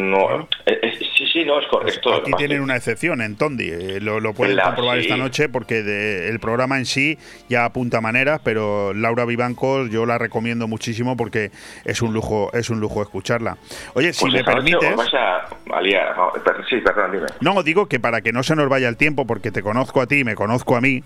[0.00, 2.14] no, es- es- sí, sí, no, es correcto.
[2.14, 5.02] Aquí tienen una excepción en Tondi, eh, lo, lo pueden comprobar sí.
[5.04, 7.16] esta noche porque de- el programa en sí
[7.48, 11.50] ya apunta maneras, pero Laura Vivancos yo la recomiendo muchísimo porque
[11.84, 13.58] es un lujo, es un lujo escucharla.
[13.94, 14.90] Oye, si Pues me permites...
[14.90, 15.46] os vais a,
[15.76, 16.16] a liar.
[16.16, 16.32] No,
[16.68, 17.26] sí, perdón, dime.
[17.40, 20.06] No, digo que para que no se nos vaya el tiempo, porque te conozco a
[20.06, 21.04] ti y me conozco a mí,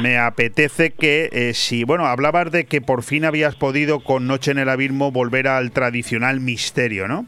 [0.00, 4.43] me apetece que, eh, si, bueno, hablabas de que por fin habías podido con Noche
[4.48, 7.26] en el Abismo volver al tradicional misterio, ¿no?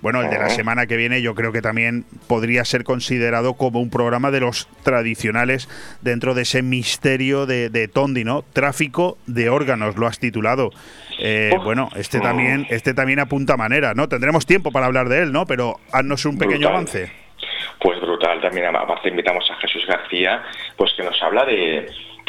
[0.00, 3.80] Bueno, el de la semana que viene yo creo que también podría ser considerado como
[3.80, 5.68] un programa de los tradicionales
[6.02, 8.42] dentro de ese misterio de, de Tondi, ¿no?
[8.42, 10.70] Tráfico de órganos, lo has titulado.
[11.18, 14.08] Eh, bueno, este también, este también apunta manera, ¿no?
[14.08, 15.46] Tendremos tiempo para hablar de él, ¿no?
[15.46, 16.72] Pero haznos un pequeño Brutal.
[16.74, 17.12] avance.
[17.80, 18.74] Pues brutal también.
[18.74, 20.42] Aparte invitamos a Jesús García,
[20.76, 21.88] pues que nos habla de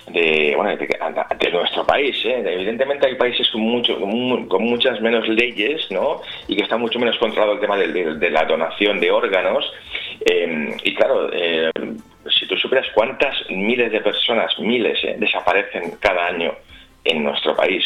[0.09, 2.15] de, bueno, de, de nuestro país.
[2.25, 2.43] ¿eh?
[2.45, 6.21] Evidentemente hay países con, mucho, con, mu- con muchas menos leyes ¿no?
[6.47, 9.65] y que está mucho menos controlado el tema de, de- de la donación de órganos
[10.25, 11.69] Eh, y claro, eh,
[12.37, 16.51] si tú supieras cuántas miles de personas, miles, eh, desaparecen cada año
[17.03, 17.83] en nuestro país,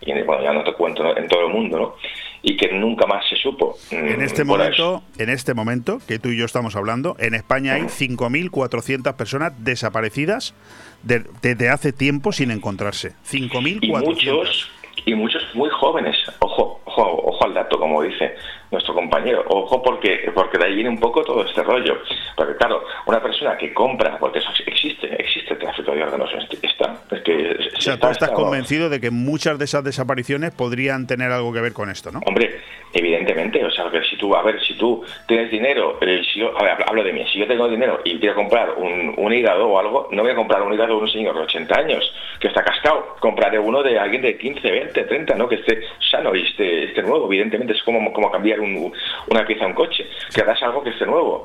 [0.00, 1.16] y en- bueno, ya no te cuento ¿no?
[1.16, 1.94] en todo el mundo, ¿no?
[2.42, 3.76] y que nunca más se supo.
[3.90, 7.34] En mm, este por momento, en este momento que tú y yo estamos hablando, en
[7.34, 10.54] España hay 5.400 personas desaparecidas
[11.02, 13.14] de- desde hace tiempo sin encontrarse.
[13.32, 14.04] y 5.400.
[14.04, 14.70] muchos
[15.06, 18.34] y muchos muy jóvenes ojo ojo ojo al dato como dice
[18.72, 21.98] nuestro compañero ojo porque porque de ahí viene un poco todo este rollo
[22.36, 26.28] porque claro una persona que compra porque eso existe existe tráfico de órganos
[26.60, 31.06] está es que O sea, tú estás convencido de que muchas de esas desapariciones podrían
[31.06, 32.20] tener algo que ver con esto, ¿no?
[32.26, 32.60] Hombre,
[32.92, 36.62] evidentemente, o sea, que tú, a ver, si tú tienes dinero, eh, si yo, a
[36.62, 39.78] ver, hablo de mí, si yo tengo dinero y quiero comprar un, un hígado o
[39.78, 42.62] algo, no voy a comprar un hígado de un señor de 80 años que está
[42.62, 45.48] cascado, compraré uno de alguien de 15, 20, 30, ¿no?
[45.48, 45.80] Que esté
[46.10, 48.92] sano y esté, esté nuevo, evidentemente, es como, como cambiar un-
[49.28, 51.44] una pieza a un coche, que harás algo que esté nuevo.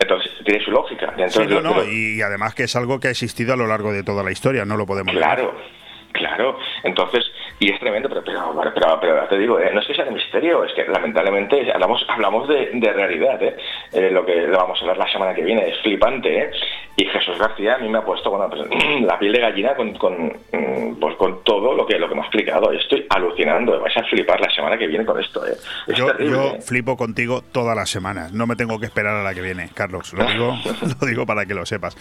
[0.00, 1.14] Entonces, tiene su lógica.
[1.28, 4.22] Sí, no, y además que es algo que ha existido a lo largo de toda
[4.22, 5.14] la historia, no lo podemos.
[5.14, 5.54] Claro,
[6.14, 6.56] claro.
[6.82, 7.24] Entonces,
[7.58, 10.64] y es tremendo, pero, pero, pero, te digo, eh, no es que sea de misterio,
[10.64, 13.42] es que lamentablemente hablamos, hablamos de, de realidad.
[13.42, 13.56] ¿eh?
[13.92, 16.38] Eh, lo que lo vamos a ver la semana que viene es flipante.
[16.38, 16.50] ¿eh?
[16.96, 18.62] Y Jesús García a mí me ha puesto bueno, pues,
[19.02, 22.20] la piel de gallina con, con, mm, pues, con todo lo que, lo que me
[22.20, 22.70] ha explicado.
[22.72, 25.44] Estoy alucinando, vais a flipar la semana que viene con esto.
[25.46, 25.54] ¿eh?
[25.86, 26.36] Es Yo, terrible.
[26.36, 28.32] yo flipo contigo todas las semanas.
[28.32, 30.12] No me tengo que esperar a la que viene, Carlos.
[30.12, 30.56] Lo digo,
[31.00, 31.96] lo digo para que lo sepas.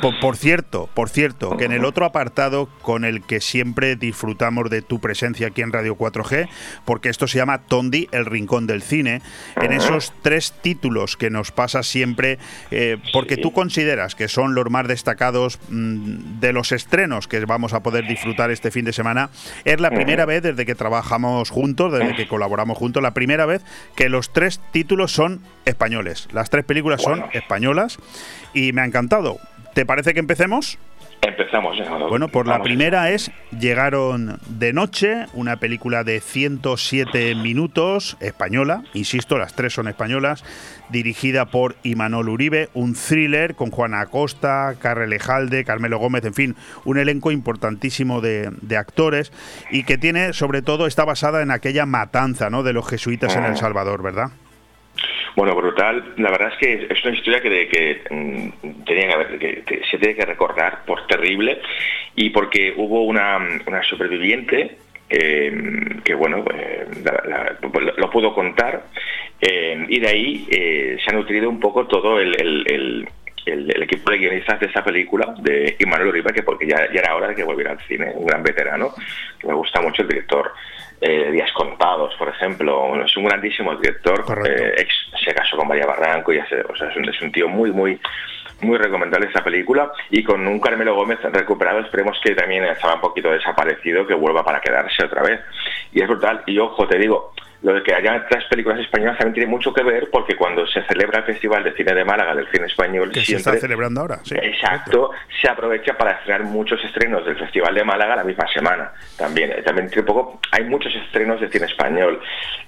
[0.00, 4.68] Por, por cierto, por cierto, que en el otro apartado con el que siempre disfrutamos
[4.68, 6.48] de tu presencia aquí en Radio 4G,
[6.84, 9.22] porque esto se llama Tondi, el rincón del cine,
[9.54, 12.40] en esos tres títulos que nos pasa siempre,
[12.72, 17.74] eh, porque tú consideras que son los más destacados mm, de los estrenos que vamos
[17.74, 19.30] a poder disfrutar este fin de semana,
[19.64, 23.62] es la primera vez desde que trabajamos juntos, desde que colaboramos juntos, la primera vez
[23.94, 26.26] que los tres títulos son españoles.
[26.32, 27.98] Las tres películas son españolas
[28.52, 29.38] y me ha encantado.
[29.74, 30.76] ¿Te parece que empecemos?
[31.26, 31.76] Empezamos.
[32.10, 32.66] Bueno, por la Vamos.
[32.66, 39.88] primera es Llegaron de noche, una película de 107 minutos, española, insisto, las tres son
[39.88, 40.44] españolas,
[40.90, 46.56] dirigida por Imanol Uribe, un thriller con Juana Acosta, Carre Lejalde, Carmelo Gómez, en fin,
[46.84, 49.32] un elenco importantísimo de, de actores
[49.70, 52.62] y que tiene, sobre todo, está basada en aquella matanza ¿no?
[52.62, 54.30] de los jesuitas en El Salvador, ¿verdad?
[55.36, 56.14] Bueno, brutal.
[56.18, 61.60] La verdad es que es una historia mm, que, se tiene que recordar por terrible
[62.14, 64.78] y porque hubo una, una superviviente
[65.10, 65.52] eh,
[66.04, 66.44] que, bueno,
[67.04, 67.56] la-
[67.96, 68.84] lo, pudo contar
[69.40, 73.06] eh, y de ahí eh, se ha nutrido un poco todo el,
[73.46, 77.34] equipo de guionistas de esa película de Imanuel Uribe, que porque ya, era hora de
[77.34, 78.94] que volviera al cine, un gran veterano,
[79.38, 80.52] que me gusta mucho el director
[81.00, 81.74] eh, Días Contados,
[82.24, 86.62] por ejemplo, es un grandísimo director, eh, ex, se casó con María Barranco y hace-
[86.62, 88.00] o sea, es, un, es un tío muy, muy
[88.60, 93.00] muy recomendable esta película y con un Carmelo Gómez recuperado esperemos que también estaba un
[93.00, 95.40] poquito desaparecido que vuelva para quedarse otra vez
[95.92, 97.32] y es brutal y ojo te digo
[97.62, 100.82] lo de que haya tres películas españolas también tiene mucho que ver porque cuando se
[100.84, 104.02] celebra el Festival de Cine de Málaga del cine español Que se siempre está celebrando
[104.02, 104.18] ahora.
[104.22, 104.34] Sí.
[104.40, 105.10] Exacto,
[105.40, 108.92] se aprovecha para estrenar muchos estrenos del Festival de Málaga la misma semana.
[109.16, 112.20] También, eh, también tiene poco, hay muchos estrenos de cine español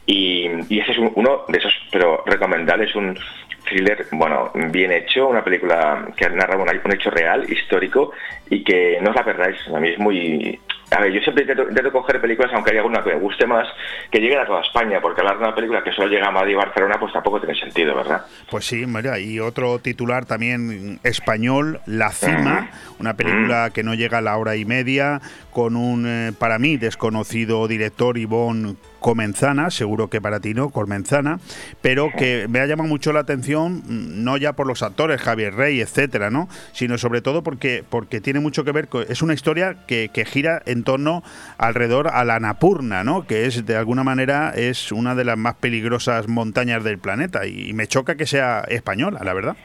[0.06, 3.18] y, y ese es un- uno de esos, pero recomendable, es un
[3.64, 8.12] thriller, bueno, bien hecho, una película que narra un, un hecho real, histórico
[8.48, 9.56] y que no os la perdáis.
[9.74, 10.58] A mí es muy,
[10.90, 13.66] a ver, yo siempre intento, intento coger películas, aunque haya alguna que me guste más,
[14.10, 16.52] que lleguen a toda España, porque hablar de una película que solo llega a Madrid
[16.52, 18.24] y Barcelona, pues tampoco tiene sentido, ¿verdad?
[18.48, 24.18] Pues sí, mira, y otro titular también español, La Cima, una película que no llega
[24.18, 30.08] a la hora y media, con un, eh, para mí, desconocido director, Ivonne Comenzana, seguro
[30.08, 31.40] que para ti no, Comenzana,
[31.82, 35.80] pero que me ha llamado mucho la atención, no ya por los actores, Javier Rey,
[35.80, 36.48] etcétera, ¿no?
[36.72, 40.24] Sino sobre todo porque, porque tiene mucho que ver, con, es una historia que, que
[40.24, 41.22] gira en torno
[41.58, 43.26] alrededor a la Napurna, ¿no?
[43.26, 47.70] Que es, de alguna manera, es una de las más peligrosas montañas del planeta y,
[47.70, 49.56] y me choca que sea española, la verdad.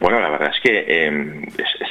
[0.00, 1.40] Bueno, la verdad es que eh,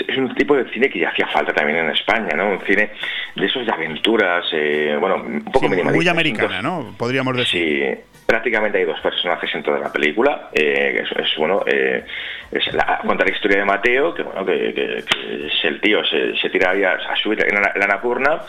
[0.08, 2.50] es, un tipo de cine que ya hacía falta también en España, ¿no?
[2.50, 2.92] Un cine
[3.36, 6.12] de esos de aventuras, eh, bueno, un poco Sí, muy minimalista.
[6.12, 6.94] americana, ¿no?
[6.98, 7.98] Podríamos decir.
[7.98, 10.50] Sí, prácticamente hay dos personajes en toda la película.
[10.54, 12.04] eh, es, es, bueno, eh,
[12.52, 16.04] es la, cuenta la historia de Mateo, que bueno, que, que- que es el tío
[16.06, 18.42] se, se tira a, a subir en la, la Napurna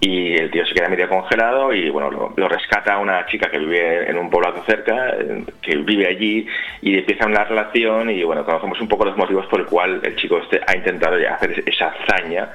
[0.00, 3.58] y el tío se queda medio congelado y bueno, lo, lo rescata una chica que
[3.58, 5.14] vive en un poblado cerca,
[5.62, 6.46] que vive allí
[6.82, 10.16] y empieza una relación y bueno, conocemos un poco los motivos por el cual el
[10.16, 12.50] chico este ha intentado hacer esa hazaña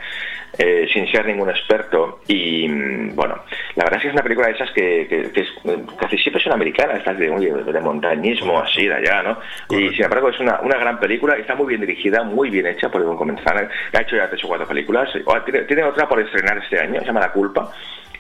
[0.58, 2.20] eh, sin ser ningún experto.
[2.28, 3.36] Y mm, bueno,
[3.76, 5.54] la verdad es que es una película de esas que, que- que es-
[5.98, 9.38] casi siempre son americanas, estas de, oye, de montañismo, así, de allá, ¿no?
[9.70, 12.90] Y sin embargo es una, una gran película, está muy bien dirigida, muy bien hecha
[12.90, 13.70] por Egon Comenzana.
[13.94, 15.10] Ha hecho ya tres o cuatro películas.
[15.46, 17.72] Tiene, tiene otra por estrenar este año, se llama La Culpa,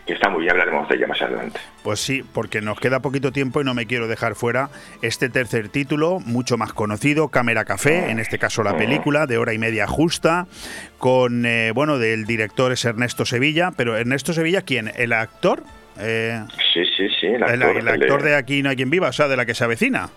[0.09, 1.59] que está muy bien, hablaremos de ella más adelante.
[1.83, 4.71] Pues sí, porque nos queda poquito tiempo y no me quiero dejar fuera
[5.03, 9.53] este tercer título, mucho más conocido, Cámara Café, en este caso la película, de hora
[9.53, 10.47] y media justa,
[10.97, 14.91] con, eh, bueno, del director es Ernesto Sevilla, pero Ernesto Sevilla, ¿quién?
[14.95, 15.61] ¿El actor?
[15.99, 17.27] Eh, Sí, sí, sí.
[17.27, 19.53] El actor, el actor de Aquí no hay quien viva, o sea, de la que
[19.53, 20.09] se avecina.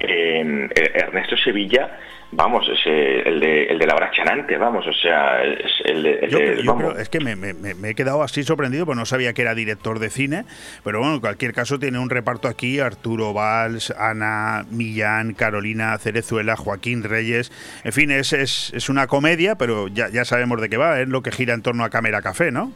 [0.00, 1.98] Eh, Ernesto Sevilla,
[2.32, 6.02] vamos, es eh, el de, el de la hora chanante, vamos, o sea, es el
[6.02, 6.12] de...
[6.20, 6.92] el Yo, de- creo- yo vamos.
[6.92, 9.42] creo- es que me, me- me- me he quedado así sorprendido, porque no sabía que
[9.42, 10.44] era director de cine,
[10.82, 16.56] pero bueno, en cualquier caso tiene un reparto aquí, Arturo Valls, Ana Millán, Carolina Cerezuela,
[16.56, 17.52] Joaquín Reyes,
[17.84, 21.08] en fin, es, es, es una comedia, pero ya, ya sabemos de qué va, es
[21.08, 22.72] lo que gira en torno a Cámara Café, ¿no?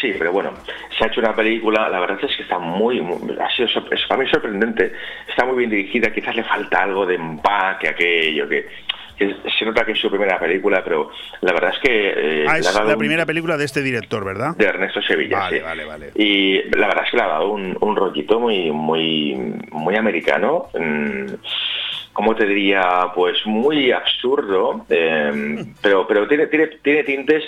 [0.00, 0.52] Sí, pero bueno,
[0.96, 3.68] se ha hecho una película, la verdad es que está muy, muy- ha sido
[4.08, 4.92] para mí sorprendente,
[5.28, 8.66] está muy bien dirigida, quizás le falta algo de empaque, aquello, que,
[9.16, 11.10] que se nota que es su primera película, pero
[11.40, 12.12] la verdad es que...
[12.42, 14.56] eh, ah, le es ha dado la un- primera película de este director, ¿verdad?
[14.56, 15.62] de Ernesto Sevilla, Vale, sí.
[15.64, 16.10] vale, vale.
[16.14, 19.34] Y la verdad es que le ha dado un, un rollito muy, muy,
[19.72, 20.66] muy americano.
[20.78, 21.32] mm,
[22.12, 22.82] ¿Cómo te diría?
[23.14, 27.44] Pues muy absurdo, eh, pero, pero tiene, tiene, tiene tintes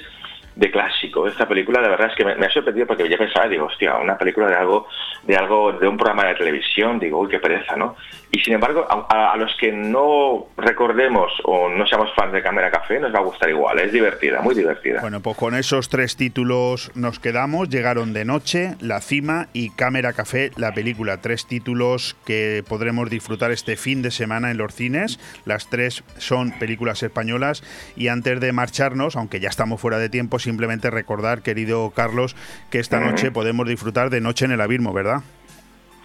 [0.60, 1.26] de clásico.
[1.26, 4.18] Esta película, la verdad es que me, ha sorprendido porque ya pensaba, digo, hostia, una
[4.18, 4.86] película de algo,
[5.22, 7.96] de algo, de un programa de televisión, digo, uy, qué pereza, ¿no?
[8.32, 13.00] Y sin embargo, a, los que no recordemos o no seamos fans de Cámara Café,
[13.00, 13.80] nos va a gustar igual.
[13.80, 15.00] Es divertida, muy divertida.
[15.00, 17.70] Bueno, pues con esos tres títulos nos quedamos.
[17.70, 21.20] Llegaron de noche, La Cima y Cámara Café, la película.
[21.20, 25.18] Tres títulos que podremos disfrutar este fin de semana en los cines.
[25.44, 27.64] Las tres son películas españolas.
[27.96, 32.34] Y antes de marcharnos, aunque ya estamos fuera de tiempo, simplemente recordar, querido Carlos,
[32.70, 35.22] que esta noche podemos disfrutar de Noche en el Abismo, ¿verdad?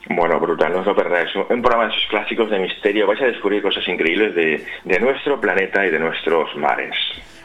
[0.08, 1.36] Bueno, brutal, no os lo perdáis.
[1.36, 3.08] Un programa de esos clásicos de misterio.
[3.08, 6.96] Vais a descubrir cosas increíbles de, de nuestro planeta y de nuestros mares.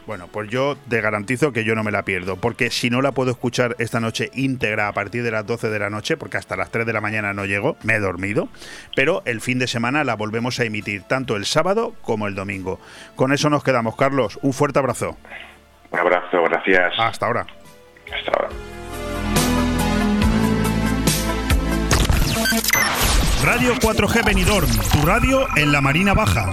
[0.06, 3.12] Bueno, pues yo te garantizo que yo no me la pierdo, porque si no la
[3.12, 6.56] puedo escuchar esta noche íntegra a partir de las 12 de la noche, porque hasta
[6.56, 8.48] las 3 de la mañana no llego, me he dormido,
[8.96, 12.80] pero el fin de semana la volvemos a emitir tanto el sábado como el domingo.
[13.14, 14.38] Con eso nos quedamos, Carlos.
[14.42, 15.16] Un fuerte abrazo.
[15.90, 16.92] Un abrazo, gracias.
[16.98, 17.46] Hasta ahora.
[18.12, 18.48] Hasta ahora.
[23.44, 26.52] Radio 4G Benidorm, tu radio en la Marina Baja.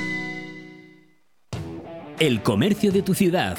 [2.21, 3.57] El comercio de tu ciudad.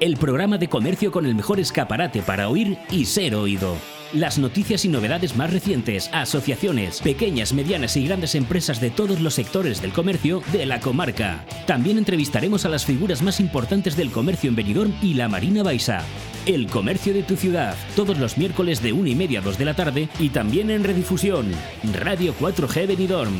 [0.00, 3.76] El programa de comercio con el mejor escaparate para oír y ser oído.
[4.14, 9.34] Las noticias y novedades más recientes, asociaciones, pequeñas, medianas y grandes empresas de todos los
[9.34, 11.44] sectores del comercio de la comarca.
[11.66, 16.02] También entrevistaremos a las figuras más importantes del comercio en Benidorm y la Marina Baixa.
[16.46, 19.64] El comercio de tu ciudad, todos los miércoles de 1 y media a 2 de
[19.66, 21.52] la tarde y también en redifusión.
[21.92, 23.38] Radio 4G Benidorm.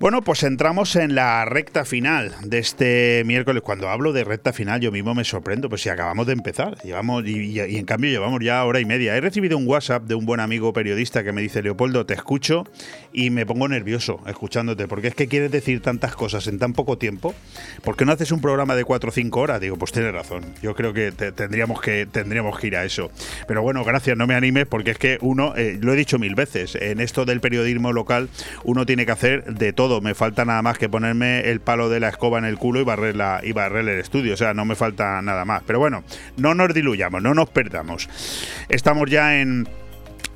[0.00, 3.64] Bueno, pues entramos en la recta final de este miércoles.
[3.64, 6.90] Cuando hablo de recta final, yo mismo me sorprendo, pues si acabamos de empezar, y,
[7.30, 9.16] y- y en cambio llevamos ya hora y media.
[9.16, 12.64] He recibido un WhatsApp de un buen amigo periodista que me dice, Leopoldo, te escucho
[13.12, 16.96] y me pongo nervioso escuchándote, porque es que quieres decir tantas cosas en tan poco
[16.96, 17.34] tiempo.
[17.82, 19.60] ¿Por qué no haces un programa de 4 o 5 horas?
[19.60, 20.44] Digo, pues tienes razón.
[20.62, 23.10] Yo creo que te- tendríamos que tendríamos que ir a eso.
[23.48, 26.36] Pero bueno, gracias, no me animes, porque es que uno, eh, lo he dicho mil
[26.36, 28.28] veces, en esto del periodismo local,
[28.62, 29.87] uno tiene que hacer de todo.
[30.00, 32.84] Me falta nada más que ponerme el palo de la escoba en el culo y
[32.84, 34.34] barrer, la, y barrer el estudio.
[34.34, 35.62] O sea, no me falta nada más.
[35.66, 36.04] Pero bueno,
[36.36, 38.08] no nos diluyamos, no nos perdamos.
[38.68, 39.68] Estamos ya en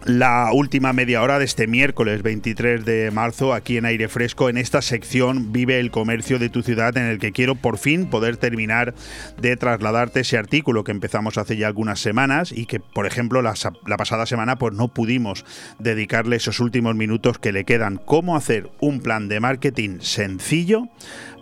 [0.05, 4.57] la última media hora de este miércoles 23 de marzo aquí en Aire Fresco en
[4.57, 8.37] esta sección Vive el comercio de tu ciudad en el que quiero por fin poder
[8.37, 8.95] terminar
[9.41, 13.55] de trasladarte ese artículo que empezamos hace ya algunas semanas y que por ejemplo la,
[13.97, 15.45] pasada semana pues no pudimos
[15.79, 20.89] dedicarle esos últimos minutos que le quedan cómo hacer un plan de marketing sencillo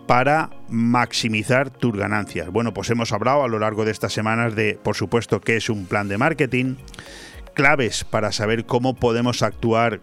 [0.07, 2.49] para maximizar tus ganancias.
[2.49, 5.69] Bueno, pues hemos hablado a lo largo de estas semanas de, por supuesto, qué es
[5.69, 6.75] un plan de marketing,
[7.53, 10.01] claves para saber cómo podemos actuar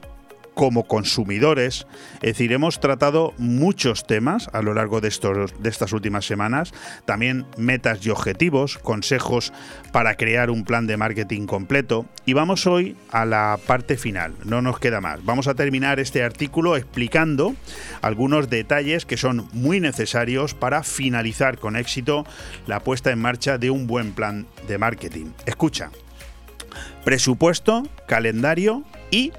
[0.58, 1.86] como consumidores.
[2.14, 6.74] Es decir, hemos tratado muchos temas a lo largo de, estos, de estas últimas semanas,
[7.04, 9.52] también metas y objetivos, consejos
[9.92, 12.06] para crear un plan de marketing completo.
[12.26, 15.24] Y vamos hoy a la parte final, no nos queda más.
[15.24, 17.54] Vamos a terminar este artículo explicando
[18.02, 22.26] algunos detalles que son muy necesarios para finalizar con éxito
[22.66, 25.26] la puesta en marcha de un buen plan de marketing.
[25.46, 25.92] Escucha
[27.04, 29.32] presupuesto, calendario y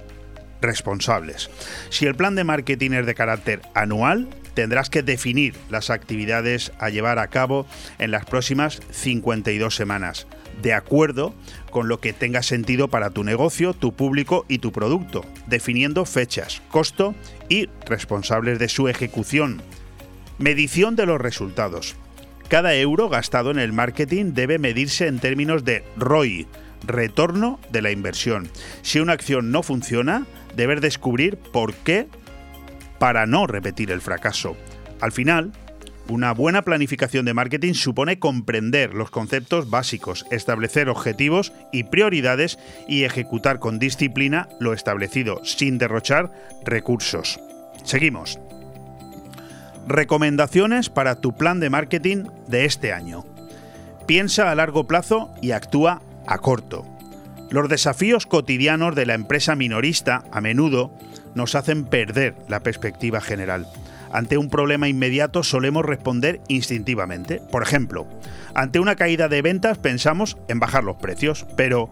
[0.61, 1.49] responsables.
[1.89, 6.89] Si el plan de marketing es de carácter anual, tendrás que definir las actividades a
[6.89, 7.65] llevar a cabo
[7.97, 10.27] en las próximas 52 semanas,
[10.61, 11.33] de acuerdo
[11.71, 16.61] con lo que tenga sentido para tu negocio, tu público y tu producto, definiendo fechas,
[16.69, 17.15] costo
[17.47, 19.61] y responsables de su ejecución.
[20.39, 21.95] Medición de los resultados.
[22.49, 26.47] Cada euro gastado en el marketing debe medirse en términos de ROI,
[26.85, 28.49] retorno de la inversión.
[28.81, 30.25] Si una acción no funciona,
[30.55, 32.07] deber descubrir por qué
[32.99, 34.55] para no repetir el fracaso.
[35.01, 35.51] Al final,
[36.09, 42.57] una buena planificación de marketing supone comprender los conceptos básicos, establecer objetivos y prioridades
[42.87, 46.31] y ejecutar con disciplina lo establecido, sin derrochar
[46.65, 47.39] recursos.
[47.83, 48.39] Seguimos.
[49.87, 53.23] Recomendaciones para tu plan de marketing de este año.
[54.07, 56.85] Piensa a largo plazo y actúa a corto.
[57.49, 60.91] Los desafíos cotidianos de la empresa minorista a menudo
[61.33, 63.67] nos hacen perder la perspectiva general.
[64.11, 67.41] Ante un problema inmediato solemos responder instintivamente.
[67.51, 68.07] Por ejemplo,
[68.53, 71.89] ante una caída de ventas pensamos en bajar los precios, pero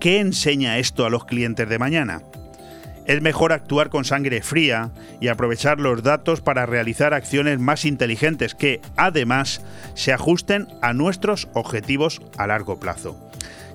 [0.00, 2.22] ¿qué enseña esto a los clientes de mañana?
[3.06, 8.54] Es mejor actuar con sangre fría y aprovechar los datos para realizar acciones más inteligentes
[8.54, 9.62] que, además,
[9.94, 13.18] se ajusten a nuestros objetivos a largo plazo.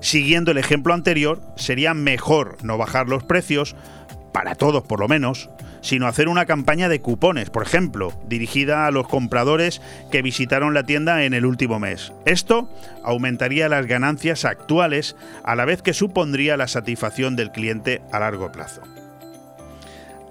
[0.04, 3.74] Siguiendo el ejemplo anterior, sería mejor no bajar los precios,
[4.32, 5.48] para todos por lo menos,
[5.80, 9.80] sino hacer una campaña de cupones, por ejemplo, dirigida a los compradores
[10.12, 12.12] que visitaron la tienda en el último mes.
[12.26, 12.68] Esto
[13.02, 18.52] aumentaría las ganancias actuales a la vez que supondría la satisfacción del cliente a largo
[18.52, 18.82] plazo.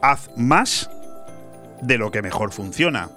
[0.04, 0.92] Haz más
[1.82, 3.10] de lo que mejor funciona.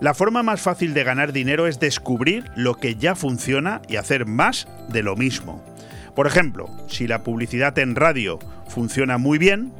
[0.00, 4.26] La forma más fácil de ganar dinero es descubrir lo que ya funciona y hacer
[4.26, 5.62] más de lo mismo.
[6.16, 8.38] Por ejemplo, si la publicidad en radio
[8.68, 9.70] funciona muy bien,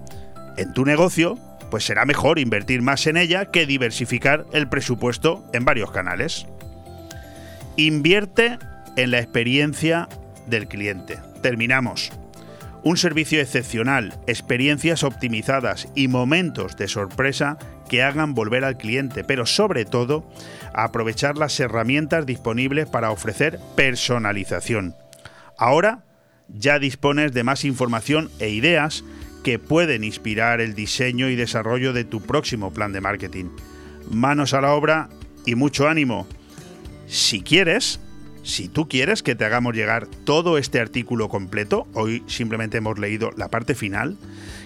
[0.59, 1.39] en tu negocio,
[1.71, 6.47] pues será mejor invertir más en ella que diversificar el presupuesto en varios canales.
[7.77, 8.59] Invierte
[8.97, 10.09] en la experiencia
[10.47, 11.19] del cliente.
[11.43, 12.13] Terminamos.
[12.83, 17.57] Un servicio excepcional, experiencias optimizadas y momentos de sorpresa
[17.89, 20.31] que hagan volver al cliente, pero sobre todo
[20.75, 24.95] aprovechar las herramientas disponibles para ofrecer personalización.
[25.59, 26.06] Ahora
[26.49, 29.05] ya dispones de más información e ideas
[29.43, 33.47] que pueden inspirar el diseño y desarrollo de tu próximo plan de marketing.
[34.11, 35.09] Manos a la obra
[35.45, 36.27] y mucho ánimo.
[37.07, 38.01] Si quieres,
[38.43, 43.31] si tú quieres que te hagamos llegar todo este artículo completo, hoy simplemente hemos leído
[43.37, 44.17] la parte final,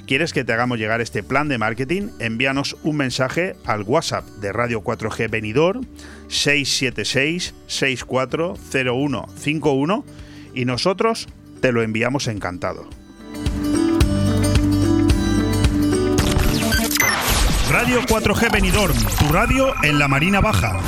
[0.06, 4.52] quieres que te hagamos llegar este plan de marketing, envíanos un mensaje al WhatsApp de
[4.52, 5.80] Radio 4G Venidor
[6.28, 10.04] 676 640151
[10.54, 11.28] y nosotros
[11.60, 12.86] te lo enviamos encantado.
[17.70, 20.80] Radio 4G Benidorm, tu radio en la Marina Baja.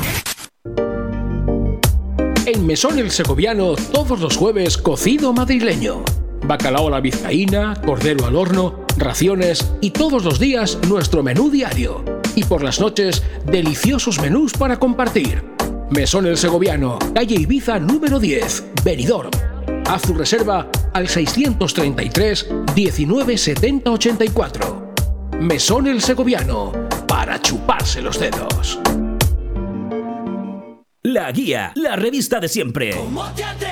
[2.45, 6.03] En Mesón el Segoviano, todos los jueves, cocido madrileño.
[6.45, 12.05] Bacalao a la vizcaína, cordero al horno, raciones y todos los días nuestro menú diario.
[12.35, 15.45] Y por las noches, deliciosos menús para compartir.
[15.91, 19.31] Mesón el Segoviano, calle Ibiza número 10, Benidorm.
[19.87, 24.95] Haz tu reserva al 633 19 70 84.
[25.41, 26.73] Mesón el Segoviano,
[27.09, 28.79] para chuparse los dedos.
[31.03, 32.95] La guía, la revista de siempre.
[32.97, 33.72] ¿Cómo te?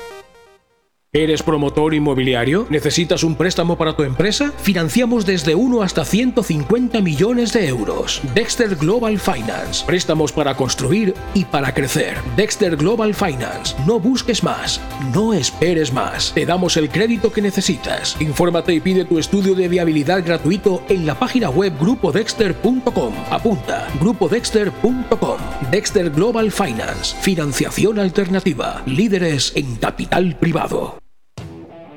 [1.13, 2.67] ¿Eres promotor inmobiliario?
[2.69, 4.53] ¿Necesitas un préstamo para tu empresa?
[4.61, 8.21] Financiamos desde 1 hasta 150 millones de euros.
[8.33, 9.83] Dexter Global Finance.
[9.85, 12.15] Préstamos para construir y para crecer.
[12.37, 13.75] Dexter Global Finance.
[13.85, 14.79] No busques más.
[15.13, 16.31] No esperes más.
[16.33, 18.15] Te damos el crédito que necesitas.
[18.21, 23.13] Infórmate y pide tu estudio de viabilidad gratuito en la página web grupodexter.com.
[23.29, 23.85] Apunta.
[23.99, 25.39] grupodexter.com.
[25.71, 27.17] Dexter Global Finance.
[27.19, 28.81] Financiación alternativa.
[28.85, 31.00] Líderes en capital privado.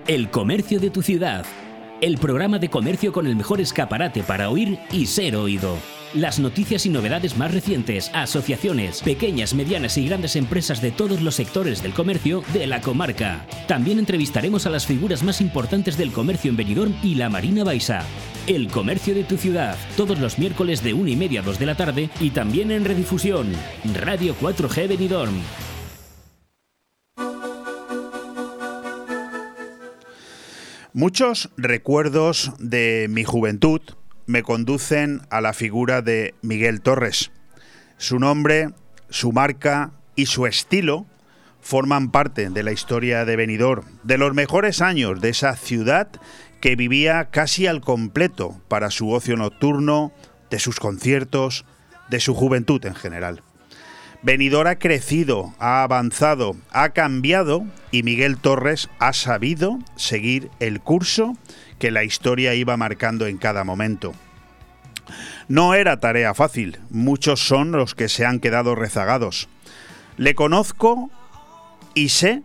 [0.06, 1.46] El comercio de tu ciudad.
[2.02, 5.78] El programa de comercio con el mejor escaparate para oír y ser oído.
[6.12, 11.36] Las noticias y novedades más recientes, asociaciones, pequeñas, medianas y grandes empresas de todos los
[11.36, 13.46] sectores del comercio de la comarca.
[13.66, 18.04] También entrevistaremos a las figuras más importantes del comercio en Benidorm y la Marina Baixa.
[18.46, 21.66] El comercio de tu ciudad, todos los miércoles de 1 y media a 2 de
[21.66, 23.50] la tarde y también en redifusión.
[23.94, 25.40] Radio 4G Benidorm.
[30.96, 33.80] Muchos recuerdos de mi juventud
[34.26, 37.32] me conducen a la figura de Miguel Torres.
[37.98, 38.70] Su nombre,
[39.08, 41.04] su marca y su estilo
[41.60, 46.06] forman parte de la historia de Benidorm, de los mejores años de esa ciudad
[46.60, 50.12] que vivía casi al completo para su ocio nocturno,
[50.48, 51.64] de sus conciertos,
[52.08, 53.42] de su juventud en general.
[54.24, 61.36] Benidorm ha crecido, ha avanzado, ha cambiado y Miguel Torres ha sabido seguir el curso
[61.78, 64.14] que la historia iba marcando en cada momento.
[65.46, 69.50] No era tarea fácil, muchos son los que se han quedado rezagados.
[70.16, 71.10] Le conozco
[71.92, 72.42] y sé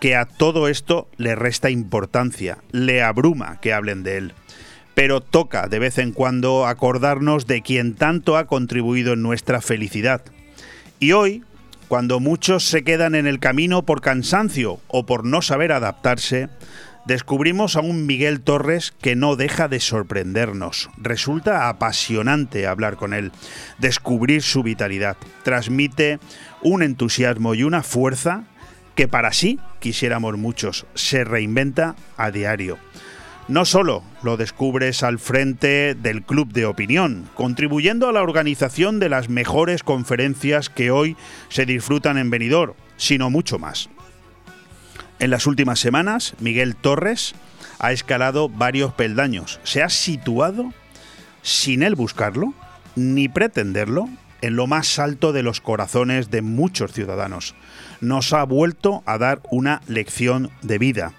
[0.00, 4.32] que a todo esto le resta importancia, le abruma que hablen de él.
[4.94, 10.22] Pero toca de vez en cuando acordarnos de quien tanto ha contribuido en nuestra felicidad,
[11.00, 11.42] y hoy,
[11.88, 16.50] cuando muchos se quedan en el camino por cansancio o por no saber adaptarse,
[17.06, 20.90] descubrimos a un Miguel Torres que no deja de sorprendernos.
[20.98, 23.32] Resulta apasionante hablar con él,
[23.78, 25.16] descubrir su vitalidad.
[25.42, 26.20] Transmite
[26.62, 28.44] un entusiasmo y una fuerza
[28.94, 30.86] que para sí quisiéramos muchos.
[30.94, 32.78] Se reinventa a diario.
[33.50, 39.08] No solo lo descubres al frente del Club de Opinión, contribuyendo a la organización de
[39.08, 41.16] las mejores conferencias que hoy
[41.48, 43.90] se disfrutan en Benidorm, sino mucho más.
[45.18, 47.34] En las últimas semanas, Miguel Torres
[47.80, 49.58] ha escalado varios peldaños.
[49.64, 50.72] Se ha situado,
[51.42, 52.54] sin él buscarlo,
[52.94, 54.08] ni pretenderlo,
[54.42, 57.56] en lo más alto de los corazones de muchos ciudadanos.
[58.00, 61.14] Nos ha vuelto a dar una lección de vida.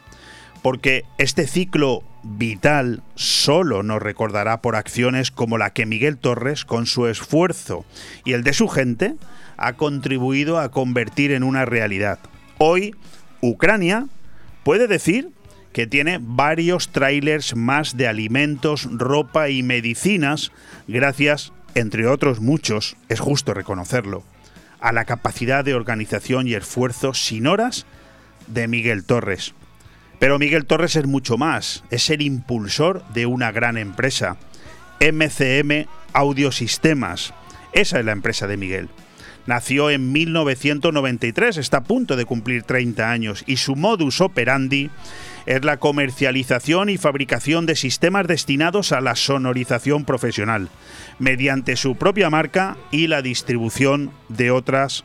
[0.62, 6.86] Porque este ciclo vital solo nos recordará por acciones como la que Miguel Torres, con
[6.86, 7.86] su esfuerzo
[8.26, 9.16] y el de su gente,
[9.58, 12.20] ha contribuido a convertir en una realidad.
[12.58, 12.96] Hoy,
[13.42, 14.08] Ucrania
[14.64, 15.30] puede decir
[15.74, 20.52] que tiene varios trailers más de alimentos, ropa y medicinas,
[20.88, 24.24] gracias, entre otros muchos, es justo reconocerlo,
[24.80, 27.86] a la capacidad de organización y esfuerzo sin horas
[28.48, 29.54] de Miguel Torres.
[30.22, 34.38] Pero Miguel Torres es mucho más, es el impulsor de una gran empresa,
[35.00, 37.34] MCM Audiosistemas.
[37.74, 38.90] Esa es la empresa de Miguel.
[39.48, 44.92] Nació en 1993, está a punto de cumplir 30 años y su modus operandi
[45.48, 50.70] es la comercialización y fabricación de sistemas destinados a la sonorización profesional,
[51.18, 55.04] mediante su propia marca y la distribución de otras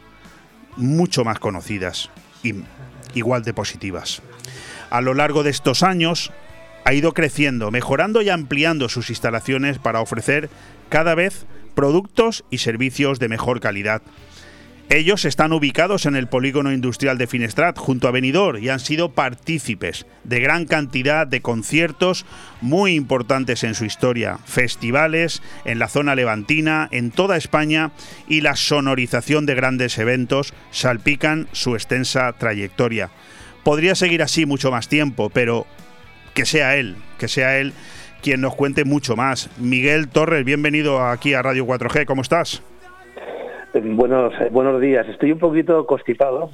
[0.77, 2.11] mucho más conocidas
[2.43, 2.53] y
[3.15, 4.21] igual de positivas
[4.91, 6.33] a lo largo de estos años
[6.85, 10.49] ha ido creciendo, mejorando y ampliando sus instalaciones para ofrecer
[10.89, 14.03] cada vez productos y servicios de mejor calidad.
[14.89, 19.11] Ellos están ubicados en el polígono industrial de Finestrat, junto a Benidorm, y han sido
[19.11, 22.25] partícipes de gran cantidad de conciertos
[22.61, 27.91] muy importantes en su historia, festivales en la zona levantina, en toda España,
[28.29, 33.11] y la sonorización de grandes eventos salpican su extensa trayectoria.
[33.67, 35.67] Podría seguir así mucho más tiempo, pero
[36.35, 37.73] que sea él, que sea él
[38.23, 39.51] quien nos cuente mucho más.
[39.59, 42.63] Miguel Torres, bienvenido aquí a Radio 4G, ¿cómo estás?
[43.75, 45.09] Buenos, buenos días.
[45.09, 46.49] Estoy un poquito constipado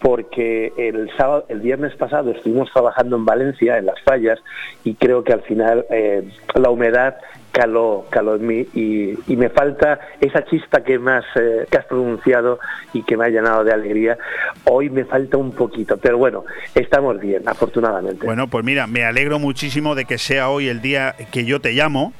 [0.00, 4.38] porque el sábado, el viernes pasado estuvimos trabajando en Valencia, en las fallas,
[4.84, 7.16] y creo que al final eh, la humedad
[7.52, 12.58] caló, caló en mí y, me falta esa chispa que, más, eh, que has pronunciado
[12.92, 14.18] y que me ha llenado de alegría.
[14.64, 16.44] Hoy me falta un poquito, pero bueno,
[16.74, 18.26] estamos bien, afortunadamente.
[18.26, 21.72] Bueno, pues mira, me alegro muchísimo de que sea hoy el día que yo te
[21.72, 22.12] llamo.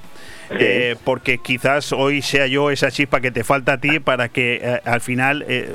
[0.59, 4.61] Eh, porque quizás hoy sea yo esa chispa que te falta a ti para que
[4.63, 5.75] eh, al final eh,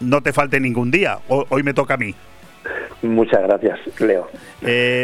[0.00, 1.18] no te falte ningún día.
[1.28, 2.14] O- hoy me toca a mí.
[3.02, 4.30] Muchas gracias, Leo.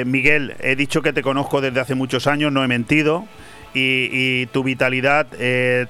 [0.07, 3.27] Miguel, he dicho que te conozco desde hace muchos años, no he mentido.
[3.73, 5.27] Y, y tu vitalidad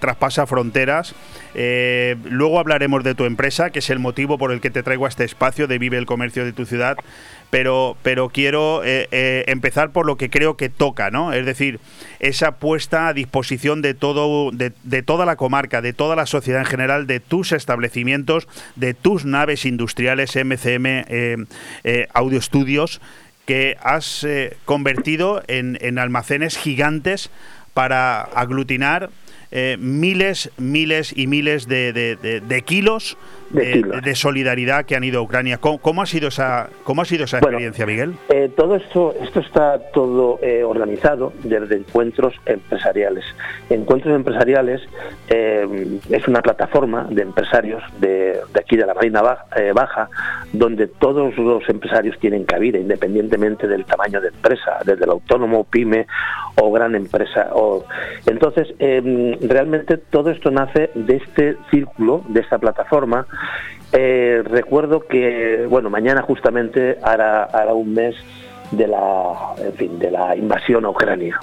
[0.01, 1.15] traspasa fronteras.
[1.55, 5.09] Luego hablaremos de tu empresa, que es el motivo por el que te traigo a
[5.09, 6.97] este espacio de Vive el Comercio de tu ciudad.
[7.51, 11.32] Pero, pero quiero eh, eh, empezar por lo que creo que toca, ¿no?
[11.32, 11.81] Es decir,
[12.20, 16.60] esa puesta a disposición de todo, de, de toda la comarca, de toda la sociedad
[16.60, 18.47] en general, de tus establecimientos,
[18.77, 21.36] de tus naves industriales MCM eh,
[21.85, 22.40] eh, Audio
[23.47, 24.24] que has
[24.64, 27.31] convertido en, en almacenes gigantes
[27.74, 29.10] para aglutinar
[29.52, 33.16] eh, miles, miles y miles de, de- de- de kilos
[33.51, 34.02] De de, kilos.
[34.02, 35.59] de solidaridad que han ido a Ucrania.
[35.59, 38.14] ¿Cómo, cómo ha sido esa, cómo ha sido esa Bueno, experiencia, Miguel?
[38.28, 43.24] Eh, todo esto, esto está todo eh, organizado desde encuentros empresariales.
[43.68, 44.81] Encuentros empresariales
[45.28, 50.09] eh, es una plataforma de empresarios de, de aquí de la Marina Ba- eh, Baja,
[50.52, 56.06] donde todos los empresarios tienen cabida, independientemente del tamaño de empresa, desde el autónomo, pyme
[56.55, 57.48] o gran empresa.
[57.52, 57.85] O...
[58.27, 63.26] Entonces, eh, realmente todo esto nace de este círculo, de esta plataforma.
[63.92, 68.14] Eh, recuerdo que, bueno, mañana justamente hará, hará un mes
[68.70, 71.38] de la, en fin, de la invasión a Ucrania.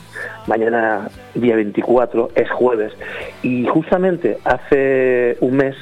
[0.47, 2.93] Mañana, día 24, es jueves.
[3.43, 5.75] Y justamente hace un mes,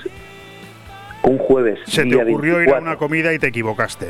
[1.24, 4.08] un jueves, Se te ocurrió ir a 24, una comida y te equivocaste.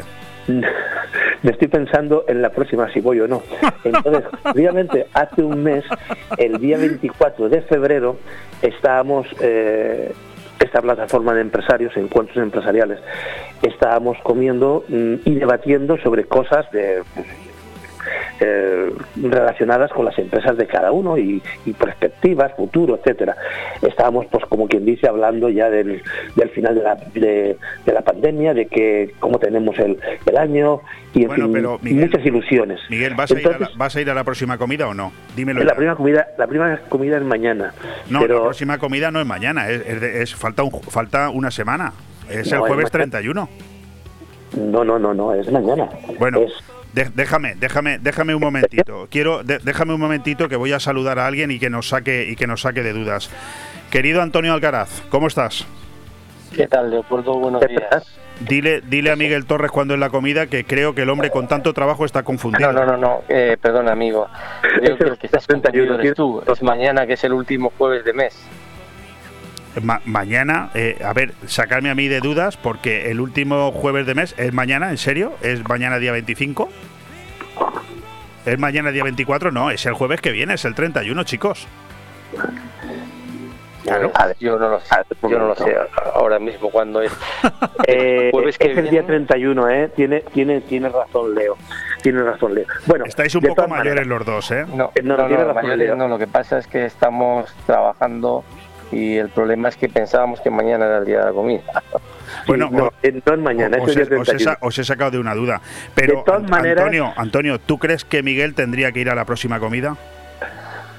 [0.47, 3.43] Me estoy pensando en la próxima si voy o no.
[3.83, 5.83] Entonces, obviamente, hace un mes,
[6.37, 8.17] el día 24 de febrero,
[8.61, 10.11] estábamos, eh,
[10.59, 12.99] esta plataforma de empresarios, encuentros empresariales,
[13.61, 17.03] estábamos comiendo mm, y debatiendo sobre cosas de
[18.39, 18.91] eh,
[19.21, 23.35] relacionadas con las empresas de cada uno y, y perspectivas, futuro, etcétera.
[23.81, 26.01] Estábamos, pues como quien dice, hablando ya del,
[26.35, 30.81] del final de la, de, de la pandemia, de que cómo tenemos el, el año
[31.13, 32.79] y en Bueno, fin, pero, Miguel, muchas ilusiones.
[32.89, 34.93] Miguel, ¿vas, a ir a la, Entonces, ¿vas a ir a la próxima comida o
[34.93, 35.11] no?
[35.35, 35.61] Dímelo.
[35.63, 35.75] la ya.
[35.75, 37.73] primera comida, la primera comida es mañana.
[38.09, 41.51] No, pero la próxima comida no es mañana, es, es es- falta, un, falta una
[41.51, 41.93] semana.
[42.29, 43.11] Es el No, es jueves mañana.
[43.11, 43.49] 31.
[44.57, 45.87] no, no, no, no, es mañana.
[46.19, 46.39] Bueno,
[46.95, 49.07] de- déjame, déjame, déjame un momentito.
[49.11, 52.27] Quiero, de- déjame un momentito que voy a saludar a alguien y que nos saque
[52.29, 53.29] y que nos saque de dudas.
[53.91, 55.65] Querido Antonio Alcaraz, ¿cómo estás?
[56.55, 57.37] ¿Qué tal, Leopoldo?
[57.37, 58.17] Buenos días.
[58.39, 61.47] Dile, dile a Miguel Torres cuando es la comida que creo que el hombre con
[61.47, 62.71] tanto trabajo está confundido.
[62.73, 63.21] No, no, no, no.
[63.29, 64.27] Eh, perdón, amigo.
[64.61, 66.41] Creo que el que estás confundido eres tú.
[66.51, 68.37] Es mañana, que es el último jueves de mes.
[69.83, 74.15] Ma- mañana, eh, a ver, sacarme a mí de dudas porque el último jueves de
[74.15, 75.33] mes es mañana, ¿en serio?
[75.41, 76.69] ¿Es mañana día 25?
[78.45, 79.51] ¿Es mañana día 24?
[79.51, 81.67] No, es el jueves que viene, es el 31, chicos.
[83.83, 84.11] Claro.
[84.39, 84.95] Yo no lo sé.
[85.29, 85.75] Yo no lo sé
[86.15, 87.11] ahora mismo cuándo es.
[87.87, 89.91] Eh, jueves que es el día 31, ¿eh?
[89.95, 91.55] Tiene, tiene, tiene razón, Leo.
[92.01, 92.65] Tiene razón, Leo.
[92.87, 94.65] Bueno, Estáis un poco mayores maneras, los dos, ¿eh?
[94.73, 95.95] No, no, no, tiene no, razón, mayores Leo.
[95.95, 98.43] no, lo que pasa es que estamos trabajando
[98.91, 101.63] y el problema es que pensábamos que mañana era el día de la comida.
[102.47, 104.39] Bueno, no, eh, no es mañana, os, es os he 31.
[104.39, 105.61] sa- os he sacado de una duda.
[105.95, 109.25] Pero, De todas maneras- Antonio, Antonio, ¿tú crees que Miguel tendría que ir a la
[109.25, 109.95] próxima comida?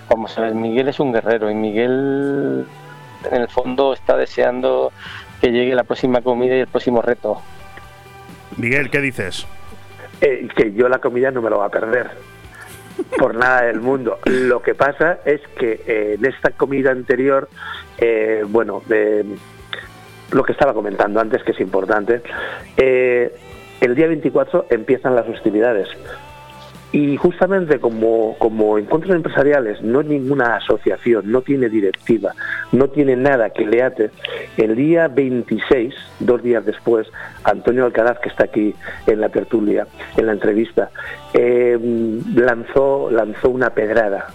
[0.09, 2.65] Vamos a ver, Miguel es un guerrero y Miguel
[3.31, 4.93] en el fondo está deseando
[5.41, 7.43] que llegue la próxima comida y el próximo reto.
[8.57, 9.47] Miguel, ¿qué dices?
[10.21, 12.11] Eh, que yo la comida no me lo va a perder.
[13.19, 14.19] Por nada del mundo.
[14.25, 17.49] Lo que pasa es que eh, en esta comida anterior,
[17.99, 18.83] eh, bueno,
[20.33, 22.23] lo que estaba comentando antes, que es importante,
[22.77, 23.35] eh,
[23.81, 25.89] el día 24 empiezan las hostilidades.
[26.93, 32.33] Y justamente como, como encuentros empresariales no es ninguna asociación, no tiene directiva,
[32.73, 34.11] no tiene nada que le ate,
[34.57, 37.09] el día 26, dos días después,
[37.45, 38.75] Antonio Alcaraz, que está aquí
[39.07, 39.87] en la tertulia,
[40.17, 40.91] en la entrevista,
[41.35, 41.79] eh,
[42.35, 44.29] lanzó, lanzó una pedrada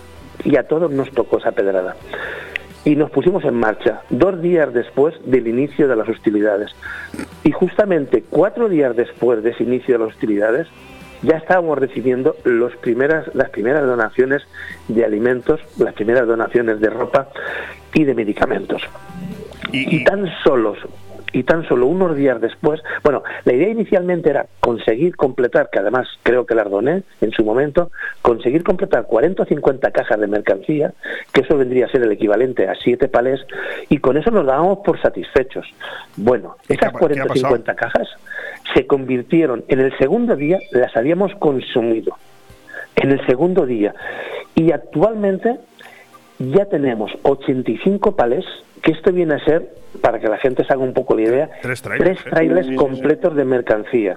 [0.43, 1.95] y a todos nos tocó esa pedrada.
[2.83, 6.71] Y nos pusimos en marcha dos días después del inicio de las hostilidades.
[7.43, 10.67] Y justamente cuatro días después de ese inicio de las hostilidades,
[11.23, 14.43] ya estábamos recibiendo los primeras, las primeras donaciones
[14.87, 17.27] de alimentos, las primeras donaciones de ropa
[17.93, 18.81] y de medicamentos.
[19.71, 20.79] Y, tan solos
[21.31, 26.07] y tan solo unos días después, bueno, la idea inicialmente era conseguir completar, que además
[26.23, 27.89] creo que la doné en su momento,
[28.21, 30.93] conseguir completar 40 o 50 cajas de mercancía,
[31.31, 33.39] que eso vendría a ser el equivalente a 7 palés,
[33.87, 35.65] y con eso nos dábamos por satisfechos.
[36.17, 38.09] Bueno, esas 40 o 50 cajas
[38.73, 42.17] se convirtieron, en el segundo día las habíamos consumido,
[42.95, 43.93] en el segundo día,
[44.55, 45.59] y actualmente
[46.39, 48.45] ya tenemos 85 palés,
[48.81, 49.69] que esto viene a ser
[50.01, 54.15] para que la gente se haga un poco la idea, tres trailers, completos de mercancía.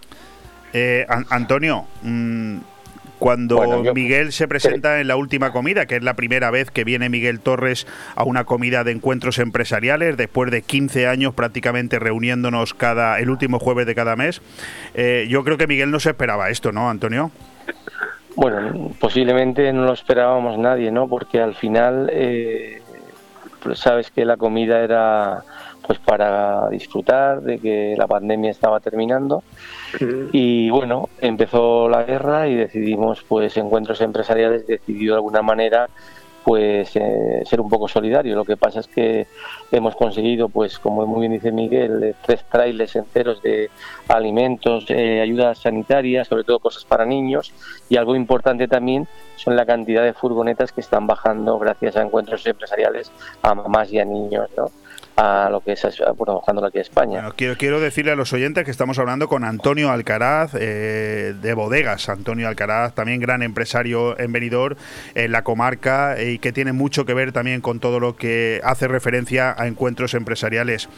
[0.72, 2.58] Eh, Antonio, mm,
[3.24, 7.08] cuando Miguel se presenta en la última comida, que es la primera vez que viene
[7.08, 7.86] Miguel Torres
[8.16, 13.58] a una comida de encuentros empresariales, después de 15 años prácticamente reuniéndonos cada el último
[13.58, 14.42] jueves de cada mes,
[14.92, 17.30] eh, yo creo que Miguel no se esperaba esto, ¿no, Antonio?
[18.36, 21.08] Bueno, posiblemente no lo esperábamos nadie, ¿no?
[21.08, 22.82] Porque al final eh,
[23.62, 25.44] pues sabes que la comida era
[25.86, 29.42] pues para disfrutar de que la pandemia estaba terminando
[30.32, 35.88] y bueno empezó la guerra y decidimos pues encuentros empresariales decidió de alguna manera
[36.44, 38.36] pues eh, ser un poco solidario.
[38.36, 39.26] Lo que pasa es que
[39.72, 43.70] hemos conseguido pues como muy bien dice Miguel eh, tres trailers enteros de
[44.08, 47.52] alimentos eh, ayudas sanitarias sobre todo cosas para niños.
[47.88, 52.46] Y algo importante también son la cantidad de furgonetas que están bajando gracias a encuentros
[52.46, 53.10] empresariales
[53.42, 54.66] a mamás y a niños ¿no?
[55.16, 55.86] A lo que es
[56.16, 57.30] bueno, aquí a España.
[57.36, 62.08] quiero, quiero decirle a los oyentes que estamos hablando con Antonio Alcaraz eh, de Bodegas.
[62.08, 64.76] Antonio Alcaraz, también gran empresario en Benidorm,
[65.14, 68.88] en la comarca, y que tiene mucho que ver también con todo lo que hace
[68.88, 70.88] referencia a encuentros empresariales.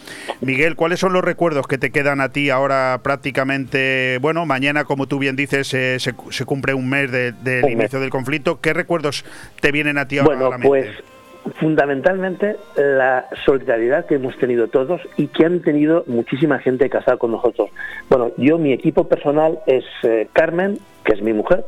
[0.41, 4.19] Miguel, ¿cuáles son los recuerdos que te quedan a ti ahora prácticamente?
[4.21, 8.61] Bueno, mañana, como tú bien dices, se, se, cumple un mes del inicio del conflicto.
[8.61, 9.25] ¿Qué recuerdos
[9.61, 10.69] te vienen a ti ahora bueno, a la mente?
[10.69, 11.16] Pues
[11.55, 17.33] fundamentalmente la solidaridad que hemos tenido todos y que han tenido muchísima gente casada con
[17.33, 17.71] nosotros.
[18.09, 21.65] Bueno, yo mi equipo personal es eh, Carmen, que es mi mujer,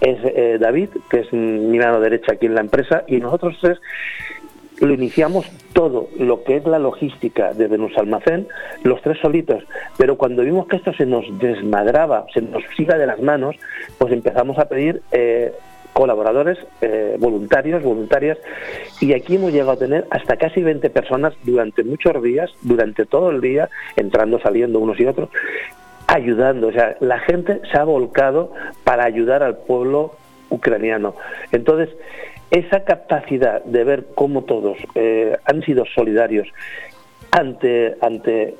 [0.00, 3.78] es eh, David, que es mi mano derecha aquí en la empresa, y nosotros tres
[4.80, 8.46] lo iniciamos todo lo que es la logística desde nuestro almacén,
[8.82, 9.64] los tres solitos,
[9.96, 13.56] pero cuando vimos que esto se nos desmadraba, se nos siga de las manos,
[13.98, 15.52] pues empezamos a pedir eh,
[15.92, 18.38] colaboradores, eh, voluntarios, voluntarias,
[19.00, 23.30] y aquí hemos llegado a tener hasta casi 20 personas durante muchos días, durante todo
[23.30, 25.30] el día, entrando, saliendo unos y otros,
[26.06, 26.68] ayudando.
[26.68, 28.52] O sea, la gente se ha volcado
[28.84, 30.12] para ayudar al pueblo
[30.50, 31.14] ucraniano.
[31.52, 31.90] Entonces,
[32.50, 36.48] esa capacidad de ver cómo todos eh, han sido solidarios
[37.30, 38.54] ante, ante,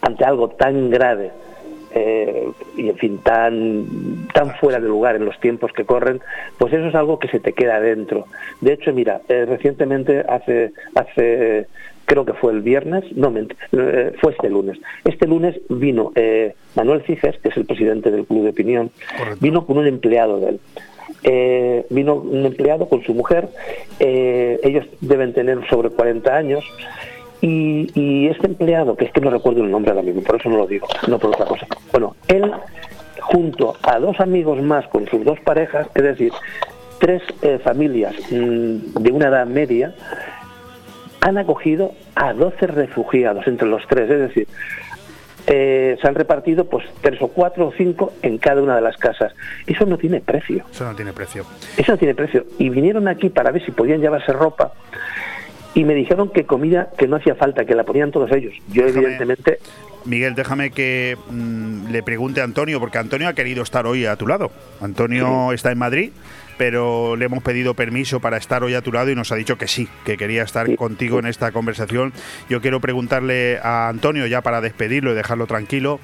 [0.00, 1.30] ante algo tan grave,
[1.92, 6.20] eh, y en fin tan tan fuera de lugar en los tiempos que corren
[6.56, 8.26] pues eso es algo que se te queda dentro.
[8.60, 11.66] De hecho mira eh, recientemente hace hace
[12.04, 14.78] creo que fue el viernes no eh, fue este lunes.
[15.04, 16.12] Este lunes vino
[16.76, 18.90] Manuel Ciges que es el presidente del club de opinión
[19.40, 20.60] vino con un empleado de él.
[21.90, 23.48] Vino un empleado con su mujer
[23.98, 26.64] ellos deben tener sobre 40 años
[27.40, 30.58] y, este empleado, que es que no recuerdo el nombre ahora mismo, por eso no
[30.58, 31.66] lo digo, no por otra cosa.
[31.90, 32.52] Bueno, él,
[33.20, 36.32] junto a dos amigos más con sus dos parejas, es decir,
[36.98, 39.94] tres eh, familias mm, de una edad media,
[41.20, 44.48] han acogido a 12 refugiados entre los tres, es decir,
[45.46, 48.96] eh, se han repartido pues tres o cuatro o cinco en cada una de las
[48.96, 49.32] casas.
[49.66, 50.64] Eso no tiene precio.
[50.70, 51.44] Eso no tiene precio.
[51.76, 52.44] Eso no tiene precio.
[52.58, 54.72] Y vinieron aquí para ver si podían llevarse ropa
[55.74, 58.54] y me dijeron que comida que no hacía falta, que la ponían todos ellos.
[58.72, 59.58] Yo evidentemente...
[60.04, 64.16] Miguel, déjame que mm, le pregunte a Antonio, porque Antonio ha querido estar hoy a
[64.16, 64.50] tu lado.
[64.80, 66.10] Antonio está en Madrid,
[66.56, 69.58] pero le hemos pedido permiso para estar hoy a tu lado y nos ha dicho
[69.58, 72.12] que sí, que quería estar contigo en esta conversación.
[72.48, 76.00] Yo quiero preguntarle a Antonio, ya para despedirlo y dejarlo tranquilo,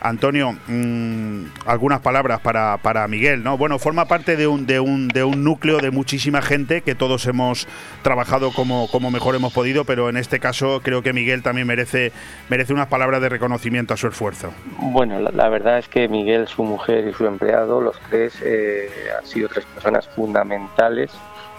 [0.00, 3.56] Antonio, mm, algunas palabras para, para, Miguel, ¿no?
[3.56, 7.26] Bueno, forma parte de un, de, un, de un núcleo de muchísima gente que todos
[7.26, 7.66] hemos
[8.02, 12.12] trabajado como, como mejor hemos podido, pero en este caso creo que Miguel también merece,
[12.48, 14.52] merece unas palabras de reconocimiento a su esfuerzo.
[14.78, 18.88] Bueno, la, verdad es que Miguel, su mujer y su empleado, los tres, eh,
[19.18, 21.10] han sido tres personas fundamentales,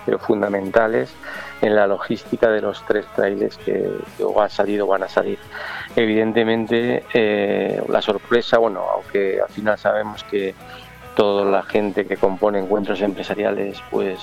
[0.10, 1.14] pero fundamentales
[1.62, 3.88] en la logística de los tres trailers que,
[4.40, 5.38] han salido o van a salir.
[5.96, 10.56] Evidentemente, eh, la sorpresa, bueno, aunque al final sabemos que
[11.16, 14.20] toda la gente que compone encuentros empresariales, pues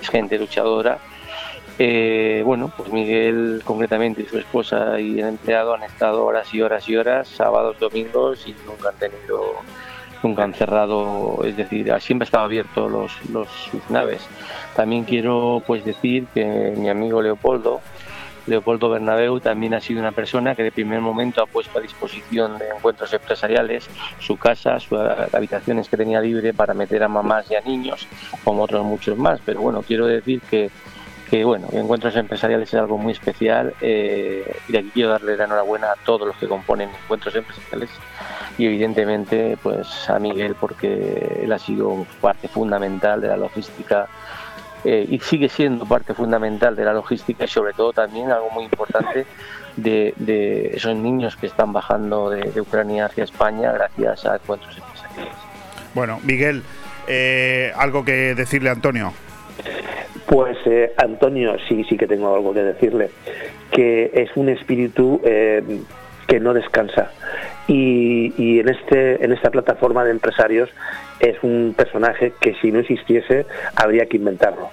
[0.00, 0.96] es gente luchadora.
[1.78, 6.62] Eh, bueno, pues Miguel concretamente y su esposa y el empleado han estado horas y
[6.62, 9.56] horas y horas, sábados, domingos y nunca han tenido,
[10.22, 14.26] nunca han cerrado, es decir, siempre estado abierto los, los, sus naves.
[14.74, 17.80] También quiero pues decir que mi amigo Leopoldo,
[18.46, 22.58] Leopoldo Bernabeu también ha sido una persona que de primer momento ha puesto a disposición
[22.58, 23.88] de encuentros empresariales
[24.18, 24.98] su casa, sus
[25.32, 28.06] habitaciones que tenía libre para meter a mamás y a niños,
[28.44, 29.40] como otros muchos más.
[29.44, 30.70] Pero bueno, quiero decir que,
[31.30, 35.92] que bueno, encuentros empresariales es algo muy especial eh, y aquí quiero darle la enhorabuena
[35.92, 37.90] a todos los que componen encuentros empresariales
[38.60, 44.06] y evidentemente pues a Miguel porque él ha sido parte fundamental de la logística
[44.84, 48.64] eh, y sigue siendo parte fundamental de la logística y sobre todo también algo muy
[48.64, 49.24] importante
[49.76, 55.34] de, esos niños que están bajando de, Ucrania hacia España gracias a encuentros empresariales.
[55.94, 56.62] Bueno, Miguel,
[57.08, 59.14] eh, ¿algo que decirle a Antonio?
[60.26, 63.10] Pues eh, Antonio, sí, sí que tengo algo que decirle,
[63.70, 67.10] que es un espíritu que no descansa.
[67.66, 70.68] Y, en, este, en esta plataforma de empresarios
[71.20, 73.46] es un personaje que si no existiese
[73.76, 74.70] habría que inventarlo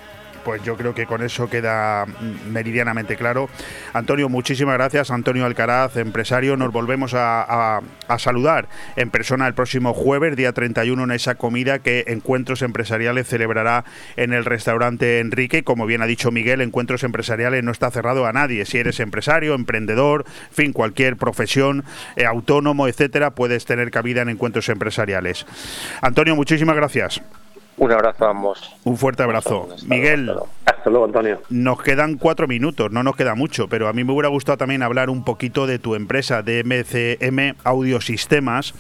[0.48, 2.06] pues yo creo que con eso queda
[2.50, 3.50] meridianamente claro.
[3.92, 5.12] Antonio, muchísimas gracias.
[5.12, 6.56] Antonio Alcaraz, empresario.
[6.56, 7.82] Nos volvemos a,
[8.18, 13.84] saludar en persona el próximo jueves, día 31, en esa comida que Encuentros Empresariales celebrará
[14.16, 15.66] en el restaurante Enrique.
[15.66, 18.64] Como bien ha dicho Miguel, Encuentros Empresariales no está cerrado a nadie.
[18.64, 21.84] Si eres empresario, emprendedor, fin, cualquier profesión,
[22.16, 25.46] eh, autónomo, etcétera, puedes tener cabida en Encuentros Empresariales.
[26.00, 27.22] Antonio, muchísimas gracias.
[27.78, 28.76] Un abrazo a ambos.
[28.84, 29.70] Un fuerte abrazo.
[29.88, 30.32] Miguel.
[30.66, 31.42] Hasta luego, Antonio.
[31.50, 34.84] Nos quedan cuatro minutos, no nos queda mucho, pero a mí me hubiera gustado también
[34.84, 38.74] hablar un poquito de tu empresa, de MCM Audiosistemas,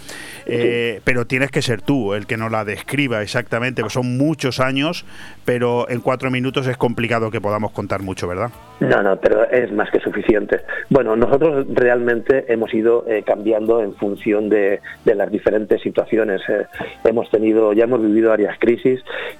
[0.45, 5.05] eh, pero tienes que ser tú el que nos la describa exactamente, son muchos años,
[5.45, 8.51] pero en cuatro minutos es complicado que podamos contar mucho, ¿verdad?
[8.79, 10.61] No, no, pero es más que suficiente.
[10.89, 16.41] Bueno, nosotros realmente hemos ido eh, cambiando en función de, las diferentes situaciones.
[16.47, 16.65] Eh.
[17.03, 18.86] hemos tenido, ya hemos vivido varias crisis,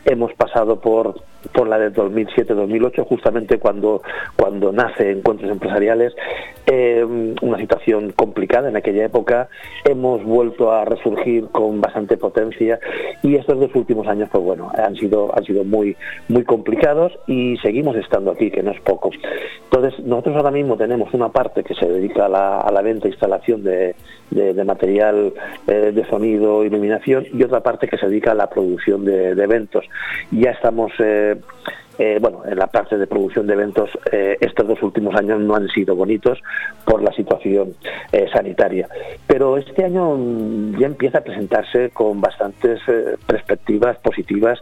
[0.06, 1.22] hemos pasado por,
[1.53, 4.02] por la de 2007-2008, justamente cuando,
[4.36, 6.14] cuando nace Encuentros Empresariales,
[6.65, 7.06] eh,
[7.41, 9.49] una situación complicada en aquella época,
[9.86, 12.80] hemos vuelto a resurgir con bastante potencia
[13.24, 15.95] y estos dos últimos años, pues bueno, han sido, han sido muy,
[16.28, 19.11] muy complicados y seguimos estando aquí, que no es poco.
[19.64, 23.07] Entonces, nosotros ahora mismo tenemos una parte que se dedica a la, a la venta
[23.07, 23.95] e instalación de,
[24.32, 25.34] de, material
[25.68, 29.85] eh, de sonido, iluminación, y otra parte que se dedica a la producción de, eventos.
[30.31, 30.91] Ya estamos...
[30.99, 31.35] Eh,
[31.99, 35.68] eh, bueno, en la parte de producción de eventos estos dos últimos años no han
[35.69, 36.38] sido bonitos
[36.85, 37.73] por la situación
[38.31, 38.88] sanitaria.
[39.26, 42.81] Pero este año mm, ya empieza a presentarse con bastantes
[43.26, 44.59] perspectivas positivas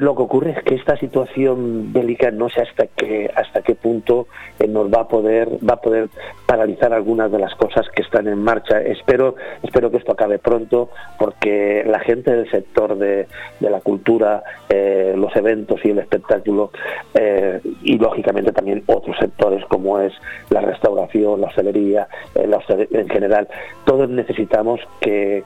[0.00, 4.26] lo que ocurre es que esta situación bélica no sé hasta qué hasta qué punto
[4.58, 6.08] eh, nos va a poder va a poder
[6.46, 8.80] paralizar algunas de las cosas que están en marcha.
[8.80, 10.88] Espero espero que esto acabe pronto
[11.18, 13.26] porque la gente del sector de,
[13.60, 16.70] la cultura, eh, los eventos y el espectáculo
[17.14, 20.12] eh, y lógicamente también otros sectores como es
[20.50, 23.48] la restauración, la hostelería, en general,
[23.84, 25.42] todos necesitamos que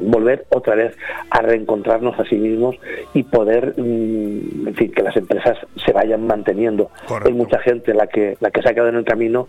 [0.00, 0.96] volver otra vez
[1.30, 2.76] a reencontrarnos a sí mismos
[3.14, 6.90] y poder en fin, que las empresas se vayan manteniendo.
[7.24, 9.48] Hay mucha gente la que, la que se ha quedado en el camino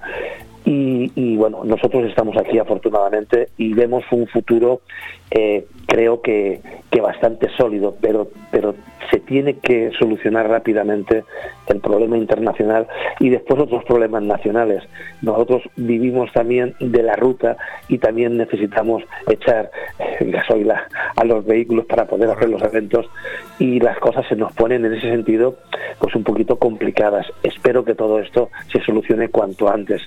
[0.70, 4.82] y, bueno, nosotros estamos aquí afortunadamente y vemos un futuro,
[5.32, 6.60] eh, creo que,
[6.92, 8.76] que, bastante sólido, pero, pero
[9.10, 11.24] se tiene que solucionar rápidamente
[11.68, 12.86] el problema internacional
[13.22, 14.84] y después otros problemas nacionales.
[15.22, 17.56] Nosotros vivimos también de la ruta
[17.88, 23.10] y también necesitamos echar eh, gasoil a los vehículos para poder hacer los eventos
[23.58, 25.56] y las cosas se nos ponen en ese sentido
[26.00, 27.26] pues un poquito complicadas.
[27.44, 30.02] Espero que todo esto se solucione cuanto antes.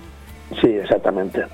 [0.61, 1.45] Sí, exactamente.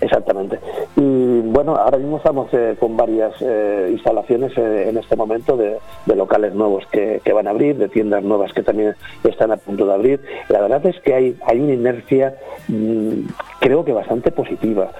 [0.00, 0.60] Exactamente.
[0.96, 5.78] Y bueno, ahora mismo estamos eh, con varias eh, instalaciones eh, en este momento de,
[6.06, 8.94] locales nuevos que, van a abrir, de tiendas nuevas que también
[9.24, 10.20] están a punto de abrir.
[10.48, 12.36] La verdad es que hay, hay una inercia,
[12.68, 13.28] mm,
[13.60, 14.90] creo que bastante positiva.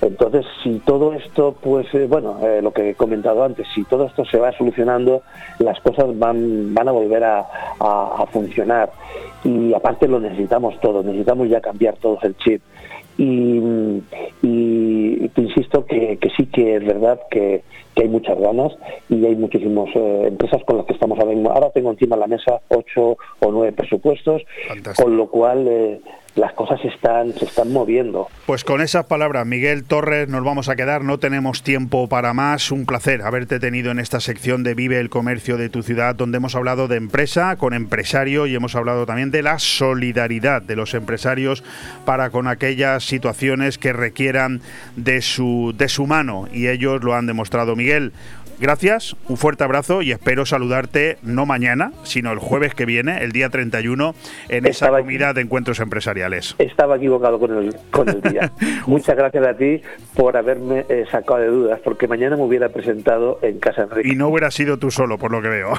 [0.00, 4.38] Entonces, si todo esto, pues bueno, lo que he comentado antes, si todo esto se
[4.38, 5.22] va solucionando,
[5.58, 7.40] las cosas van, van a volver a,
[7.80, 8.90] a funcionar.
[9.44, 12.60] Y aparte lo necesitamos todos, necesitamos ya cambiar todos el chip
[13.18, 14.02] y,
[14.42, 17.62] y te insisto que, sí que es verdad que,
[17.96, 18.72] hay muchas ganas
[19.08, 22.26] y hay muchísimas eh, empresas con las que estamos ahora Ahora tengo encima de la
[22.26, 24.42] mesa ocho o nueve presupuestos,
[24.96, 26.00] con lo cual eh,
[26.36, 28.28] las cosas están, se están moviendo.
[28.46, 32.72] Pues con esas palabras, Miguel Torres, nos vamos a quedar, no tenemos tiempo para más.
[32.72, 36.38] Un placer haberte tenido en esta sección de Vive el Comercio de tu ciudad, donde
[36.38, 40.94] hemos hablado de empresa con empresario y hemos hablado también de la solidaridad de los
[40.94, 41.62] empresarios
[42.04, 44.60] para con aquellas situaciones que requieran
[44.96, 47.76] de su, de su mano y ellos lo han demostrado.
[47.76, 48.12] Miguel,
[48.58, 53.32] gracias, un fuerte abrazo y espero saludarte no mañana, sino el jueves que viene, el
[53.32, 54.14] día 31,
[54.48, 56.54] en esa comida de encuentros empresariales.
[56.58, 58.52] Estaba equivocado con el, con el día.
[58.86, 59.80] Muchas gracias a ti
[60.14, 64.08] por haberme eh, sacado de dudas, porque mañana me hubiera presentado en Casa Enrique.
[64.08, 65.72] Y no hubiera sido tú solo, por lo que veo.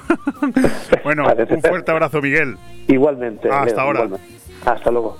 [1.03, 2.57] bueno, un fuerte abrazo, Miguel.
[2.87, 3.49] Igualmente.
[3.49, 4.07] Hasta ahora.
[4.65, 5.17] Hasta luego.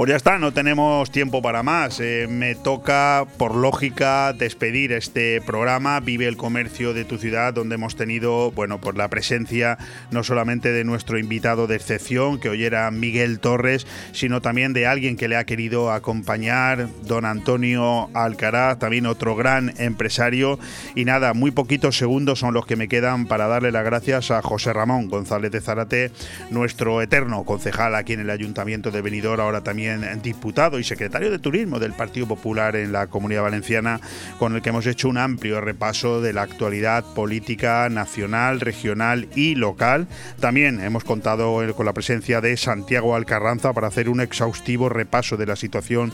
[0.00, 2.00] Pues ya está, no tenemos tiempo para más.
[2.00, 7.74] Eh, me toca, por lógica, despedir este programa, Vive el Comercio de tu ciudad, donde
[7.74, 9.76] hemos tenido, bueno, pues la presencia
[10.10, 14.86] no solamente de nuestro invitado de excepción, que hoy era Miguel Torres, sino también de
[14.86, 20.58] alguien que le ha querido acompañar, don Antonio Alcaraz, también otro gran empresario.
[20.94, 24.40] Y nada, muy poquitos segundos son los que me quedan para darle las gracias a
[24.40, 26.10] José Ramón González de Zarate,
[26.48, 29.60] nuestro eterno concejal aquí en el Ayuntamiento de Benidorm, ahora
[29.90, 34.00] también diputado y secretario de Turismo del Partido Popular en la Comunidad Valenciana,
[34.38, 39.54] con el que hemos hecho un amplio repaso de la actualidad política nacional, regional y
[39.54, 40.06] local.
[40.38, 45.46] También hemos contado con la presencia de Santiago Alcarranza para hacer un exhaustivo repaso de
[45.46, 46.12] la situación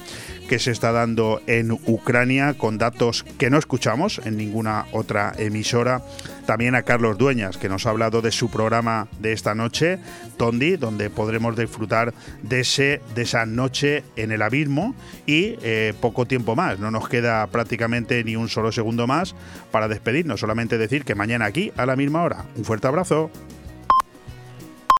[0.48, 6.02] que se está dando en Ucrania con datos que no escuchamos en ninguna otra emisora
[6.46, 9.98] también a Carlos Dueñas, que nos ha hablado de su programa de esta noche,
[10.36, 14.94] Tondi, donde podremos disfrutar de, ese, de esa noche en el abismo
[15.26, 16.78] y eh, poco tiempo más.
[16.78, 19.34] No nos queda prácticamente ni un solo segundo más
[19.70, 22.44] para despedirnos, solamente decir que mañana aquí a la misma hora.
[22.56, 23.30] Un fuerte abrazo.